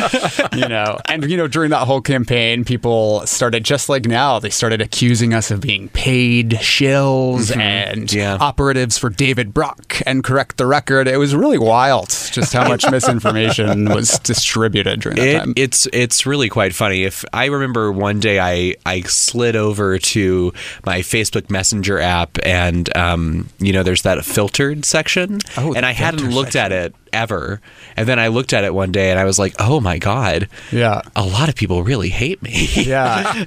you 0.56 0.68
know, 0.68 0.98
and, 1.06 1.24
you 1.30 1.38
know, 1.38 1.48
during 1.48 1.70
that 1.72 1.86
whole 1.86 2.02
campaign, 2.02 2.64
people 2.66 3.26
started, 3.26 3.64
just 3.64 3.90
like 3.90 4.06
now, 4.06 4.40
they 4.40 4.50
started 4.50 4.82
accusing 4.82 5.34
us 5.34 5.52
of 5.52 5.62
being 5.62 5.90
paid 5.90 6.49
paid 6.50 6.60
shills 6.60 7.56
and 7.56 8.14
operatives 8.42 8.98
for 8.98 9.10
David 9.10 9.54
Brock 9.54 10.02
and 10.06 10.24
correct 10.24 10.58
the 10.58 10.66
record. 10.66 11.08
It 11.08 11.18
was 11.18 11.36
really 11.36 11.58
wild 11.58 12.10
just 12.10 12.54
how 12.54 12.68
much 12.68 12.90
misinformation 12.90 13.86
was 13.86 14.20
distributed 14.20 15.02
during 15.02 15.18
that 15.18 15.28
It, 15.28 15.40
time. 15.40 15.54
it's 15.56 15.88
it's 15.94 16.26
really 16.26 16.50
quite 16.50 16.74
funny. 16.74 17.04
If 17.04 17.24
I 17.34 17.46
remember 17.46 17.92
one 17.92 18.20
day, 18.20 18.40
I 18.40 18.76
I 18.86 19.02
slid 19.02 19.56
over 19.56 19.98
to 20.00 20.54
my 20.86 21.00
Facebook 21.00 21.50
Messenger 21.50 22.00
app, 22.00 22.38
and 22.46 22.96
um, 22.98 23.50
you 23.60 23.74
know, 23.74 23.84
there's 23.84 24.04
that 24.04 24.24
filtered 24.26 24.86
section, 24.86 25.40
Oh, 25.58 25.74
and 25.74 25.86
I 25.86 25.92
hadn't 25.92 26.30
looked 26.32 26.56
at 26.56 26.72
it 26.72 26.96
ever, 27.14 27.62
and 27.96 28.08
then 28.08 28.20
I 28.20 28.28
looked 28.28 28.54
at 28.54 28.64
it 28.64 28.74
one 28.74 28.92
day, 28.92 29.12
and 29.12 29.20
I 29.20 29.26
was 29.26 29.40
like, 29.40 29.56
oh 29.60 29.80
my 29.80 29.98
god, 29.98 30.48
yeah, 30.72 31.02
a 31.16 31.26
lot 31.26 31.50
of 31.50 31.56
people 31.56 31.84
really 31.84 32.10
hate 32.10 32.42
me. 32.42 32.68
yeah, 32.76 33.44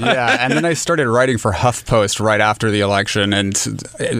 yeah. 0.00 0.36
And 0.40 0.52
then 0.52 0.64
I 0.64 0.74
started 0.74 1.08
writing 1.08 1.38
for 1.38 1.52
HuffPost 1.52 2.20
right 2.20 2.40
after 2.40 2.70
the 2.70 2.80
election, 2.80 3.32
and 3.32 3.54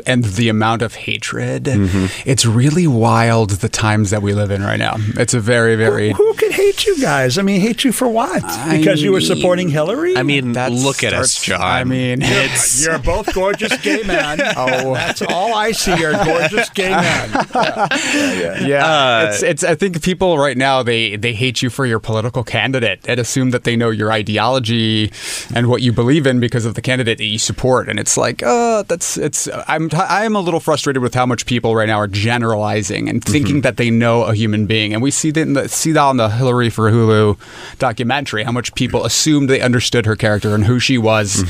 and 0.07 0.24
the 0.24 0.49
amount 0.49 0.82
of 0.82 0.95
hatred. 0.95 1.64
Mm-hmm. 1.64 2.28
It's 2.28 2.47
really 2.47 2.86
wild 2.86 3.51
the 3.51 3.68
times 3.68 4.11
that 4.11 4.22
we 4.22 4.34
live 4.34 4.51
in 4.51 4.62
right 4.62 4.78
now. 4.78 4.97
It's 5.16 5.34
a 5.34 5.40
very, 5.40 5.76
very. 5.76 6.12
Who 6.12 6.34
could 6.34 6.53
hate 6.53 6.86
you 6.86 7.01
guys? 7.01 7.38
I 7.38 7.42
mean, 7.42 7.61
hate 7.61 7.84
you 7.84 7.92
for 7.92 8.09
what? 8.09 8.42
Because 8.70 9.03
you 9.03 9.12
were 9.12 9.20
supporting 9.20 9.68
Hillary? 9.68 10.16
I 10.16 10.22
mean, 10.22 10.55
look 10.55 11.05
at 11.05 11.12
us, 11.12 11.42
John. 11.42 11.61
I 11.61 11.84
mean, 11.84 12.20
it's 12.22 12.84
You're 12.86 12.99
both 12.99 13.32
gorgeous 13.34 13.76
gay 13.82 14.03
men. 14.03 14.40
oh, 14.57 14.95
that's 14.95 15.22
all 15.22 15.55
I 15.55 15.72
see. 15.72 15.97
You're 15.97 16.12
gorgeous 16.12 16.68
gay 16.70 16.90
men. 16.90 17.30
yeah, 17.55 18.84
Uh, 18.85 19.26
it's 19.30 19.43
it's. 19.43 19.64
I 19.64 19.74
think 19.74 20.03
people 20.03 20.39
right 20.39 20.57
now 20.57 20.82
they 20.82 21.16
they 21.16 21.32
hate 21.32 21.62
you 21.62 21.70
for 21.70 21.87
your 21.87 21.99
political 22.01 22.45
candidate 22.45 23.01
and 23.09 23.18
assume 23.18 23.51
that 23.51 23.64
they 23.64 23.76
know 23.76 23.91
your 23.91 24.12
ideology 24.12 25.11
and 25.55 25.68
what 25.68 25.82
you 25.82 25.93
believe 25.93 26.26
in 26.26 26.41
because 26.41 26.64
of 26.66 26.74
the 26.74 26.82
candidate 26.82 27.18
that 27.18 27.24
you 27.24 27.39
support. 27.39 27.89
And 27.89 27.99
it's 27.99 28.16
like, 28.16 28.43
uh, 28.43 28.82
that's 28.82 29.16
it's. 29.16 29.49
I'm 29.68 29.89
t- 29.89 29.97
I'm 29.97 30.37
a 30.37 30.41
little 30.41 30.61
frustrated 30.61 31.03
with 31.03 31.14
how 31.14 31.26
much 31.26 31.47
people 31.47 31.74
right 31.74 31.87
now 31.89 31.99
are 31.99 32.07
generalizing 32.09 33.09
and 33.09 33.24
thinking 33.24 33.62
that 33.62 33.76
they 33.76 33.91
know 33.91 34.24
a 34.24 34.35
human 34.35 34.66
being. 34.66 34.93
And 34.93 35.03
we 35.03 35.11
see 35.11 35.30
that 35.30 35.41
in 35.41 35.53
the, 35.55 35.68
see 35.68 35.93
that 35.93 36.01
on 36.03 36.16
the 36.16 36.28
Hillary 36.28 36.70
for 36.70 36.91
Hulu 36.91 37.39
documentary, 37.78 38.45
how 38.45 38.53
much 38.53 38.74
people 38.74 39.05
assumed 39.05 39.49
they 39.49 39.61
understood 39.61 40.07
her 40.07 40.16
character 40.16 40.55
and 40.55 40.64
who 40.64 40.78
she 40.78 40.99
was, 40.99 41.45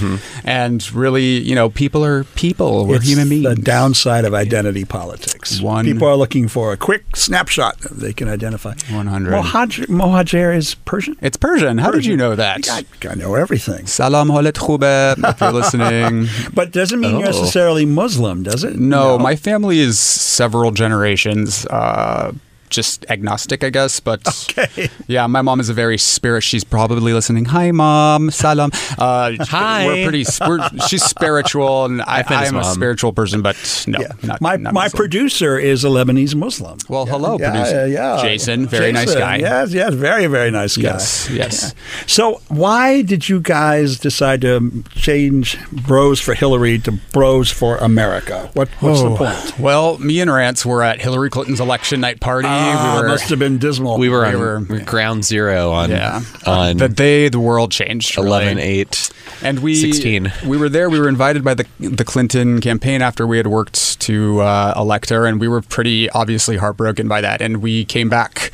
and 0.45 0.91
really, 0.93 1.41
you 1.41 1.55
know, 1.55 1.69
people 1.71 2.05
are 2.05 2.25
people. 2.35 2.87
We're 2.87 2.97
it's 2.97 3.07
human 3.09 3.29
beings. 3.29 3.45
the 3.45 3.57
downside 3.57 4.25
of 4.25 4.35
identity 4.35 4.85
politics. 4.85 5.61
One- 5.61 5.85
People 5.85 6.09
are 6.09 6.17
looking 6.17 6.49
for 6.49 6.73
a 6.73 6.77
quick 6.77 7.17
snapshot 7.25 7.79
they 7.91 8.13
can 8.13 8.29
identify. 8.29 8.75
100. 8.91 9.33
Mohaj- 9.33 9.87
Mohajer 9.89 10.55
is 10.57 10.75
Persian? 10.85 11.17
It's 11.21 11.37
Persian. 11.37 11.79
How 11.79 11.91
did 11.91 12.05
you 12.07 12.17
know 12.17 12.35
that? 12.37 12.69
I, 12.71 12.85
I 13.09 13.15
know 13.15 13.35
everything. 13.35 13.87
Salam 13.87 14.29
holet 14.29 14.53
khube, 14.55 15.17
if 15.31 15.41
you're 15.41 15.53
listening. 15.61 16.29
But 16.53 16.73
doesn't 16.73 17.01
mean 17.01 17.19
you're 17.19 17.29
Oh. 17.29 17.33
necessarily 17.33 17.87
Muslim, 17.87 18.43
does 18.43 18.65
it? 18.65 18.77
No, 18.77 19.19
my 19.19 19.37
family 19.37 19.79
is 19.79 19.99
several 19.99 20.71
generations. 20.71 21.65
Uh, 21.67 22.33
just 22.75 23.05
agnostic, 23.09 23.63
I 23.65 23.71
guess. 23.71 24.01
But 24.01 24.27
okay. 24.51 24.89
yeah, 25.07 25.27
my 25.27 25.43
mom 25.43 25.61
is 25.61 25.69
a 25.69 25.75
very 25.75 25.99
spirit. 25.99 26.43
She's 26.43 26.65
probably 26.65 27.13
listening. 27.13 27.47
Hi, 27.47 27.71
mom. 27.71 28.31
Salam. 28.31 28.71
Uh, 28.99 29.33
Hi. 29.41 29.87
We're 29.87 30.05
pretty. 30.09 30.25
We're, 30.47 30.69
she's 30.89 31.03
spiritual, 31.05 31.85
and 31.87 32.03
I, 32.03 32.19
I've 32.19 32.31
met 32.31 32.39
I 32.39 32.43
his 32.45 32.53
am 32.53 32.57
a 32.59 32.65
spiritual 32.65 33.13
person. 33.13 33.43
But 33.43 33.57
no, 33.87 33.99
not 34.23 34.41
my 34.41 34.57
not 34.57 34.75
my 34.75 34.85
Muslim. 34.85 34.97
producer 34.99 35.59
is 35.59 35.85
a 35.85 35.89
Lebanese 35.89 36.35
Muslim. 36.35 36.79
Well, 36.89 37.07
hello, 37.07 37.39
yeah, 37.39 37.51
producer. 37.51 37.87
yeah. 37.89 38.19
Jason, 38.23 38.67
very 38.67 38.93
nice 38.93 39.15
guy. 39.15 39.37
Yes, 39.37 39.73
yes, 39.73 39.95
very, 39.95 40.27
very 40.27 40.51
nice 40.51 40.77
guy. 40.77 40.83
Yes, 40.83 41.29
yes. 41.31 41.75
So, 42.07 42.41
why 42.49 43.03
did 43.03 43.29
you 43.29 43.41
guys 43.41 43.99
decide 43.99 44.41
to 44.43 44.83
change 44.95 45.59
Bros 45.71 46.21
for 46.21 46.35
Hillary 46.35 46.79
to 46.81 46.93
Bros 47.13 47.51
for 47.51 47.77
America? 47.79 48.51
What, 48.55 48.69
what's 48.81 49.01
the 49.01 49.11
Oh, 49.11 49.17
point? 49.17 49.59
Well, 49.59 49.99
me 49.99 50.21
and 50.21 50.33
Rance 50.33 50.65
were 50.67 50.83
at 50.83 51.01
Hillary 51.01 51.31
Clinton's 51.31 51.61
election 51.61 52.01
night 52.01 52.21
party. 52.21 52.49
Ah, 52.67 52.97
we 52.97 53.03
were, 53.03 53.09
must 53.09 53.29
have 53.31 53.39
been 53.39 53.59
dismal. 53.59 53.99
we 53.99 54.09
were 54.09 54.21
We 54.23 54.27
on 54.35 54.67
were- 54.69 54.81
ground 54.81 55.25
zero 55.25 55.71
on 55.73 55.91
Yeah. 55.91 56.23
on 56.47 56.77
the 56.79 56.89
day 56.89 57.29
the 57.29 57.41
world 57.41 57.71
changed. 57.71 58.17
really. 58.17 58.29
11 58.29 58.59
8 58.59 59.11
And 59.43 59.59
we 59.61 59.75
16. 59.75 60.33
we 60.47 60.57
were 60.57 60.69
there. 60.69 60.89
We 60.89 60.99
were 60.99 61.09
invited 61.09 61.45
by 61.45 61.55
the 61.55 61.67
the 61.81 62.05
Clinton 62.05 62.61
campaign 62.61 63.03
after 63.03 63.27
we 63.27 63.37
had 63.37 63.47
worked 63.47 64.01
to 64.01 64.41
uh, 64.41 64.75
elect 64.77 65.11
her, 65.11 65.27
and 65.27 65.41
we 65.41 65.49
were 65.49 65.61
pretty 65.63 66.09
obviously 66.11 66.57
heartbroken 66.57 67.09
by 67.09 67.21
that. 67.21 67.41
And 67.41 67.63
we 67.63 67.85
came 67.85 68.09
back 68.09 68.51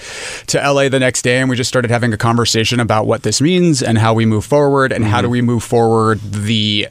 to 0.48 0.58
LA 0.58 0.88
the 0.88 0.98
next 1.00 1.22
day, 1.22 1.38
and 1.40 1.48
we 1.50 1.56
just 1.56 1.68
started 1.68 1.90
having 1.90 2.12
a 2.12 2.16
conversation 2.16 2.80
about 2.80 3.06
what 3.06 3.22
this 3.22 3.40
means 3.40 3.82
and 3.82 3.98
how 3.98 4.14
we 4.14 4.26
move 4.26 4.44
forward, 4.44 4.92
and 4.92 5.04
how 5.04 5.20
do 5.22 5.28
we 5.28 5.40
move 5.42 5.62
forward 5.64 6.20
the 6.32 6.88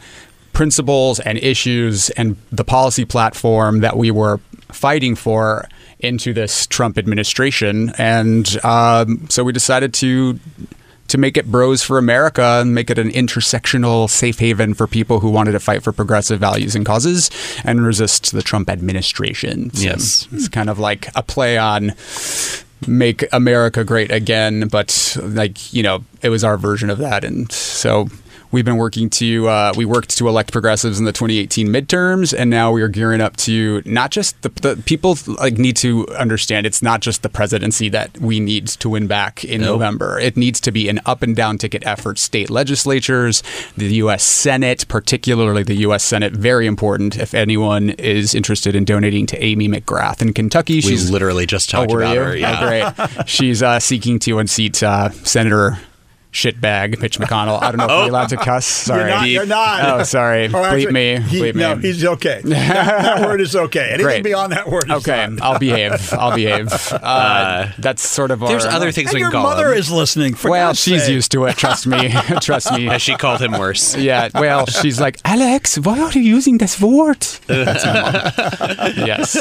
principles 0.53 1.19
and 1.21 1.37
issues 1.37 2.09
and 2.11 2.35
the 2.51 2.63
policy 2.63 3.05
platform 3.05 3.79
that 3.79 3.95
we 3.95 4.11
were 4.11 4.39
fighting 4.71 5.15
for 5.15 5.67
into 5.99 6.33
this 6.33 6.65
Trump 6.67 6.97
administration. 6.97 7.91
And 7.97 8.63
um, 8.63 9.27
so 9.29 9.43
we 9.43 9.53
decided 9.53 9.93
to 9.95 10.39
to 11.09 11.17
make 11.17 11.37
it 11.37 11.47
Bros 11.47 11.81
for 11.81 11.97
America 11.97 12.59
and 12.61 12.75
make 12.75 12.91
it 12.91 12.99
an 12.99 13.09
intersectional 13.09 14.07
safe 14.07 14.37
haven 14.37 14.75
for 14.75 14.85
people 14.85 15.19
who 15.19 15.31
wanted 15.31 15.53
to 15.53 15.59
fight 15.59 15.81
for 15.81 15.91
progressive 15.91 16.39
values 16.39 16.75
and 16.75 16.85
causes 16.85 17.31
and 17.63 17.83
resist 17.83 18.31
the 18.31 18.43
Trump 18.43 18.69
administration. 18.69 19.71
So 19.73 19.83
Yes. 19.83 20.27
It's 20.31 20.47
kind 20.47 20.69
of 20.69 20.77
like 20.77 21.09
a 21.15 21.23
play 21.23 21.57
on 21.57 21.93
make 22.87 23.25
America 23.33 23.83
great 23.83 24.11
again, 24.11 24.67
but 24.67 25.17
like, 25.21 25.73
you 25.73 25.81
know, 25.81 26.03
it 26.21 26.29
was 26.29 26.43
our 26.43 26.57
version 26.57 26.91
of 26.91 26.99
that. 26.99 27.23
And 27.23 27.51
so 27.51 28.07
we've 28.51 28.65
been 28.65 28.77
working 28.77 29.09
to, 29.09 29.47
uh, 29.47 29.73
we 29.75 29.85
worked 29.85 30.17
to 30.17 30.27
elect 30.27 30.51
progressives 30.51 30.99
in 30.99 31.05
the 31.05 31.11
2018 31.11 31.67
midterms, 31.67 32.37
and 32.37 32.49
now 32.49 32.71
we 32.71 32.81
are 32.81 32.87
gearing 32.87 33.21
up 33.21 33.37
to 33.37 33.81
not 33.85 34.11
just 34.11 34.39
the, 34.41 34.49
the 34.49 34.81
people 34.85 35.17
like 35.39 35.57
need 35.57 35.75
to 35.77 36.07
understand 36.09 36.65
it's 36.65 36.81
not 36.81 37.01
just 37.01 37.23
the 37.23 37.29
presidency 37.29 37.89
that 37.89 38.17
we 38.19 38.39
need 38.39 38.67
to 38.67 38.89
win 38.89 39.07
back 39.07 39.43
in 39.43 39.61
Nope. 39.61 39.79
November. 39.79 40.19
It 40.19 40.37
needs 40.37 40.59
to 40.61 40.71
be 40.71 40.89
an 40.89 40.99
up 41.05 41.21
and 41.21 41.35
down 41.35 41.57
ticket 41.57 41.85
effort. 41.85 42.17
State 42.19 42.49
legislatures, 42.49 43.41
the 43.77 43.93
U.S. 43.95 44.23
Senate, 44.23 44.87
particularly 44.87 45.63
the 45.63 45.75
U.S. 45.75 46.03
Senate, 46.03 46.33
very 46.33 46.67
important. 46.67 47.17
If 47.17 47.33
anyone 47.33 47.91
is 47.91 48.35
interested 48.35 48.75
in 48.75 48.85
donating 48.85 49.25
to 49.27 49.43
Amy 49.43 49.67
McGrath 49.67 50.21
in 50.21 50.33
Kentucky, 50.33 50.75
we 50.75 50.81
she's 50.81 51.09
literally 51.09 51.45
just 51.45 51.69
talked 51.69 51.91
oh, 51.91 51.97
about 51.97 52.13
you? 52.13 52.21
her 52.21 52.35
yeah 52.35 52.49
Oh, 52.59 52.67
great. 52.67 53.27
She's 53.29 53.61
uh, 53.61 53.79
seeking 53.79 54.19
to 54.19 54.39
unseat 54.39 54.81
uh, 54.81 55.09
Senator 55.11 55.77
shitbag 56.31 57.01
Mitch 57.01 57.17
McConnell. 57.19 57.59
I 57.61 57.71
don't 57.71 57.77
know 57.77 57.85
if 57.85 57.91
Oh. 57.91 58.03
we're 58.03 58.09
allowed 58.09 58.29
to 58.29 58.37
cuss. 58.37 58.65
Sorry. 58.65 58.99
You're 59.01 59.09
not. 59.09 59.27
You're 59.29 59.45
not. 59.47 59.99
Oh, 59.99 60.03
sorry. 60.03 60.45
Oh, 60.45 60.49
Bleep 60.51 60.63
actually, 60.65 60.91
me. 60.93 61.19
he- 61.21 61.41
Bleep 61.41 61.55
no, 61.55 61.75
me. 61.75 61.81
he's 61.81 62.05
okay. 62.05 62.41
That, 62.49 63.01
that 63.17 63.27
word 63.27 63.41
is 63.41 63.55
okay. 63.55 63.87
Anything 63.89 64.03
Great. 64.05 64.23
beyond 64.23 64.51
that 64.53 64.69
word 64.69 64.85
is 64.85 64.91
Okay, 64.97 65.25
fine. 65.25 65.39
I'll 65.41 65.57
behave. 65.57 66.13
I'll 66.13 66.35
behave. 66.35 66.69
Uh, 67.01 67.71
that's 67.79 68.07
sort 68.07 68.29
of 68.31 68.43
our. 68.43 68.49
there's 68.49 68.65
other 68.65 68.91
things 68.91 69.11
we 69.13 69.19
your 69.19 69.31
can 69.31 69.41
call 69.41 69.49
mother 69.49 69.71
him. 69.71 69.79
is 69.79 69.89
listening. 69.91 70.35
For 70.35 70.51
Well, 70.51 70.69
God's 70.69 70.79
she's 70.79 71.03
sake. 71.05 71.11
used 71.13 71.31
to 71.31 71.45
it. 71.45 71.57
Trust 71.57 71.87
me. 71.87 72.09
Trust 72.41 72.71
me. 72.73 72.87
As 72.89 73.01
she 73.01 73.15
called 73.15 73.41
him 73.41 73.53
worse 73.53 73.95
Yeah. 73.95 74.29
Well, 74.33 74.65
she's 74.67 74.99
like, 74.99 75.17
Alex, 75.25 75.77
why 75.79 75.99
are 75.99 76.11
you 76.11 76.21
using 76.21 76.57
this 76.59 76.79
word? 76.79 77.21
That's 77.47 77.85
my 77.85 77.93
mom. 78.01 79.07
yes. 79.07 79.35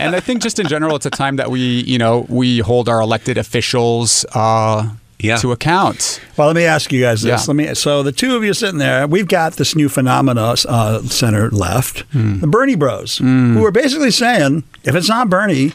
And 0.00 0.16
I 0.16 0.20
think 0.20 0.42
just 0.42 0.58
in 0.58 0.66
general, 0.66 0.96
it's 0.96 1.06
a 1.06 1.10
time 1.10 1.36
that 1.36 1.50
we, 1.50 1.60
you 1.82 1.98
know, 1.98 2.26
we 2.28 2.58
hold 2.58 2.88
our 2.88 3.00
elected 3.00 3.38
officials 3.38 4.24
uh, 4.34 4.88
Yeah. 5.18 5.36
to 5.36 5.50
account. 5.52 6.20
Well, 6.36 6.46
let 6.48 6.56
me 6.56 6.64
ask 6.64 6.92
you 6.92 7.00
guys 7.00 7.22
this. 7.22 7.42
Yeah. 7.42 7.44
Let 7.46 7.56
me. 7.56 7.74
So 7.74 8.02
the 8.02 8.12
two 8.12 8.36
of 8.36 8.44
you 8.44 8.52
sitting 8.54 8.78
there, 8.78 9.06
we've 9.06 9.28
got 9.28 9.54
this 9.54 9.74
new 9.74 9.88
phenomena 9.88 10.54
uh, 10.68 11.02
center 11.02 11.50
left, 11.50 12.00
Hmm. 12.12 12.40
the 12.40 12.46
Bernie 12.46 12.76
Bros, 12.76 13.18
who 13.18 13.64
are 13.64 13.70
basically 13.72 14.10
saying, 14.10 14.64
if 14.84 14.94
it's 14.94 15.08
not 15.08 15.30
Bernie, 15.30 15.72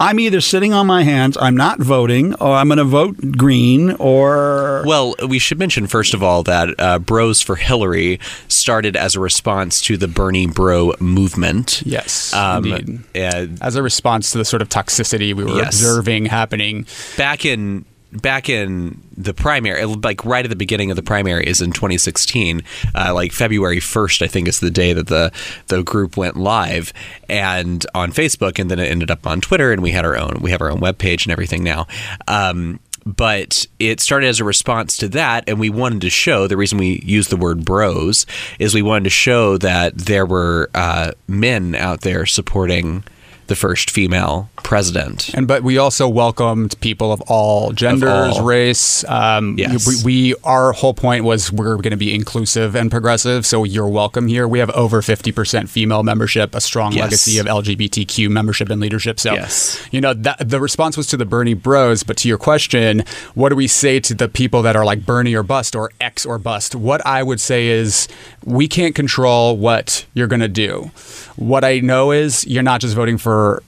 I'm 0.00 0.20
either 0.20 0.40
sitting 0.40 0.72
on 0.72 0.86
my 0.86 1.02
hands, 1.02 1.36
I'm 1.40 1.56
not 1.56 1.80
voting, 1.80 2.32
or 2.36 2.54
I'm 2.54 2.68
going 2.68 2.78
to 2.78 2.84
vote 2.84 3.16
green, 3.36 3.90
or 3.98 4.84
Well, 4.86 5.16
we 5.28 5.40
should 5.40 5.58
mention 5.58 5.88
first 5.88 6.14
of 6.14 6.22
all 6.22 6.44
that 6.44 6.68
uh, 6.78 6.98
Bros 7.00 7.42
for 7.42 7.56
Hillary 7.56 8.20
started 8.46 8.94
as 8.96 9.16
a 9.16 9.20
response 9.20 9.80
to 9.82 9.96
the 9.96 10.06
Bernie 10.06 10.46
Bro 10.46 10.94
movement. 11.00 11.82
Yes, 11.84 12.32
Um, 12.32 12.64
indeed. 12.64 13.00
uh, 13.16 13.46
As 13.60 13.74
a 13.74 13.82
response 13.82 14.30
to 14.30 14.38
the 14.38 14.44
sort 14.44 14.62
of 14.62 14.68
toxicity 14.68 15.34
we 15.34 15.42
were 15.44 15.56
Yes. 15.56 15.74
observing 15.80 16.26
happening. 16.26 16.86
back 17.16 17.44
in 17.44 17.84
back 18.12 18.48
in 18.48 19.00
the 19.16 19.34
primary, 19.34 19.84
like 19.84 20.24
right 20.24 20.44
at 20.44 20.48
the 20.48 20.56
beginning 20.56 20.90
of 20.90 20.96
the 20.96 21.02
primaries 21.02 21.60
in 21.60 21.72
2016, 21.72 22.62
uh, 22.94 23.12
like 23.14 23.32
February 23.32 23.78
1st, 23.78 24.22
I 24.22 24.26
think 24.26 24.48
is 24.48 24.60
the 24.60 24.70
day 24.70 24.92
that 24.92 25.08
the 25.08 25.32
the 25.66 25.82
group 25.82 26.16
went 26.16 26.36
live 26.36 26.92
and 27.28 27.84
on 27.94 28.12
Facebook, 28.12 28.58
and 28.58 28.70
then 28.70 28.78
it 28.78 28.90
ended 28.90 29.10
up 29.10 29.26
on 29.26 29.40
Twitter, 29.40 29.72
and 29.72 29.82
we 29.82 29.90
had 29.90 30.04
our 30.04 30.16
own 30.16 30.38
we 30.40 30.50
have 30.50 30.62
our 30.62 30.70
own 30.70 30.80
webpage 30.80 31.24
and 31.24 31.32
everything 31.32 31.62
now. 31.62 31.86
Um, 32.26 32.80
but 33.04 33.66
it 33.78 34.00
started 34.00 34.26
as 34.26 34.38
a 34.38 34.44
response 34.44 34.96
to 34.98 35.08
that, 35.08 35.44
and 35.46 35.58
we 35.58 35.70
wanted 35.70 36.02
to 36.02 36.10
show 36.10 36.46
the 36.46 36.56
reason 36.56 36.78
we 36.78 37.00
use 37.04 37.28
the 37.28 37.36
word 37.36 37.64
bros 37.64 38.26
is 38.58 38.74
we 38.74 38.82
wanted 38.82 39.04
to 39.04 39.10
show 39.10 39.56
that 39.58 39.96
there 39.96 40.26
were 40.26 40.68
uh, 40.74 41.12
men 41.26 41.74
out 41.74 42.02
there 42.02 42.26
supporting 42.26 43.04
the 43.48 43.56
first 43.56 43.90
female 43.90 44.48
president. 44.62 45.30
And 45.34 45.48
but 45.48 45.62
we 45.62 45.78
also 45.78 46.08
welcomed 46.08 46.78
people 46.80 47.12
of 47.12 47.20
all 47.22 47.72
genders, 47.72 48.36
all. 48.38 48.44
race. 48.44 49.04
Um, 49.08 49.56
Yes. 49.58 49.86
we, 50.04 50.32
we 50.32 50.34
our 50.44 50.72
whole 50.72 50.94
point 50.94 51.24
was 51.24 51.50
we're 51.50 51.76
going 51.76 51.90
to 51.90 51.96
be 51.96 52.14
inclusive 52.14 52.76
and 52.76 52.90
progressive, 52.90 53.44
so 53.46 53.64
you're 53.64 53.88
welcome 53.88 54.28
here. 54.28 54.46
We 54.46 54.58
have 54.60 54.70
over 54.70 55.02
fifty 55.02 55.32
percent 55.32 55.68
female 55.68 56.02
membership, 56.02 56.54
a 56.54 56.60
strong 56.60 56.92
Yes. 56.92 57.02
legacy 57.02 57.38
of 57.38 57.46
LGBTQ 57.46 58.30
membership 58.30 58.70
and 58.70 58.80
leadership. 58.80 59.18
So 59.18 59.32
Yes. 59.34 59.82
you 59.90 60.00
know 60.00 60.14
that 60.14 60.48
the 60.48 60.60
response 60.60 60.96
was 60.96 61.06
to 61.08 61.16
the 61.16 61.24
Bernie 61.26 61.54
Bros, 61.54 62.02
but 62.02 62.16
to 62.18 62.28
your 62.28 62.38
question, 62.38 63.02
what 63.34 63.48
do 63.48 63.56
we 63.56 63.66
say 63.66 63.98
to 64.00 64.14
the 64.14 64.28
people 64.28 64.62
that 64.62 64.76
are 64.76 64.84
like 64.84 65.04
Bernie 65.06 65.34
or 65.34 65.42
bust 65.42 65.74
or 65.74 65.90
X 66.00 66.24
or 66.26 66.38
bust? 66.38 66.74
What 66.74 67.04
I 67.06 67.22
would 67.22 67.40
say 67.40 67.68
is 67.68 68.06
we 68.44 68.68
can't 68.68 68.94
control 68.94 69.56
what 69.56 70.04
you're 70.14 70.26
going 70.28 70.40
to 70.40 70.48
do. 70.48 70.90
What 71.38 71.64
I 71.64 71.78
know 71.78 72.10
is 72.10 72.44
you're 72.48 72.64
not 72.64 72.80
just 72.80 72.96
voting 72.96 73.16
for 73.16 73.62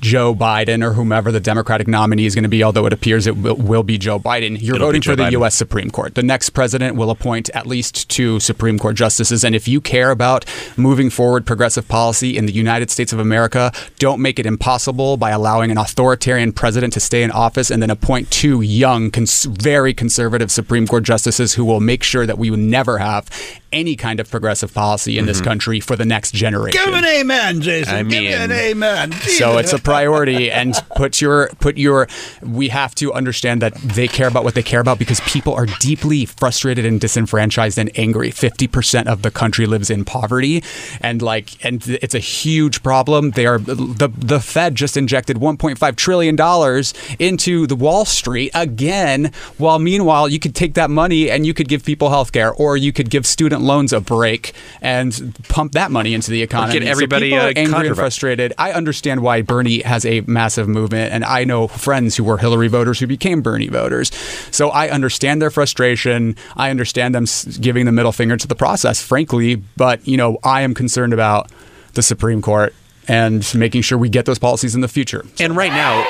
Joe 0.00 0.34
Biden 0.34 0.84
or 0.84 0.92
whomever 0.92 1.32
the 1.32 1.40
Democratic 1.40 1.88
nominee 1.88 2.26
is 2.26 2.34
going 2.34 2.44
to 2.44 2.48
be, 2.48 2.62
although 2.62 2.86
it 2.86 2.92
appears 2.92 3.26
it 3.26 3.36
will, 3.36 3.56
will 3.56 3.82
be 3.82 3.98
Joe 3.98 4.18
Biden. 4.18 4.60
You're 4.60 4.76
It'll 4.76 4.88
voting 4.88 5.02
for 5.02 5.16
the 5.16 5.24
Biden. 5.24 5.32
U.S. 5.32 5.54
Supreme 5.54 5.90
Court. 5.90 6.14
The 6.14 6.22
next 6.22 6.50
president 6.50 6.96
will 6.96 7.10
appoint 7.10 7.50
at 7.50 7.66
least 7.66 8.08
two 8.08 8.40
Supreme 8.40 8.78
Court 8.78 8.96
justices. 8.96 9.44
And 9.44 9.54
if 9.54 9.68
you 9.68 9.80
care 9.80 10.10
about 10.10 10.44
moving 10.76 11.10
forward 11.10 11.46
progressive 11.46 11.88
policy 11.88 12.36
in 12.36 12.46
the 12.46 12.52
United 12.52 12.90
States 12.90 13.12
of 13.12 13.18
America, 13.18 13.72
don't 13.98 14.20
make 14.20 14.38
it 14.38 14.46
impossible 14.46 15.16
by 15.16 15.30
allowing 15.30 15.70
an 15.70 15.78
authoritarian 15.78 16.52
president 16.52 16.92
to 16.94 17.00
stay 17.00 17.22
in 17.22 17.30
office 17.30 17.70
and 17.70 17.82
then 17.82 17.90
appoint 17.90 18.30
two 18.30 18.60
young, 18.60 19.10
cons- 19.10 19.44
very 19.44 19.94
conservative 19.94 20.50
Supreme 20.50 20.86
Court 20.86 21.04
justices 21.04 21.54
who 21.54 21.64
will 21.64 21.80
make 21.80 22.02
sure 22.02 22.26
that 22.26 22.38
we 22.38 22.50
will 22.50 22.58
never 22.58 22.98
have 22.98 23.30
any 23.74 23.96
kind 23.96 24.20
of 24.20 24.30
progressive 24.30 24.72
policy 24.72 25.18
in 25.18 25.26
this 25.26 25.38
mm-hmm. 25.38 25.44
country 25.46 25.80
for 25.80 25.96
the 25.96 26.04
next 26.04 26.32
generation. 26.32 26.80
Give 26.84 26.94
an 26.94 27.04
amen, 27.04 27.60
Jason. 27.60 27.94
I 27.94 28.02
Give 28.02 28.06
me 28.06 28.32
an 28.32 28.50
mean- 28.50 28.58
amen. 28.58 29.12
So 29.12 29.58
it's 29.58 29.72
a 29.72 29.78
priority, 29.84 30.50
and 30.50 30.74
put 30.96 31.20
your 31.20 31.48
put 31.60 31.76
your. 31.76 32.08
We 32.42 32.68
have 32.70 32.94
to 32.96 33.12
understand 33.12 33.62
that 33.62 33.74
they 33.74 34.08
care 34.08 34.28
about 34.28 34.44
what 34.44 34.54
they 34.54 34.62
care 34.62 34.80
about 34.80 34.98
because 34.98 35.20
people 35.20 35.54
are 35.54 35.66
deeply 35.78 36.24
frustrated 36.26 36.84
and 36.84 37.00
disenfranchised 37.00 37.78
and 37.78 37.90
angry. 37.96 38.30
Fifty 38.30 38.66
percent 38.66 39.08
of 39.08 39.22
the 39.22 39.30
country 39.30 39.66
lives 39.66 39.90
in 39.90 40.04
poverty, 40.04 40.62
and 41.00 41.22
like, 41.22 41.64
and 41.64 41.86
it's 42.02 42.14
a 42.14 42.20
huge 42.20 42.82
problem. 42.82 43.30
They 43.32 43.46
are 43.46 43.58
the 43.58 44.08
the 44.08 44.40
Fed 44.40 44.74
just 44.74 44.96
injected 44.96 45.36
1.5 45.36 45.96
trillion 45.96 46.36
dollars 46.36 46.94
into 47.18 47.66
the 47.66 47.76
Wall 47.76 48.04
Street 48.04 48.50
again, 48.54 49.32
while 49.58 49.78
meanwhile 49.78 50.28
you 50.28 50.38
could 50.38 50.54
take 50.54 50.74
that 50.74 50.90
money 50.90 51.30
and 51.30 51.46
you 51.46 51.54
could 51.54 51.68
give 51.68 51.84
people 51.84 52.10
health 52.10 52.32
care, 52.32 52.52
or 52.52 52.76
you 52.76 52.92
could 52.92 53.10
give 53.10 53.26
student 53.26 53.62
loans 53.62 53.92
a 53.92 54.00
break 54.00 54.52
and 54.80 55.34
pump 55.48 55.72
that 55.72 55.90
money 55.90 56.14
into 56.14 56.30
the 56.30 56.42
economy. 56.42 56.80
So 56.80 56.86
everybody 56.86 57.30
people 57.30 57.46
are 57.46 57.52
angry 57.54 57.88
and 57.88 57.96
frustrated. 57.96 58.52
I 58.58 58.72
understand 58.72 59.20
why 59.20 59.42
Bernie 59.42 59.73
has 59.80 60.04
a 60.04 60.20
massive 60.22 60.68
movement, 60.68 61.12
and 61.12 61.24
I 61.24 61.44
know 61.44 61.68
friends 61.68 62.16
who 62.16 62.24
were 62.24 62.38
Hillary 62.38 62.68
voters 62.68 63.00
who 63.00 63.06
became 63.06 63.42
Bernie 63.42 63.68
voters. 63.68 64.14
So 64.50 64.70
I 64.70 64.88
understand 64.90 65.42
their 65.42 65.50
frustration. 65.50 66.36
I 66.56 66.70
understand 66.70 67.14
them 67.14 67.26
giving 67.60 67.86
the 67.86 67.92
middle 67.92 68.12
finger 68.12 68.36
to 68.36 68.46
the 68.46 68.54
process, 68.54 69.02
frankly. 69.02 69.56
But 69.56 70.06
you 70.06 70.16
know, 70.16 70.38
I 70.44 70.62
am 70.62 70.74
concerned 70.74 71.12
about 71.12 71.50
the 71.94 72.02
Supreme 72.02 72.42
Court 72.42 72.74
and 73.06 73.46
making 73.54 73.82
sure 73.82 73.98
we 73.98 74.08
get 74.08 74.26
those 74.26 74.38
policies 74.38 74.74
in 74.74 74.80
the 74.80 74.88
future. 74.88 75.24
And 75.38 75.56
right 75.56 75.72
now, 75.72 76.04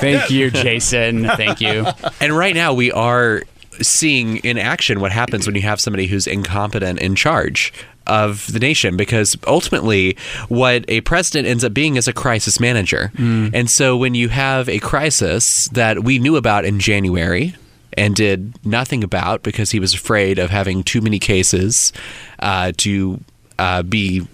Thank 0.00 0.30
you, 0.30 0.50
Jason. 0.50 1.24
Thank 1.24 1.60
you. 1.60 1.84
and 2.20 2.36
right 2.36 2.54
now 2.54 2.72
we 2.72 2.92
are 2.92 3.42
seeing 3.80 4.38
in 4.38 4.58
action 4.58 5.00
what 5.00 5.12
happens 5.12 5.46
when 5.46 5.56
you 5.56 5.62
have 5.62 5.80
somebody 5.80 6.06
who's 6.06 6.26
incompetent 6.26 7.00
in 7.00 7.14
charge 7.14 7.72
of 8.06 8.50
the 8.52 8.58
nation 8.58 8.96
because 8.96 9.36
ultimately 9.46 10.16
what 10.48 10.84
a 10.88 11.02
president 11.02 11.46
ends 11.46 11.62
up 11.62 11.74
being 11.74 11.96
is 11.96 12.08
a 12.08 12.12
crisis 12.12 12.58
manager. 12.58 13.12
And 13.54 13.68
so 13.68 13.96
when 13.96 14.14
you 14.14 14.28
have 14.30 14.68
a 14.68 14.78
crisis 14.78 15.68
that 15.68 16.02
we 16.04 16.18
knew 16.18 16.36
about 16.36 16.64
in 16.64 16.80
January 16.80 17.54
and 17.96 18.14
did 18.14 18.54
nothing 18.64 19.04
about 19.04 19.42
because 19.42 19.70
he 19.72 19.80
was 19.80 19.92
afraid 19.92 20.38
of 20.38 20.50
having 20.50 20.82
too 20.82 21.00
many 21.00 21.18
cases 21.18 21.92
uh, 22.38 22.72
to 22.78 23.20
uh, 23.58 23.82
be 23.82 24.26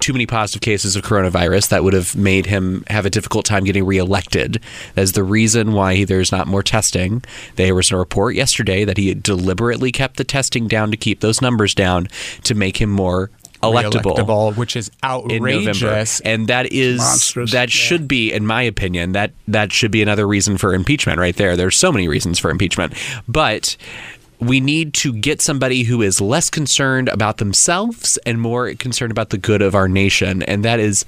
too 0.00 0.12
many 0.12 0.26
positive 0.26 0.62
cases 0.62 0.96
of 0.96 1.02
coronavirus 1.02 1.68
that 1.68 1.84
would 1.84 1.92
have 1.92 2.16
made 2.16 2.46
him 2.46 2.84
have 2.88 3.06
a 3.06 3.10
difficult 3.10 3.44
time 3.44 3.64
getting 3.64 3.84
reelected. 3.84 4.60
That's 4.94 5.12
the 5.12 5.22
reason 5.22 5.72
why 5.72 6.04
there's 6.04 6.32
not 6.32 6.46
more 6.46 6.62
testing. 6.62 7.22
There 7.56 7.74
was 7.74 7.90
a 7.90 7.96
report 7.96 8.34
yesterday 8.34 8.84
that 8.84 8.96
he 8.96 9.14
deliberately 9.14 9.92
kept 9.92 10.16
the 10.16 10.24
testing 10.24 10.68
down 10.68 10.90
to 10.90 10.96
keep 10.96 11.20
those 11.20 11.40
numbers 11.40 11.74
down 11.74 12.08
to 12.44 12.54
make 12.54 12.80
him 12.80 12.90
more 12.90 13.30
electable. 13.62 14.16
Reelectable, 14.16 14.56
which 14.56 14.76
is 14.76 14.90
outrageous. 15.02 16.20
and 16.20 16.48
that 16.48 16.72
is 16.72 16.98
Monstrous, 16.98 17.52
that 17.52 17.68
yeah. 17.68 17.78
should 17.78 18.08
be, 18.08 18.32
in 18.32 18.46
my 18.46 18.62
opinion, 18.62 19.12
that 19.12 19.32
that 19.46 19.72
should 19.72 19.90
be 19.90 20.02
another 20.02 20.26
reason 20.26 20.58
for 20.58 20.74
impeachment. 20.74 21.18
Right 21.18 21.36
there, 21.36 21.56
there's 21.56 21.76
so 21.76 21.92
many 21.92 22.08
reasons 22.08 22.38
for 22.38 22.50
impeachment, 22.50 22.94
but 23.26 23.76
we 24.40 24.60
need 24.60 24.94
to 24.94 25.12
get 25.12 25.42
somebody 25.42 25.82
who 25.82 26.02
is 26.02 26.20
less 26.20 26.48
concerned 26.50 27.08
about 27.08 27.38
themselves 27.38 28.18
and 28.24 28.40
more 28.40 28.72
concerned 28.74 29.10
about 29.10 29.30
the 29.30 29.38
good 29.38 29.62
of 29.62 29.74
our 29.74 29.88
nation. 29.88 30.42
And 30.42 30.64
that 30.64 30.80
is 30.80 31.04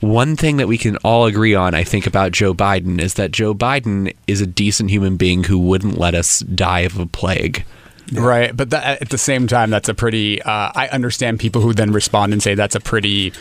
one 0.00 0.36
thing 0.36 0.58
that 0.58 0.68
we 0.68 0.78
can 0.78 0.96
all 0.98 1.26
agree 1.26 1.54
on, 1.54 1.74
I 1.74 1.84
think, 1.84 2.06
about 2.06 2.32
Joe 2.32 2.54
Biden 2.54 3.00
is 3.00 3.14
that 3.14 3.32
Joe 3.32 3.54
Biden 3.54 4.14
is 4.26 4.40
a 4.40 4.46
decent 4.46 4.90
human 4.90 5.16
being 5.16 5.44
who 5.44 5.58
wouldn't 5.58 5.98
let 5.98 6.14
us 6.14 6.40
die 6.40 6.80
of 6.80 6.98
a 6.98 7.06
plague. 7.06 7.64
Right, 8.12 8.54
but 8.54 8.70
that, 8.70 9.00
at 9.00 9.08
the 9.08 9.18
same 9.18 9.46
time, 9.46 9.70
that's 9.70 9.88
a 9.88 9.94
pretty. 9.94 10.42
Uh, 10.42 10.70
I 10.74 10.88
understand 10.92 11.40
people 11.40 11.62
who 11.62 11.72
then 11.72 11.90
respond 11.90 12.34
and 12.34 12.42
say 12.42 12.54
that's 12.54 12.74
a 12.74 12.80
pretty 12.80 13.32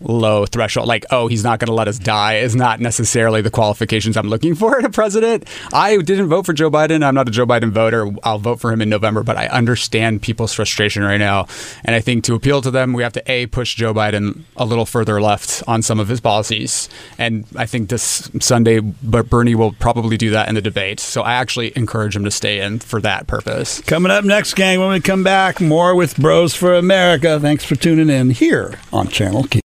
low 0.00 0.46
threshold. 0.46 0.88
Like, 0.88 1.04
oh, 1.10 1.28
he's 1.28 1.44
not 1.44 1.58
going 1.58 1.68
to 1.68 1.74
let 1.74 1.88
us 1.88 1.98
die 1.98 2.36
is 2.38 2.56
not 2.56 2.80
necessarily 2.80 3.42
the 3.42 3.50
qualifications 3.50 4.16
I'm 4.16 4.28
looking 4.28 4.54
for 4.60 4.78
in 4.78 4.84
a 4.84 4.90
president. 4.90 5.48
I 5.72 5.96
didn't 5.98 6.28
vote 6.28 6.46
for 6.46 6.52
Joe 6.52 6.70
Biden. 6.70 7.04
I'm 7.04 7.14
not 7.14 7.28
a 7.28 7.30
Joe 7.30 7.46
Biden 7.46 7.70
voter. 7.70 8.10
I'll 8.22 8.38
vote 8.38 8.60
for 8.60 8.72
him 8.72 8.80
in 8.80 8.88
November, 8.88 9.22
but 9.22 9.36
I 9.36 9.46
understand 9.48 10.22
people's 10.22 10.54
frustration 10.54 11.02
right 11.02 11.18
now, 11.18 11.46
and 11.84 11.94
I 11.94 12.00
think 12.00 12.24
to 12.24 12.34
appeal 12.34 12.62
to 12.62 12.70
them, 12.70 12.92
we 12.92 13.02
have 13.02 13.12
to 13.14 13.30
a 13.30 13.46
push 13.46 13.74
Joe 13.74 13.94
Biden 13.94 14.42
a 14.56 14.64
little 14.64 14.86
further 14.86 15.20
left 15.20 15.62
on 15.66 15.82
some 15.82 16.00
of 16.00 16.08
his 16.08 16.20
policies, 16.20 16.88
and 17.18 17.44
I 17.56 17.66
think 17.66 17.88
this 17.88 18.30
Sunday, 18.40 18.80
but 18.80 19.28
Bernie 19.28 19.54
will 19.54 19.72
probably 19.72 20.16
do 20.16 20.30
that 20.30 20.48
in 20.48 20.54
the 20.54 20.62
debate. 20.62 21.00
So 21.00 21.22
I 21.22 21.34
actually 21.34 21.72
encourage 21.76 22.16
him 22.16 22.24
to 22.24 22.30
stay 22.30 22.60
in 22.60 22.78
for 22.78 23.00
that 23.02 23.26
purpose. 23.26 23.80
Coming 23.82 24.12
up 24.12 24.24
next, 24.24 24.54
gang, 24.54 24.80
when 24.80 24.90
we 24.90 25.00
come 25.00 25.22
back, 25.22 25.60
more 25.60 25.94
with 25.94 26.16
Bros 26.16 26.54
for 26.54 26.74
America. 26.74 27.38
Thanks 27.40 27.64
for 27.64 27.76
tuning 27.76 28.10
in 28.10 28.30
here 28.30 28.78
on 28.92 29.08
Channel 29.08 29.44
Q. 29.44 29.60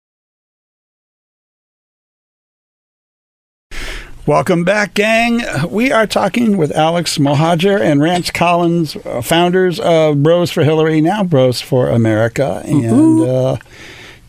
Welcome 4.32 4.64
back, 4.64 4.94
gang. 4.94 5.42
We 5.70 5.92
are 5.92 6.08
talking 6.08 6.56
with 6.56 6.72
Alex 6.72 7.18
Mohajer 7.18 7.82
and 7.82 8.02
Rance 8.02 8.32
Collins, 8.32 8.96
uh, 8.96 9.22
founders 9.22 9.78
of 9.78 10.24
Bros 10.24 10.50
for 10.50 10.64
Hillary, 10.64 11.02
now 11.02 11.22
Bros 11.22 11.60
for 11.60 11.90
America. 11.90 12.62
And, 12.64 13.20
uh, 13.20 13.58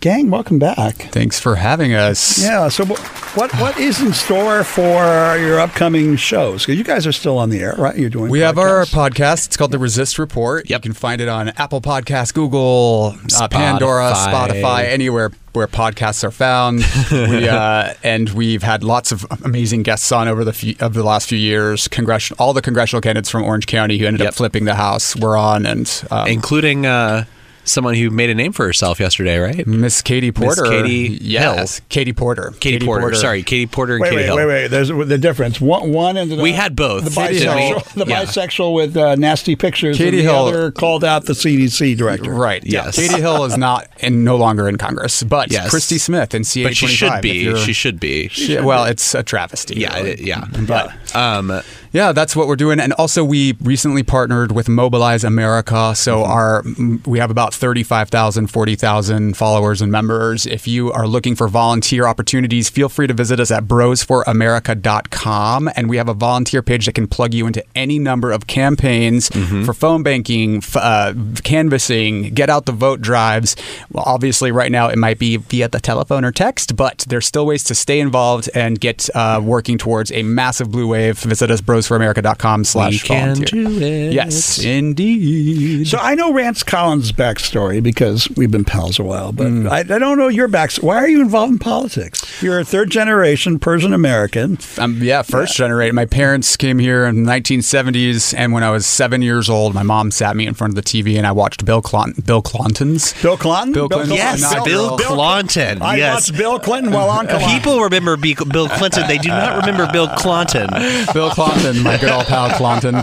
gang, 0.03 0.31
welcome 0.31 0.59
back. 0.59 0.97
Thanks 0.97 1.39
for 1.39 1.55
having 1.55 1.95
us. 1.95 2.43
Yeah. 2.43 2.69
So, 2.69 2.85
what 2.85 3.53
what 3.61 3.79
is 3.79 4.03
in 4.03 4.13
store 4.13 4.65
for 4.65 5.39
your 5.39 5.61
upcoming 5.61 6.17
shows? 6.17 6.63
Because 6.63 6.77
you 6.77 6.85
guys 6.85 7.07
are 7.07 7.13
still 7.13 7.39
on 7.39 7.51
the 7.51 7.61
air, 7.61 7.75
right? 7.79 7.97
You're 7.97 8.11
doing. 8.11 8.29
We 8.31 8.41
have 8.41 8.59
our 8.59 8.85
podcast. 8.85 9.47
It's 9.47 9.57
called 9.57 9.71
The 9.71 9.79
Resist 9.79 10.19
Report. 10.19 10.69
You 10.69 10.79
can 10.81 10.93
find 10.93 11.21
it 11.21 11.29
on 11.29 11.51
Apple 11.51 11.81
Podcasts, 11.81 12.35
Google, 12.35 13.15
uh, 13.41 13.47
Pandora, 13.49 14.13
Spotify. 14.13 14.49
Spotify, 14.49 14.85
anywhere 14.85 15.31
where 15.53 15.69
podcasts 15.69 16.25
are 16.25 16.31
found. 16.33 16.79
we, 17.13 17.49
uh, 17.49 17.95
and 18.03 18.31
we've 18.31 18.63
had 18.65 18.83
lots 18.83 19.13
of 19.13 19.25
amazing 19.45 19.85
guests 19.85 20.11
on 20.11 20.27
over 20.27 20.45
the 20.45 20.53
few, 20.53 20.75
over 20.81 20.99
the 20.99 21.05
last 21.05 21.29
few 21.29 21.39
years. 21.39 21.87
Congressional, 21.89 22.43
all 22.43 22.53
the 22.53 22.63
congressional 22.63 23.01
candidates 23.01 23.31
from 23.31 23.45
Orange 23.45 23.67
County 23.67 23.99
who 23.99 24.07
ended 24.07 24.21
Yep. 24.23 24.29
up 24.31 24.35
flipping 24.35 24.65
the 24.65 24.75
House 24.75 25.15
were 25.15 25.37
on, 25.37 25.65
and 25.65 26.05
um, 26.11 26.27
including 26.27 26.87
uh, 26.87 27.25
someone 27.65 27.95
who 27.95 28.11
made 28.11 28.31
a 28.31 28.35
name 28.35 28.53
for 28.53 28.67
herself 28.67 28.99
yesterday, 29.01 29.39
right? 29.39 29.67
Miss 29.67 30.03
Katie 30.03 30.33
Porter. 30.33 30.63
Miss 30.63 30.71
Porter. 30.71 30.83
Katie 30.85 31.19
yes, 31.23 31.79
Hill. 31.79 31.85
Katie 31.89 32.13
Porter. 32.13 32.53
Katie, 32.61 32.85
Porter. 32.85 33.15
Sorry, 33.15 33.43
Katie 33.43 33.67
Porter 33.67 33.95
and 33.95 34.03
Wait, 34.03 34.09
Katie 34.11 34.17
wait, 34.23 34.25
Hill. 34.27 34.37
wait, 34.37 34.47
wait. 34.47 34.69
There's 34.69 34.89
the 34.89 35.19
difference. 35.19 35.61
One, 35.61 35.93
one 35.93 36.17
ended 36.17 36.41
We 36.41 36.53
had 36.53 36.75
both, 36.75 37.05
The 37.05 37.11
bisexual, 37.11 37.95
the 37.95 38.07
Yeah. 38.07 38.23
bisexual 38.25 38.75
with 38.75 38.97
uh, 38.97 39.15
nasty 39.17 39.57
pictures. 39.57 39.97
Katie 39.97 40.19
and 40.19 40.29
the 40.29 40.33
Hill- 40.33 40.47
other 40.47 40.71
called 40.71 41.05
out 41.05 41.25
the 41.27 41.35
CDC 41.35 41.97
director. 41.97 42.33
Right. 42.33 42.63
Yes. 42.65 42.97
Katie 42.97 43.21
Hill 43.21 43.45
is 43.45 43.57
not 43.57 43.87
and 44.01 44.25
no 44.25 44.37
longer 44.37 44.69
in 44.69 44.77
Congress, 44.79 45.23
but 45.23 45.53
Yes. 45.53 45.71
Christy 45.71 45.99
Smith 45.99 46.35
in 46.35 46.45
CA 46.45 46.65
But 46.65 46.77
she 46.77 46.87
should 46.89 47.21
be. 47.23 47.55
She 47.57 47.73
should 47.73 48.01
be. 48.01 48.29
She- 48.29 48.59
well, 48.61 48.85
it's 48.85 49.15
a 49.15 49.23
travesty. 49.23 49.77
Yeah, 49.81 49.95
really. 49.97 50.11
it- 50.13 50.21
yeah. 50.21 50.45
But 50.67 50.93
Um, 51.15 51.61
Yeah, 51.93 52.13
that's 52.13 52.35
what 52.35 52.49
we're 52.49 52.57
doing. 52.57 52.81
And 52.81 52.95
also, 52.95 53.23
we 53.23 53.53
recently 53.63 54.03
partnered 54.03 54.53
with 54.53 54.67
Mobilize 54.69 55.25
America. 55.25 55.95
So, 55.95 56.25
our 56.25 56.65
we 57.05 57.19
have 57.19 57.31
about 57.31 57.53
35,000, 57.53 58.47
40,000 58.47 59.37
followers 59.37 59.83
and 59.83 59.93
members. 59.93 60.47
If 60.47 60.67
you 60.67 60.91
are 60.93 61.07
looking 61.07 61.37
for 61.37 61.49
volunteer 61.49 62.07
opportunities, 62.07 62.71
feel 62.71 62.89
free 62.89 63.07
to 63.07 63.13
visit 63.15 63.39
us 63.41 63.51
at 63.51 63.65
brosforamerica.com. 63.65 65.71
And 65.77 65.91
we 65.91 65.97
have 65.99 66.09
a 66.09 66.15
volunteer 66.15 66.63
page 66.63 66.87
that 66.87 66.95
can 66.95 67.07
plug 67.07 67.35
you 67.35 67.47
into 67.47 67.63
any 67.75 67.99
number 67.99 68.33
of 68.33 68.47
campaigns 68.47 69.29
for 69.65 69.75
phone 69.75 70.03
banking, 70.03 70.57
f- 70.59 70.77
uh, 70.77 71.13
canvassing, 71.45 72.33
get 72.35 72.49
out 72.49 72.65
the 72.67 72.73
vote 72.73 73.01
drives. 73.03 73.55
Well, 73.91 74.05
obviously, 74.07 74.51
right 74.51 74.73
now 74.73 74.89
it 74.89 74.97
might 74.97 75.19
be 75.19 75.37
via 75.37 75.69
the 75.69 75.81
telephone 75.81 76.25
or 76.25 76.33
text, 76.33 76.75
but 76.77 77.05
there's 77.09 77.27
still 77.27 77.45
ways 77.47 77.65
to 77.65 77.75
stay 77.75 78.01
involved 78.01 78.49
and 78.55 78.81
get 78.81 79.11
uh, 79.15 79.41
working 79.45 79.77
towards 79.79 80.11
a 80.13 80.23
massive 80.23 80.71
blue 80.71 80.87
wave. 80.89 81.19
Visit 81.19 81.51
us, 81.51 81.61
brosforamerica.com 81.89 82.65
slash 82.65 83.03
can 83.03 83.35
volunteer. 83.35 83.65
do 83.65 83.81
it. 83.85 84.13
Yes, 84.13 84.59
indeed. 84.63 85.87
So 85.89 85.99
I 85.99 86.15
know 86.15 86.33
Rance 86.33 86.63
Collins' 86.63 87.13
backstory 87.13 87.83
because 87.83 88.29
we've 88.37 88.51
been 88.51 88.65
pals 88.65 88.99
a 88.99 89.03
while, 89.03 89.33
but 89.33 89.43
Mm. 89.53 89.69
I, 89.69 89.81
I 89.81 89.99
don't 89.99 90.17
know 90.19 90.29
your 90.29 90.49
backstory. 90.49 90.85
Why 90.85 90.97
are 90.97 91.09
you 91.09 91.21
involved 91.21 91.53
in 91.53 91.59
politics? 91.59 92.43
You're 92.43 92.61
a 92.61 92.65
third 92.65 92.91
generation 92.91 93.59
Persian 93.59 93.93
American. 93.93 94.57
Um, 94.79 94.99
yeah, 95.03 95.23
first 95.23 95.57
generation. 95.57 95.95
My 95.95 96.07
parents 96.07 96.57
came 96.57 96.79
here 96.79 97.05
in 97.05 97.25
the 97.25 97.31
1970s, 97.31 98.35
and 98.37 98.53
when 98.53 98.63
I 98.63 98.71
was 98.71 98.87
seven 98.87 99.21
years 99.23 99.51
old, 99.51 99.75
my 99.75 99.83
mom 99.83 100.11
sat 100.11 100.37
me 100.37 100.47
in 100.47 100.55
front 100.55 100.71
of 100.71 100.75
the 100.77 100.83
TV, 100.83 101.17
and 101.19 101.27
I 101.27 101.33
watched 101.33 101.65
Bill 101.65 101.83
Clon- 101.83 102.25
Bill 102.25 102.41
Clinton's. 102.43 103.21
Bill 103.21 103.37
Clinton? 103.37 103.73
Bill 103.73 103.89
Clinton. 103.89 104.17
Yes, 104.17 104.41
Not 104.41 104.65
Bill, 104.65 104.97
Bill. 104.97 105.17
Clinton. 105.17 105.83
I 105.83 105.97
yes. 105.97 106.15
watched 106.31 106.39
Bill 106.39 106.59
Clinton 106.61 106.93
while 106.93 107.11
on 107.11 107.27
Clinton. 107.27 107.49
People 107.51 107.81
remember 107.83 108.17
Bill 108.17 108.69
Clinton. 108.69 109.07
They 109.09 109.19
do 109.19 109.29
not 109.29 109.57
remember 109.61 109.91
Bill 109.93 110.09
Clinton. 110.09 110.69
Bill 111.13 111.31
Clonton, 111.73 111.83
my 111.85 111.97
good 111.99 112.11
old 112.11 112.27
pal 112.27 112.51
Clonton, 112.51 112.95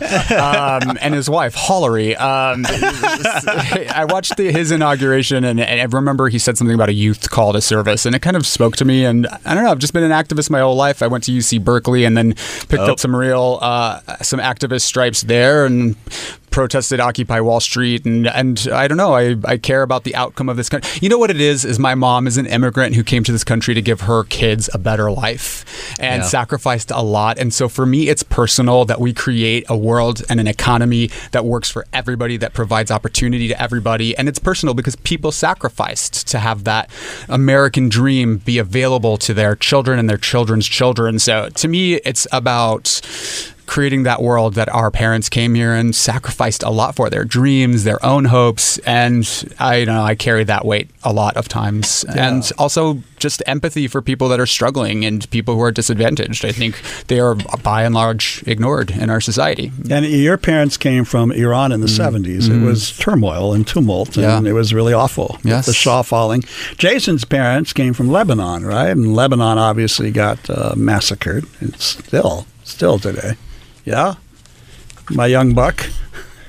um, 0.92 0.98
and 1.02 1.14
his 1.14 1.30
wife 1.30 1.56
Hollery. 1.56 2.12
Um, 2.20 2.66
I 2.68 4.06
watched 4.10 4.38
the, 4.38 4.52
his 4.52 4.72
inauguration, 4.72 5.44
and, 5.44 5.60
and 5.60 5.82
I 5.82 5.84
remember 5.86 6.30
he 6.30 6.40
said 6.40 6.58
something 6.58 6.74
about 6.76 6.90
a 6.90 6.94
youth 6.94 7.30
call 7.30 7.54
to 7.54 7.62
service, 7.62 8.06
and 8.06 8.16
it 8.16 8.22
kind 8.22 8.36
of 8.36 8.46
spoke 8.46 8.76
to 8.78 8.86
me. 8.86 9.06
And 9.06 9.28
I 9.46 9.54
don't 9.54 9.64
know, 9.64 9.72
I've 9.72 9.80
just 9.80 9.94
been 9.94 10.04
an 10.04 10.12
activist 10.12 10.50
my 10.50 10.60
whole 10.60 10.76
life. 10.76 11.02
I 11.02 11.08
went 11.08 11.24
to 11.26 11.32
UC 11.32 11.64
Berkeley, 11.64 12.06
and 12.06 12.16
then 12.18 12.34
picked 12.34 12.80
Oh. 12.80 12.94
up 12.94 13.00
some 13.00 13.16
real 13.16 13.60
uh, 13.62 14.00
some 14.22 14.40
activist 14.40 14.82
stripes 14.82 15.22
there, 15.22 15.66
and 15.66 15.96
protested 16.52 17.00
Occupy 17.00 17.40
Wall 17.42 17.60
Street, 17.60 18.06
and 18.06 18.28
and 18.28 18.68
I 18.72 18.88
don't 18.88 18.98
know, 18.98 19.14
I, 19.16 19.36
I 19.46 19.58
care 19.58 19.82
about 19.84 20.04
the 20.04 20.16
outcome 20.16 20.50
of 20.50 20.58
this 20.58 20.70
country. 20.70 20.90
You 21.02 21.10
know 21.10 21.18
what 21.18 21.30
it 21.30 21.40
is? 21.42 21.66
Is 21.66 21.80
my 21.80 21.96
mom 21.96 22.28
is 22.28 22.38
an 22.38 22.46
immigrant 22.46 22.96
who 22.96 23.04
came 23.04 23.24
to 23.24 23.32
this 23.32 23.44
country 23.44 23.74
to 23.74 23.82
give 23.82 24.02
her 24.02 24.24
kids 24.26 24.70
a 24.74 24.78
better 24.78 25.12
life 25.12 25.66
and 26.00 26.22
Yeah. 26.24 26.28
sacrificed 26.28 26.92
a 26.92 27.02
lot. 27.02 27.38
And 27.38 27.54
so 27.54 27.70
for 27.70 27.86
me, 27.86 28.10
it's 28.10 28.24
personal 28.24 28.86
that 28.86 29.00
we 29.00 29.14
create 29.14 29.66
a 29.70 29.78
world 29.78 30.22
and 30.30 30.40
an 30.40 30.48
economy 30.48 31.10
that 31.32 31.46
works 31.46 31.70
for 31.70 31.86
everybody, 31.94 32.38
that 32.38 32.54
provides 32.54 32.92
opportunity 32.92 33.48
to 33.48 33.62
everybody, 33.62 34.18
and 34.18 34.28
it's 34.30 34.40
personal 34.40 34.74
because 34.74 34.96
people 34.98 35.32
sacrificed 35.32 36.28
to 36.28 36.40
have 36.40 36.64
that 36.66 36.90
American 37.28 37.90
dream 37.90 38.38
be 38.38 38.58
available 38.58 39.18
to 39.18 39.34
their 39.34 39.56
children 39.56 40.00
and 40.00 40.10
their 40.10 40.18
children's 40.18 40.68
children. 40.68 41.20
So 41.20 41.50
to 41.50 41.68
me, 41.68 41.96
it's 42.06 42.28
about 42.32 43.02
creating 43.70 44.02
that 44.04 44.20
world 44.22 44.56
that 44.56 44.68
our 44.70 44.90
parents 44.90 45.30
came 45.30 45.54
here 45.54 45.74
and 45.76 45.96
sacrificed 45.96 46.64
a 46.64 46.70
lot 46.72 46.96
for 46.96 47.08
their 47.10 47.24
dreams, 47.24 47.84
their 47.84 48.04
own 48.04 48.26
hopes, 48.26 48.80
and 48.80 49.24
I 49.60 49.78
you 49.78 49.86
know 49.86 50.02
I 50.02 50.16
carry 50.16 50.44
that 50.46 50.66
weight 50.66 50.90
a 51.04 51.14
lot 51.14 51.38
of 51.38 51.48
times, 51.48 52.04
and 52.16 52.52
also 52.58 53.02
just 53.20 53.44
empathy 53.46 53.88
for 53.88 54.02
people 54.02 54.28
that 54.30 54.40
are 54.40 54.46
struggling 54.48 55.06
and 55.06 55.30
people 55.30 55.54
who 55.56 55.62
are 55.62 55.72
disadvantaged. 55.72 56.44
I 56.46 56.52
think 56.52 56.82
they 57.08 57.20
are 57.20 57.36
by 57.64 57.84
and 57.84 57.94
large 57.94 58.44
ignored 58.48 58.92
in 58.92 59.10
our 59.10 59.22
society. 59.22 59.72
And 59.92 60.06
your 60.06 60.38
parents 60.38 60.78
came 60.78 61.04
from 61.06 61.32
Iran 61.32 61.72
in 61.72 61.82
the 61.82 61.88
70s. 61.88 62.50
It 62.50 62.64
was 62.66 62.98
turmoil 62.98 63.54
and 63.54 63.68
tumult, 63.68 64.18
and 64.18 64.26
Mm-hmm. 64.30 64.46
Yeah. 64.46 64.52
it 64.52 64.54
was 64.54 64.74
really 64.74 64.94
awful. 64.94 65.38
Yes. 65.44 65.66
The 65.68 65.74
Shah 65.74 66.02
falling. 66.02 66.44
Jason's 66.78 67.24
parents 67.26 67.72
came 67.74 67.94
from 67.94 68.08
Lebanon, 68.10 68.66
right? 68.66 68.90
And 68.90 69.14
Lebanon 69.16 69.58
obviously 69.58 70.12
got 70.12 70.50
uh, 70.50 70.74
massacred. 70.76 71.46
It's 71.62 71.86
still, 71.86 72.46
still 72.64 72.98
today. 73.00 73.34
Yeah? 73.86 74.16
My 75.10 75.26
young 75.28 75.54
buck? 75.54 75.88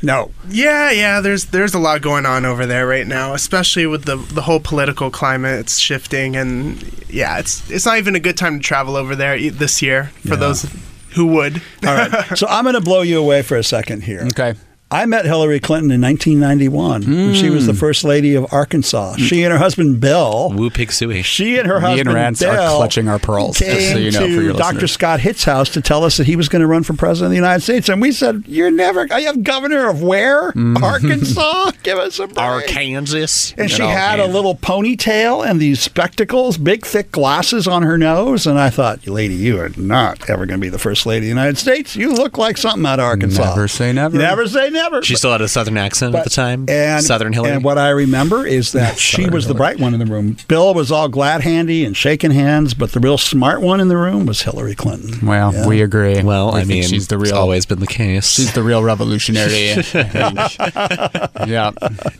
No. 0.02 0.30
Yeah, 0.48 0.90
yeah. 0.90 1.20
There's 1.20 1.46
there's 1.46 1.74
a 1.74 1.78
lot 1.78 2.00
going 2.00 2.24
on 2.26 2.44
over 2.46 2.64
there 2.66 2.86
right 2.86 3.06
now, 3.06 3.34
especially 3.34 3.86
with 3.86 4.04
the 4.04 4.16
the 4.16 4.42
whole 4.42 4.60
political 4.60 5.10
climate. 5.10 5.60
It's 5.60 5.78
shifting, 5.78 6.36
and 6.36 6.82
yeah, 7.10 7.38
it's 7.38 7.68
it's 7.70 7.84
not 7.84 7.98
even 7.98 8.14
a 8.16 8.20
good 8.20 8.36
time 8.38 8.58
to 8.58 8.62
travel 8.62 8.96
over 8.96 9.14
there 9.14 9.36
e- 9.36 9.50
this 9.50 9.82
year 9.82 10.04
for 10.22 10.28
Yeah. 10.30 10.36
those 10.36 10.66
who 11.14 11.26
would. 11.26 11.60
All 11.86 11.94
right. 11.94 12.24
so 12.38 12.46
I'm 12.48 12.64
going 12.64 12.74
to 12.76 12.80
blow 12.80 13.02
you 13.02 13.18
away 13.18 13.42
for 13.42 13.56
a 13.56 13.64
second 13.64 14.04
here. 14.04 14.22
Okay. 14.28 14.54
I 14.92 15.06
met 15.06 15.24
Hillary 15.24 15.60
Clinton 15.60 15.92
in 15.92 16.00
1991. 16.00 17.02
when 17.02 17.34
She 17.34 17.48
was 17.48 17.66
the 17.66 17.74
first 17.74 18.02
lady 18.02 18.34
of 18.34 18.52
Arkansas. 18.52 19.16
She 19.18 19.44
and 19.44 19.52
her 19.52 19.58
husband 19.58 20.00
Bill. 20.00 20.50
Woo 20.52 20.68
pig 20.68 20.88
sooie. 20.88 21.22
She 21.22 21.58
and 21.58 21.68
her 21.68 21.76
Me 21.78 21.86
husband 21.86 22.08
and 22.08 22.14
Rance 22.16 22.40
Bill 22.40 22.50
are 22.50 22.76
clutching 22.76 23.06
our 23.06 23.20
pearls, 23.20 23.58
just 23.58 23.70
Came 23.70 23.92
so 23.92 23.98
you 23.98 24.10
know, 24.10 24.26
to 24.26 24.34
for 24.34 24.42
your 24.42 24.52
Dr. 24.54 24.74
listeners. 24.74 24.92
Scott 24.92 25.20
Hitt's 25.20 25.44
house 25.44 25.68
to 25.70 25.80
tell 25.80 26.02
us 26.02 26.16
that 26.16 26.26
he 26.26 26.34
was 26.34 26.48
going 26.48 26.60
to 26.60 26.66
run 26.66 26.82
for 26.82 26.94
president 26.94 27.26
of 27.26 27.30
the 27.30 27.36
United 27.36 27.62
States, 27.62 27.88
and 27.88 28.02
we 28.02 28.10
said, 28.10 28.42
"You're 28.48 28.72
never. 28.72 29.06
I 29.12 29.20
am 29.20 29.44
governor 29.44 29.88
of 29.88 30.02
where? 30.02 30.50
Mm. 30.52 30.82
Arkansas. 30.82 31.70
Give 31.84 31.98
us 31.98 32.18
a 32.18 32.26
break." 32.26 32.38
Arkansas. 32.38 33.54
And 33.56 33.70
she 33.70 33.82
had 33.82 34.18
a 34.18 34.26
little 34.26 34.56
ponytail 34.56 35.46
and 35.48 35.60
these 35.60 35.80
spectacles, 35.80 36.58
big 36.58 36.84
thick 36.84 37.12
glasses 37.12 37.68
on 37.68 37.82
her 37.82 37.96
nose. 37.96 38.44
And 38.44 38.58
I 38.58 38.70
thought, 38.70 39.06
lady, 39.06 39.34
you 39.34 39.60
are 39.60 39.70
not 39.76 40.28
ever 40.28 40.46
going 40.46 40.58
to 40.58 40.64
be 40.64 40.68
the 40.68 40.78
first 40.78 41.06
lady 41.06 41.18
of 41.18 41.22
the 41.22 41.28
United 41.28 41.58
States. 41.58 41.94
You 41.94 42.12
look 42.12 42.38
like 42.38 42.56
something 42.56 42.84
out 42.84 42.98
of 42.98 43.04
Arkansas. 43.04 43.44
Never 43.50 43.68
say 43.68 43.92
never. 43.92 44.18
Never 44.18 44.48
say 44.48 44.70
never. 44.70 44.79
She 45.02 45.14
still 45.16 45.32
had 45.32 45.40
a 45.40 45.48
southern 45.48 45.76
accent 45.76 46.14
at 46.14 46.24
the 46.24 46.30
time. 46.30 46.66
And, 46.68 47.04
Southern 47.04 47.32
Hillary. 47.32 47.52
And 47.52 47.64
what 47.64 47.78
I 47.78 47.90
remember 47.90 48.46
is 48.46 48.72
that 48.72 48.98
she 48.98 49.28
was 49.28 49.46
the 49.46 49.54
bright 49.54 49.78
one 49.80 49.92
in 49.94 50.00
the 50.00 50.06
room. 50.06 50.36
Bill 50.48 50.74
was 50.74 50.90
all 50.92 51.08
glad 51.08 51.42
handy 51.42 51.84
and 51.84 51.96
shaking 51.96 52.30
hands, 52.30 52.74
but 52.74 52.92
the 52.92 53.00
real 53.00 53.18
smart 53.18 53.60
one 53.60 53.80
in 53.80 53.88
the 53.88 53.96
room 53.96 54.26
was 54.26 54.42
Hillary 54.42 54.74
Clinton. 54.74 55.26
Well, 55.26 55.52
Yeah. 55.52 55.66
we 55.66 55.82
agree. 55.82 56.22
well, 56.22 56.52
We 56.52 56.60
I 56.60 56.64
mean, 56.64 56.82
she's 56.82 57.08
the 57.08 57.16
it's 57.20 57.30
real. 57.30 57.40
always 57.40 57.66
been 57.66 57.80
the 57.80 57.86
case. 57.86 58.30
She's 58.32 58.52
the 58.52 58.62
real 58.62 58.82
revolutionary. 58.82 59.72
I 59.72 59.82
think. 59.82 61.48
yeah, 61.48 61.70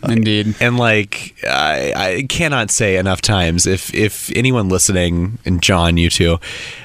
indeed. 0.07 0.55
and 0.59 0.77
like 0.77 1.35
I, 1.47 1.93
I 1.95 2.25
cannot 2.29 2.71
say 2.71 2.97
enough 2.97 3.21
times 3.21 3.65
if 3.65 3.93
if 3.93 4.31
anyone 4.35 4.69
listening 4.69 5.37
and 5.45 5.61
john 5.61 5.97
you 5.97 6.09
too 6.09 6.39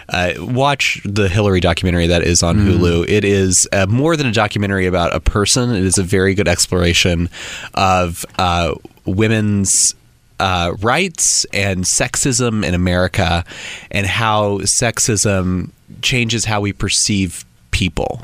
uh, 0.08 0.32
watch 0.38 1.00
the 1.04 1.28
hillary 1.28 1.60
documentary 1.60 2.06
that 2.06 2.22
is 2.22 2.42
on 2.42 2.56
hulu. 2.58 3.08
It 3.08 3.24
is 3.24 3.68
uh, 3.72 3.86
more 3.86 4.16
than 4.16 4.26
a 4.26 4.32
documentary 4.32 4.86
about 4.86 5.14
a 5.14 5.20
person. 5.20 5.74
It 5.74 5.84
is 5.84 5.98
a 5.98 6.02
very 6.02 6.34
good 6.34 6.48
exploration 6.48 7.28
of 7.74 8.24
uh, 8.38 8.74
women's 9.04 9.94
uh, 10.38 10.74
rights 10.80 11.44
and 11.52 11.84
sexism 11.84 12.64
in 12.64 12.74
America, 12.74 13.44
and 13.90 14.06
how 14.06 14.58
sexism 14.58 15.70
changes 16.02 16.44
how 16.44 16.60
we 16.60 16.72
perceive 16.72 17.44
people. 17.70 18.20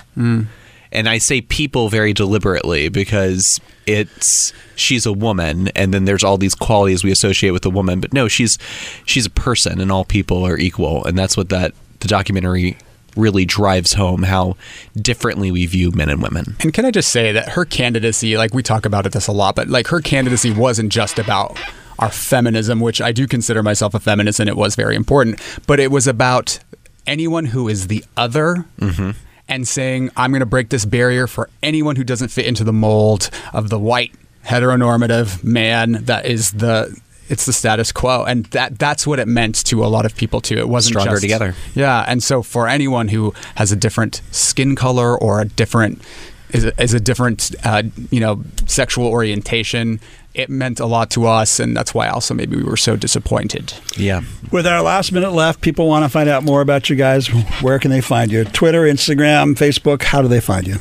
And 0.93 1.09
I 1.09 1.19
say 1.19 1.41
people 1.41 1.89
very 1.89 2.13
deliberately 2.13 2.89
because 2.89 3.61
it's 3.87 4.53
she's 4.77 5.07
a 5.07 5.13
woman, 5.13 5.69
and 5.69 5.93
then 5.93 6.05
there's 6.05 6.23
all 6.23 6.39
these 6.39 6.55
qualities 6.55 7.03
we 7.03 7.11
associate 7.11 7.51
with 7.51 7.65
a 7.67 7.71
woman. 7.71 8.01
But 8.01 8.13
no, 8.13 8.29
she's 8.29 8.59
she's 9.05 9.27
a 9.27 9.31
person, 9.31 9.81
and 9.81 9.91
all 9.91 10.05
people 10.05 10.47
are 10.47 10.59
equal, 10.59 11.05
and 11.05 11.19
that's 11.19 11.37
what 11.37 11.49
that 11.49 11.73
the 12.01 12.09
documentary 12.09 12.77
really 13.17 13.45
drives 13.45 13.93
home 13.93 14.23
how 14.23 14.57
differently 14.97 15.51
we 15.51 15.67
view 15.67 15.91
men 15.93 16.09
and 16.09 16.23
women. 16.23 16.57
And 16.61 16.73
can 16.73 16.85
I 16.85 16.91
just 16.91 17.11
say 17.11 17.33
that 17.33 17.51
her 17.51 17.65
candidacy, 17.65 18.37
like 18.37 18.55
we 18.55 18.63
talk 18.63 18.87
about 18.87 19.07
it 19.07 19.13
this 19.13 19.27
a 19.27 19.33
lot, 19.33 19.55
but 19.55 19.69
like 19.69 19.89
her 19.89 20.01
candidacy 20.01 20.53
wasn't 20.53 20.91
just 20.93 21.19
about 21.19 21.59
our 21.99 22.11
feminism, 22.11 22.81
which 22.81 23.01
I 23.01 23.13
do 23.13 23.27
consider 23.27 23.63
myself 23.63 23.95
a 23.95 24.01
feminist 24.01 24.41
and 24.41 24.49
it 24.49 24.57
was 24.57 24.75
very 24.77 24.97
important, 24.97 25.41
but 25.67 25.79
it 25.79 25.91
was 25.91 26.07
about 26.07 26.59
anyone 27.07 27.47
who 27.47 27.69
is 27.69 27.89
the 27.89 28.05
other. 28.17 28.65
Mm-hmm. 28.81 29.11
And 29.49 29.69
saying, 29.69 30.11
I'm 30.17 30.31
going 30.31 30.41
to 30.41 30.47
break 30.47 30.71
this 30.71 30.85
barrier 30.87 31.27
for 31.27 31.51
anyone 31.63 31.97
who 31.97 32.05
doesn't 32.05 32.29
fit 32.29 32.47
into 32.47 32.65
the 32.65 32.73
mold 32.73 33.29
of 33.53 33.69
the 33.69 33.79
white 33.79 34.13
heteronormative 34.45 35.43
man 35.45 35.93
that 36.05 36.27
is 36.27 36.53
the 36.53 36.97
it's 37.29 37.47
the 37.47 37.53
status 37.53 37.93
quo 37.93 38.25
and 38.25 38.45
that 38.47 38.79
that's 38.79 39.07
what 39.07 39.19
it 39.19 39.29
meant 39.29 39.55
to 39.65 39.85
a 39.85 39.87
lot 39.87 40.05
of 40.05 40.15
people 40.17 40.41
too 40.41 40.57
it 40.59 40.69
wasn't 40.69 40.93
Stronger 40.93 41.13
just- 41.13 41.23
together. 41.23 41.55
yeah 41.75 42.05
and 42.09 42.23
so 42.23 42.43
for 42.43 42.67
anyone 42.69 43.09
who 43.09 43.33
has 43.55 43.71
a 43.73 43.77
different 43.77 44.21
skin 44.31 44.75
color 44.75 45.17
or 45.19 45.41
a 45.41 45.45
different 45.45 46.03
is 46.53 46.65
a, 46.65 46.83
is 46.83 46.95
a 46.95 47.01
different 47.01 47.55
uh, 47.65 47.83
you 48.11 48.21
know 48.21 48.43
sexual 48.67 49.07
orientation 49.07 50.01
it 50.35 50.49
meant 50.49 50.81
a 50.81 50.87
lot 50.87 51.11
to 51.11 51.27
us 51.27 51.61
and 51.61 51.77
that's 51.77 51.93
why 51.95 52.09
also 52.09 52.33
maybe 52.33 52.57
we 52.57 52.63
were 52.63 52.77
so 52.77 52.97
disappointed 52.97 53.75
Yeah. 53.97 54.23
With 54.51 54.67
our 54.67 54.83
last 54.83 55.13
minute 55.13 55.33
left, 55.33 55.61
people 55.61 55.89
want 55.89 56.05
to 56.05 56.09
find 56.09 56.29
out 56.29 56.43
more 56.43 56.61
about 56.61 56.89
you 56.91 56.97
guys. 56.97 57.29
Where 57.63 57.79
can 57.79 57.91
they 57.91 58.01
find 58.01 58.31
you? 58.33 58.45
Twitter, 58.45 58.83
Instagram, 58.83 59.55
Facebook. 59.55 60.03
How 60.03 60.23
do 60.23 60.29
they 60.29 60.41
find 60.41 60.67
you? 60.67 60.77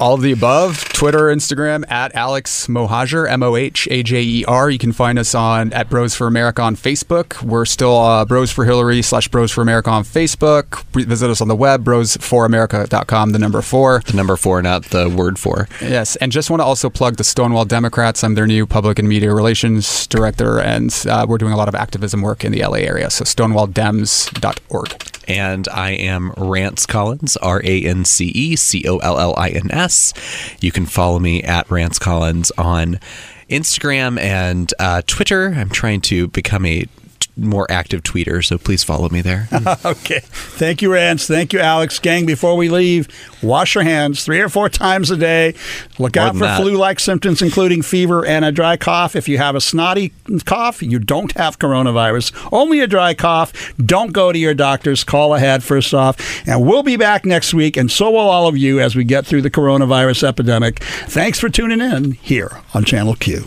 All 0.00 0.14
of 0.14 0.22
the 0.22 0.32
above 0.32 0.84
Twitter, 0.84 1.24
Instagram 1.24 1.90
at 1.90 2.14
Alex 2.14 2.66
Mohajer, 2.68 3.28
M 3.28 3.42
O 3.42 3.56
H 3.56 3.88
A 3.90 4.02
J 4.02 4.22
E 4.22 4.44
R. 4.46 4.70
You 4.70 4.78
can 4.78 4.92
find 4.92 5.18
us 5.18 5.34
on 5.34 5.72
at 5.72 5.90
Bros 5.90 6.14
for 6.14 6.26
America 6.26 6.62
on 6.62 6.76
Facebook. 6.76 7.42
We're 7.42 7.64
still 7.64 7.98
uh, 7.98 8.24
Bros 8.24 8.50
for 8.50 8.64
Hillary 8.64 9.02
slash 9.02 9.28
Bros 9.28 9.50
for 9.50 9.62
America 9.62 9.90
on 9.90 10.04
Facebook. 10.04 10.84
Visit 10.92 11.30
us 11.30 11.40
on 11.40 11.48
the 11.48 11.56
web, 11.56 11.84
bros 11.84 12.16
for 12.16 12.46
brosforamerica.com, 12.46 13.30
the 13.30 13.38
number 13.38 13.62
four. 13.62 14.02
The 14.06 14.12
number 14.14 14.36
four, 14.36 14.62
not 14.62 14.84
the 14.86 15.08
word 15.08 15.38
four. 15.38 15.68
Yes. 15.80 16.16
And 16.16 16.30
just 16.30 16.50
want 16.50 16.60
to 16.60 16.64
also 16.64 16.90
plug 16.90 17.16
the 17.16 17.24
Stonewall 17.24 17.64
Democrats. 17.64 18.22
I'm 18.22 18.34
their 18.34 18.46
new 18.46 18.66
public 18.66 18.98
and 18.98 19.08
media 19.08 19.32
relations 19.32 20.06
director, 20.06 20.60
and 20.60 20.94
uh, 21.08 21.26
we're 21.28 21.38
doing 21.38 21.52
a 21.52 21.56
lot 21.56 21.68
of 21.68 21.74
activism 21.74 22.22
work 22.22 22.44
in 22.44 22.52
the 22.52 22.62
LA 22.62 22.78
area. 22.78 23.10
So 23.10 23.24
stonewalldems.org. 23.24 25.15
And 25.28 25.68
I 25.68 25.92
am 25.92 26.32
Rance 26.36 26.86
Collins, 26.86 27.36
R 27.38 27.60
A 27.64 27.82
N 27.82 28.04
C 28.04 28.26
E 28.26 28.56
C 28.56 28.84
O 28.88 28.98
L 28.98 29.18
L 29.18 29.34
I 29.36 29.50
N 29.50 29.70
S. 29.70 30.12
You 30.60 30.72
can 30.72 30.86
follow 30.86 31.18
me 31.18 31.42
at 31.42 31.70
Rance 31.70 31.98
Collins 31.98 32.52
on 32.58 33.00
Instagram 33.48 34.18
and 34.20 34.72
uh, 34.78 35.02
Twitter. 35.06 35.54
I'm 35.56 35.70
trying 35.70 36.00
to 36.02 36.28
become 36.28 36.66
a 36.66 36.86
more 37.36 37.70
active 37.70 38.02
tweeter, 38.02 38.44
so 38.44 38.56
please 38.56 38.82
follow 38.82 39.08
me 39.08 39.20
there. 39.20 39.48
okay. 39.84 40.20
Thank 40.22 40.80
you, 40.80 40.92
Rance. 40.92 41.26
Thank 41.26 41.52
you, 41.52 41.60
Alex. 41.60 41.98
Gang, 41.98 42.24
before 42.24 42.56
we 42.56 42.68
leave, 42.68 43.08
wash 43.42 43.74
your 43.74 43.84
hands 43.84 44.24
three 44.24 44.40
or 44.40 44.48
four 44.48 44.68
times 44.68 45.10
a 45.10 45.16
day. 45.16 45.54
Look 45.98 46.16
More 46.16 46.24
out 46.24 46.36
for 46.36 46.56
flu 46.56 46.76
like 46.76 46.98
symptoms, 46.98 47.42
including 47.42 47.82
fever 47.82 48.24
and 48.24 48.44
a 48.44 48.52
dry 48.52 48.76
cough. 48.76 49.14
If 49.14 49.28
you 49.28 49.38
have 49.38 49.54
a 49.54 49.60
snotty 49.60 50.12
cough, 50.44 50.82
you 50.82 50.98
don't 50.98 51.32
have 51.32 51.58
coronavirus. 51.58 52.48
Only 52.52 52.80
a 52.80 52.86
dry 52.86 53.12
cough. 53.12 53.74
Don't 53.76 54.12
go 54.12 54.32
to 54.32 54.38
your 54.38 54.54
doctors. 54.54 55.04
Call 55.04 55.34
ahead, 55.34 55.62
first 55.62 55.92
off. 55.92 56.46
And 56.48 56.66
we'll 56.66 56.82
be 56.82 56.96
back 56.96 57.26
next 57.26 57.52
week, 57.52 57.76
and 57.76 57.90
so 57.90 58.10
will 58.10 58.18
all 58.18 58.48
of 58.48 58.56
you 58.56 58.80
as 58.80 58.96
we 58.96 59.04
get 59.04 59.26
through 59.26 59.42
the 59.42 59.50
coronavirus 59.50 60.24
epidemic. 60.24 60.82
Thanks 60.82 61.38
for 61.38 61.48
tuning 61.48 61.80
in 61.80 62.12
here 62.12 62.62
on 62.72 62.84
Channel 62.84 63.14
Q. 63.16 63.44